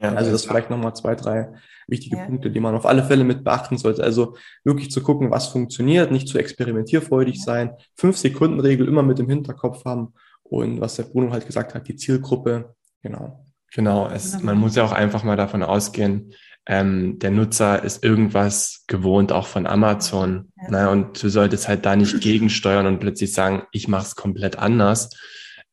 Ja, 0.00 0.12
also 0.12 0.30
das 0.30 0.44
vielleicht 0.44 0.68
nochmal 0.68 0.94
zwei, 0.94 1.14
drei 1.14 1.54
wichtige 1.88 2.18
ja. 2.18 2.26
Punkte, 2.26 2.50
die 2.50 2.60
man 2.60 2.74
auf 2.74 2.84
alle 2.84 3.02
Fälle 3.02 3.24
mit 3.24 3.44
beachten 3.44 3.78
sollte. 3.78 4.04
Also 4.04 4.36
wirklich 4.62 4.90
zu 4.90 5.02
gucken, 5.02 5.30
was 5.30 5.46
funktioniert, 5.48 6.12
nicht 6.12 6.28
zu 6.28 6.38
experimentierfreudig 6.38 7.42
sein, 7.42 7.72
fünf 7.94 8.18
Sekunden 8.18 8.60
Regel 8.60 8.86
immer 8.88 9.02
mit 9.02 9.18
im 9.18 9.28
Hinterkopf 9.28 9.84
haben 9.84 10.12
und 10.42 10.80
was 10.80 10.96
der 10.96 11.04
Bruno 11.04 11.32
halt 11.32 11.46
gesagt 11.46 11.74
hat, 11.74 11.88
die 11.88 11.96
Zielgruppe, 11.96 12.74
genau. 13.02 13.45
Genau, 13.72 14.08
es, 14.08 14.40
man 14.42 14.58
muss 14.58 14.76
ja 14.76 14.84
auch 14.84 14.92
einfach 14.92 15.22
mal 15.22 15.36
davon 15.36 15.62
ausgehen, 15.62 16.32
ähm, 16.68 17.20
der 17.20 17.30
Nutzer 17.30 17.82
ist 17.84 18.02
irgendwas 18.02 18.84
gewohnt, 18.88 19.30
auch 19.30 19.46
von 19.46 19.66
Amazon. 19.66 20.52
Ja. 20.60 20.70
Ne? 20.70 20.90
Und 20.90 21.22
du 21.22 21.28
solltest 21.28 21.68
halt 21.68 21.86
da 21.86 21.94
nicht 21.94 22.20
gegensteuern 22.20 22.86
und 22.86 22.98
plötzlich 22.98 23.32
sagen, 23.32 23.62
ich 23.70 23.86
mache 23.86 24.06
es 24.06 24.16
komplett 24.16 24.58
anders. 24.58 25.10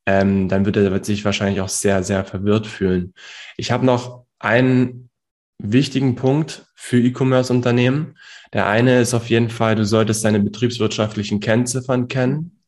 Ähm, 0.05 0.49
dann 0.49 0.65
wird 0.65 0.77
er 0.77 0.91
wird 0.91 1.05
sich 1.05 1.25
wahrscheinlich 1.25 1.61
auch 1.61 1.69
sehr, 1.69 2.03
sehr 2.03 2.23
verwirrt 2.25 2.67
fühlen. 2.67 3.13
Ich 3.57 3.71
habe 3.71 3.85
noch 3.85 4.25
einen 4.37 5.09
wichtigen 5.57 6.15
Punkt 6.15 6.67
für 6.75 6.99
E-Commerce-Unternehmen. 6.99 8.17
Der 8.51 8.67
eine 8.67 8.99
ist 8.99 9.13
auf 9.13 9.29
jeden 9.29 9.49
Fall, 9.49 9.75
du 9.75 9.85
solltest 9.85 10.23
deine 10.25 10.41
betriebswirtschaftlichen 10.41 11.39
Kennziffern 11.39 12.07
kennen. 12.07 12.59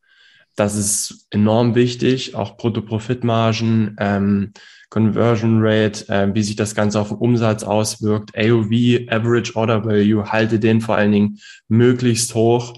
Das 0.56 0.76
ist 0.76 1.28
enorm 1.30 1.76
wichtig, 1.76 2.34
auch 2.34 2.58
Brutto-Profitmargen, 2.58 3.98
ähm, 4.00 4.54
Conversion 4.90 5.60
Rate, 5.62 6.08
äh, 6.10 6.34
wie 6.34 6.44
sich 6.44 6.56
das 6.56 6.76
Ganze 6.76 7.00
auf 7.00 7.10
den 7.10 7.18
Umsatz 7.18 7.64
auswirkt, 7.64 8.32
AOV, 8.38 9.10
Average 9.10 9.56
Order 9.56 9.86
Value, 9.86 10.32
halte 10.32 10.60
den 10.60 10.82
vor 10.82 10.96
allen 10.96 11.12
Dingen 11.12 11.40
möglichst 11.68 12.34
hoch. 12.36 12.74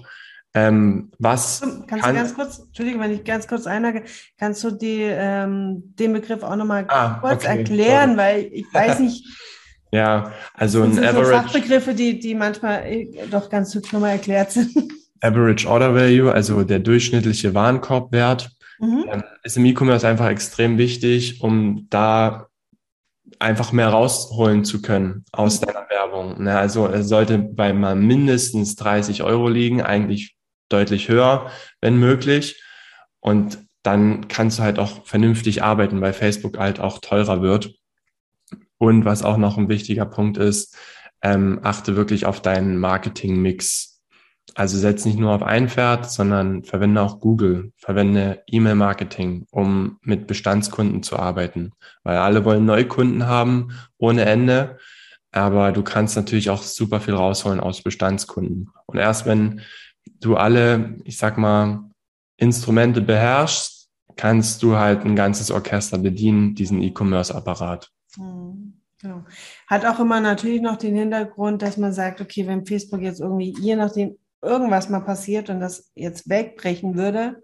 Ähm, 0.54 1.10
was 1.18 1.60
kannst 1.86 2.04
kann, 2.04 2.14
du 2.14 2.20
ganz 2.20 2.34
kurz, 2.34 2.58
Entschuldige, 2.58 2.98
wenn 2.98 3.12
ich 3.12 3.22
ganz 3.24 3.46
kurz 3.46 3.66
einhage, 3.66 4.04
kannst 4.38 4.64
du 4.64 4.70
die, 4.70 5.02
ähm, 5.02 5.94
den 5.98 6.12
Begriff 6.14 6.42
auch 6.42 6.56
nochmal 6.56 6.86
ah, 6.88 7.18
kurz 7.20 7.44
okay, 7.44 7.58
erklären, 7.58 8.16
sorry. 8.16 8.18
weil 8.18 8.48
ich 8.52 8.66
weiß 8.72 9.00
nicht. 9.00 9.24
ja, 9.92 10.32
also 10.54 10.82
ein 10.82 10.98
Average. 10.98 11.26
So 11.26 11.32
Fachbegriffe, 11.32 11.94
die, 11.94 12.18
die 12.18 12.34
manchmal 12.34 12.84
äh, 12.86 13.26
doch 13.30 13.50
ganz 13.50 13.74
hübsch 13.74 13.92
nochmal 13.92 14.12
erklärt 14.12 14.52
sind. 14.52 14.74
Average 15.20 15.68
Order 15.68 15.94
Value, 15.94 16.32
also 16.32 16.62
der 16.62 16.78
durchschnittliche 16.78 17.54
Warenkorbwert 17.54 18.50
mhm. 18.78 19.04
ähm, 19.10 19.24
ist 19.42 19.56
im 19.56 19.64
E-Commerce 19.64 20.06
einfach 20.06 20.28
extrem 20.28 20.78
wichtig, 20.78 21.40
um 21.40 21.86
da 21.90 22.48
einfach 23.38 23.72
mehr 23.72 23.88
rausholen 23.88 24.64
zu 24.64 24.82
können 24.82 25.24
aus 25.32 25.60
mhm. 25.60 25.66
deiner 25.66 25.88
Werbung. 25.90 26.42
Ne? 26.42 26.58
Also 26.58 26.86
es 26.88 27.08
sollte 27.08 27.38
bei 27.38 27.72
mal 27.72 27.96
mindestens 27.96 28.76
30 28.76 29.22
Euro 29.22 29.48
liegen, 29.48 29.82
eigentlich 29.82 30.36
deutlich 30.68 31.08
höher, 31.08 31.50
wenn 31.80 31.98
möglich. 31.98 32.62
Und 33.20 33.58
dann 33.82 34.28
kannst 34.28 34.58
du 34.58 34.62
halt 34.62 34.78
auch 34.78 35.06
vernünftig 35.06 35.62
arbeiten, 35.62 36.00
weil 36.00 36.12
Facebook 36.12 36.58
halt 36.58 36.80
auch 36.80 36.98
teurer 36.98 37.42
wird. 37.42 37.74
Und 38.78 39.04
was 39.04 39.22
auch 39.22 39.36
noch 39.36 39.58
ein 39.58 39.68
wichtiger 39.68 40.06
Punkt 40.06 40.36
ist, 40.36 40.76
ähm, 41.22 41.60
achte 41.62 41.96
wirklich 41.96 42.26
auf 42.26 42.40
deinen 42.40 42.78
Marketing-Mix 42.78 43.97
also 44.54 44.78
setz 44.78 45.04
nicht 45.04 45.18
nur 45.18 45.32
auf 45.32 45.42
ein 45.42 45.68
Pferd, 45.68 46.10
sondern 46.10 46.64
verwende 46.64 47.02
auch 47.02 47.20
Google, 47.20 47.72
verwende 47.76 48.42
E-Mail-Marketing, 48.46 49.46
um 49.50 49.98
mit 50.02 50.26
Bestandskunden 50.26 51.02
zu 51.02 51.18
arbeiten, 51.18 51.72
weil 52.02 52.16
alle 52.16 52.44
wollen 52.44 52.64
Neukunden 52.64 53.26
haben 53.26 53.72
ohne 53.98 54.24
Ende, 54.24 54.78
aber 55.32 55.72
du 55.72 55.82
kannst 55.82 56.16
natürlich 56.16 56.50
auch 56.50 56.62
super 56.62 57.00
viel 57.00 57.14
rausholen 57.14 57.60
aus 57.60 57.82
Bestandskunden. 57.82 58.70
Und 58.86 58.98
erst 58.98 59.26
wenn 59.26 59.60
du 60.20 60.36
alle, 60.36 60.96
ich 61.04 61.18
sag 61.18 61.38
mal, 61.38 61.84
Instrumente 62.36 63.00
beherrschst, 63.00 63.88
kannst 64.16 64.62
du 64.62 64.76
halt 64.76 65.04
ein 65.04 65.16
ganzes 65.16 65.50
Orchester 65.50 65.98
bedienen, 65.98 66.54
diesen 66.54 66.82
E-Commerce-Apparat. 66.82 67.90
Hm. 68.16 68.74
Genau. 69.00 69.24
Hat 69.68 69.86
auch 69.86 70.00
immer 70.00 70.20
natürlich 70.20 70.60
noch 70.60 70.76
den 70.76 70.96
Hintergrund, 70.96 71.62
dass 71.62 71.76
man 71.76 71.92
sagt, 71.92 72.20
okay, 72.20 72.46
wenn 72.48 72.66
Facebook 72.66 73.00
jetzt 73.00 73.20
irgendwie, 73.20 73.54
je 73.60 73.76
nachdem, 73.76 74.18
irgendwas 74.42 74.88
mal 74.88 75.00
passiert 75.00 75.50
und 75.50 75.60
das 75.60 75.90
jetzt 75.94 76.28
wegbrechen 76.28 76.96
würde, 76.96 77.42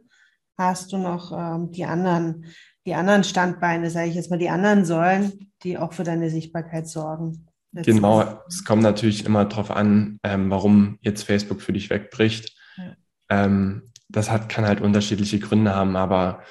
hast 0.57 0.93
du 0.93 0.99
noch 0.99 1.33
ähm, 1.33 1.71
die 1.71 1.85
anderen, 1.85 2.47
die 2.87 2.95
anderen 2.95 3.25
Standbeine, 3.25 3.91
sage 3.91 4.09
ich 4.09 4.15
jetzt 4.15 4.31
mal, 4.31 4.39
die 4.39 4.51
anderen 4.51 4.85
Säulen, 4.85 5.53
die 5.63 5.79
auch 5.79 5.93
für 5.93 6.05
deine 6.05 6.31
Sichtbarkeit 6.31 6.87
sorgen. 6.89 7.47
Genau, 7.73 8.41
es 8.47 8.65
kommt 8.65 8.83
natürlich 8.83 9.25
immer 9.27 9.45
darauf 9.47 9.71
an, 9.71 10.21
ähm, 10.23 10.49
warum 10.51 10.99
jetzt 11.01 11.25
Facebook 11.25 11.61
für 11.61 11.73
dich 11.73 11.91
wegbricht. 11.91 12.57
Ja. 12.77 12.97
Ähm, 13.31 13.91
das 14.09 14.31
hat, 14.31 14.49
kann 14.49 14.65
halt 14.65 14.81
unterschiedliche 14.81 15.41
Gründe 15.41 15.75
haben, 15.75 15.97
aber 15.97 16.43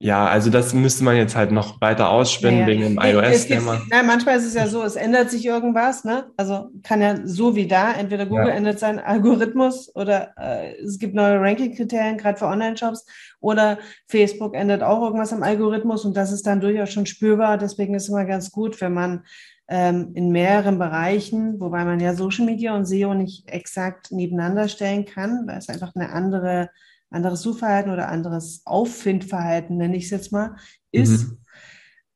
ja, 0.00 0.28
also 0.28 0.48
das 0.48 0.74
müsste 0.74 1.02
man 1.02 1.16
jetzt 1.16 1.34
halt 1.34 1.50
noch 1.50 1.80
weiter 1.80 2.10
ausspinnen 2.10 2.60
naja. 2.60 2.68
wegen 2.68 2.82
dem 2.82 2.98
iOS-Thema. 3.02 3.82
Manchmal 4.06 4.36
ist 4.38 4.46
es 4.46 4.54
ja 4.54 4.68
so, 4.68 4.84
es 4.84 4.94
ändert 4.94 5.28
sich 5.28 5.44
irgendwas, 5.44 6.04
ne? 6.04 6.30
Also 6.36 6.70
kann 6.84 7.02
ja 7.02 7.16
so 7.24 7.56
wie 7.56 7.66
da, 7.66 7.92
entweder 7.92 8.24
Google 8.24 8.46
ja. 8.46 8.54
ändert 8.54 8.78
seinen 8.78 9.00
Algorithmus 9.00 9.92
oder 9.96 10.34
äh, 10.38 10.80
es 10.80 11.00
gibt 11.00 11.16
neue 11.16 11.40
Ranking-Kriterien, 11.40 12.16
gerade 12.16 12.38
für 12.38 12.46
Online-Shops, 12.46 13.06
oder 13.40 13.78
Facebook 14.06 14.54
ändert 14.54 14.84
auch 14.84 15.02
irgendwas 15.02 15.32
am 15.32 15.42
Algorithmus 15.42 16.04
und 16.04 16.16
das 16.16 16.30
ist 16.30 16.46
dann 16.46 16.60
durchaus 16.60 16.92
schon 16.92 17.06
spürbar. 17.06 17.58
Deswegen 17.58 17.94
ist 17.94 18.04
es 18.04 18.08
immer 18.08 18.24
ganz 18.24 18.52
gut, 18.52 18.80
wenn 18.80 18.94
man 18.94 19.24
ähm, 19.66 20.12
in 20.14 20.30
mehreren 20.30 20.78
Bereichen, 20.78 21.58
wobei 21.58 21.84
man 21.84 21.98
ja 21.98 22.14
Social 22.14 22.46
Media 22.46 22.76
und 22.76 22.86
SEO 22.86 23.14
nicht 23.14 23.48
exakt 23.48 24.12
nebeneinander 24.12 24.68
stellen 24.68 25.06
kann, 25.06 25.44
weil 25.48 25.58
es 25.58 25.68
einfach 25.68 25.96
eine 25.96 26.10
andere 26.10 26.70
anderes 27.10 27.42
Suchverhalten 27.42 27.92
oder 27.92 28.08
anderes 28.08 28.62
Auffindverhalten, 28.64 29.76
nenne 29.76 29.96
ich 29.96 30.04
es 30.04 30.10
jetzt 30.10 30.32
mal, 30.32 30.56
ist. 30.92 31.28
Mhm. 31.28 31.38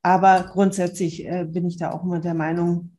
Aber 0.03 0.51
grundsätzlich 0.53 1.25
äh, 1.27 1.45
bin 1.45 1.67
ich 1.67 1.79
da 1.79 1.93
auch 1.93 2.03
immer 2.05 2.21
der 2.21 2.35
Meinung, 2.35 2.97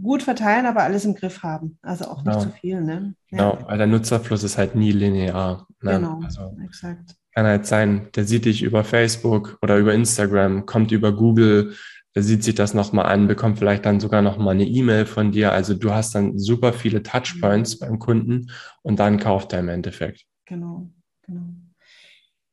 gut 0.00 0.22
verteilen, 0.22 0.66
aber 0.66 0.82
alles 0.82 1.04
im 1.04 1.14
Griff 1.14 1.42
haben. 1.42 1.78
Also 1.82 2.06
auch 2.06 2.22
nicht 2.24 2.26
genau. 2.26 2.40
zu 2.40 2.50
viel. 2.50 2.80
Ne? 2.80 3.14
Ja. 3.30 3.38
Genau, 3.50 3.58
weil 3.66 3.78
der 3.78 3.86
Nutzerfluss 3.86 4.44
ist 4.44 4.58
halt 4.58 4.74
nie 4.74 4.92
linear. 4.92 5.66
Ne? 5.82 5.92
Genau, 5.92 6.20
also, 6.22 6.56
exakt. 6.64 7.14
Kann 7.34 7.46
halt 7.46 7.66
sein, 7.66 8.08
der 8.14 8.24
sieht 8.24 8.44
dich 8.44 8.62
über 8.62 8.84
Facebook 8.84 9.58
oder 9.62 9.76
über 9.76 9.94
Instagram, 9.94 10.66
kommt 10.66 10.92
über 10.92 11.12
Google, 11.12 11.74
der 12.14 12.22
sieht 12.22 12.42
sich 12.42 12.54
das 12.54 12.74
nochmal 12.74 13.06
an, 13.06 13.28
bekommt 13.28 13.58
vielleicht 13.58 13.86
dann 13.86 14.00
sogar 14.00 14.22
nochmal 14.22 14.54
eine 14.54 14.66
E-Mail 14.66 15.06
von 15.06 15.30
dir. 15.30 15.52
Also 15.52 15.74
du 15.74 15.92
hast 15.92 16.14
dann 16.14 16.38
super 16.38 16.72
viele 16.72 17.02
Touchpoints 17.02 17.76
mhm. 17.76 17.84
beim 17.84 17.98
Kunden 17.98 18.50
und 18.82 18.98
dann 18.98 19.18
kauft 19.18 19.52
er 19.52 19.60
im 19.60 19.68
Endeffekt. 19.68 20.24
Genau, 20.48 20.88
genau. 21.22 21.42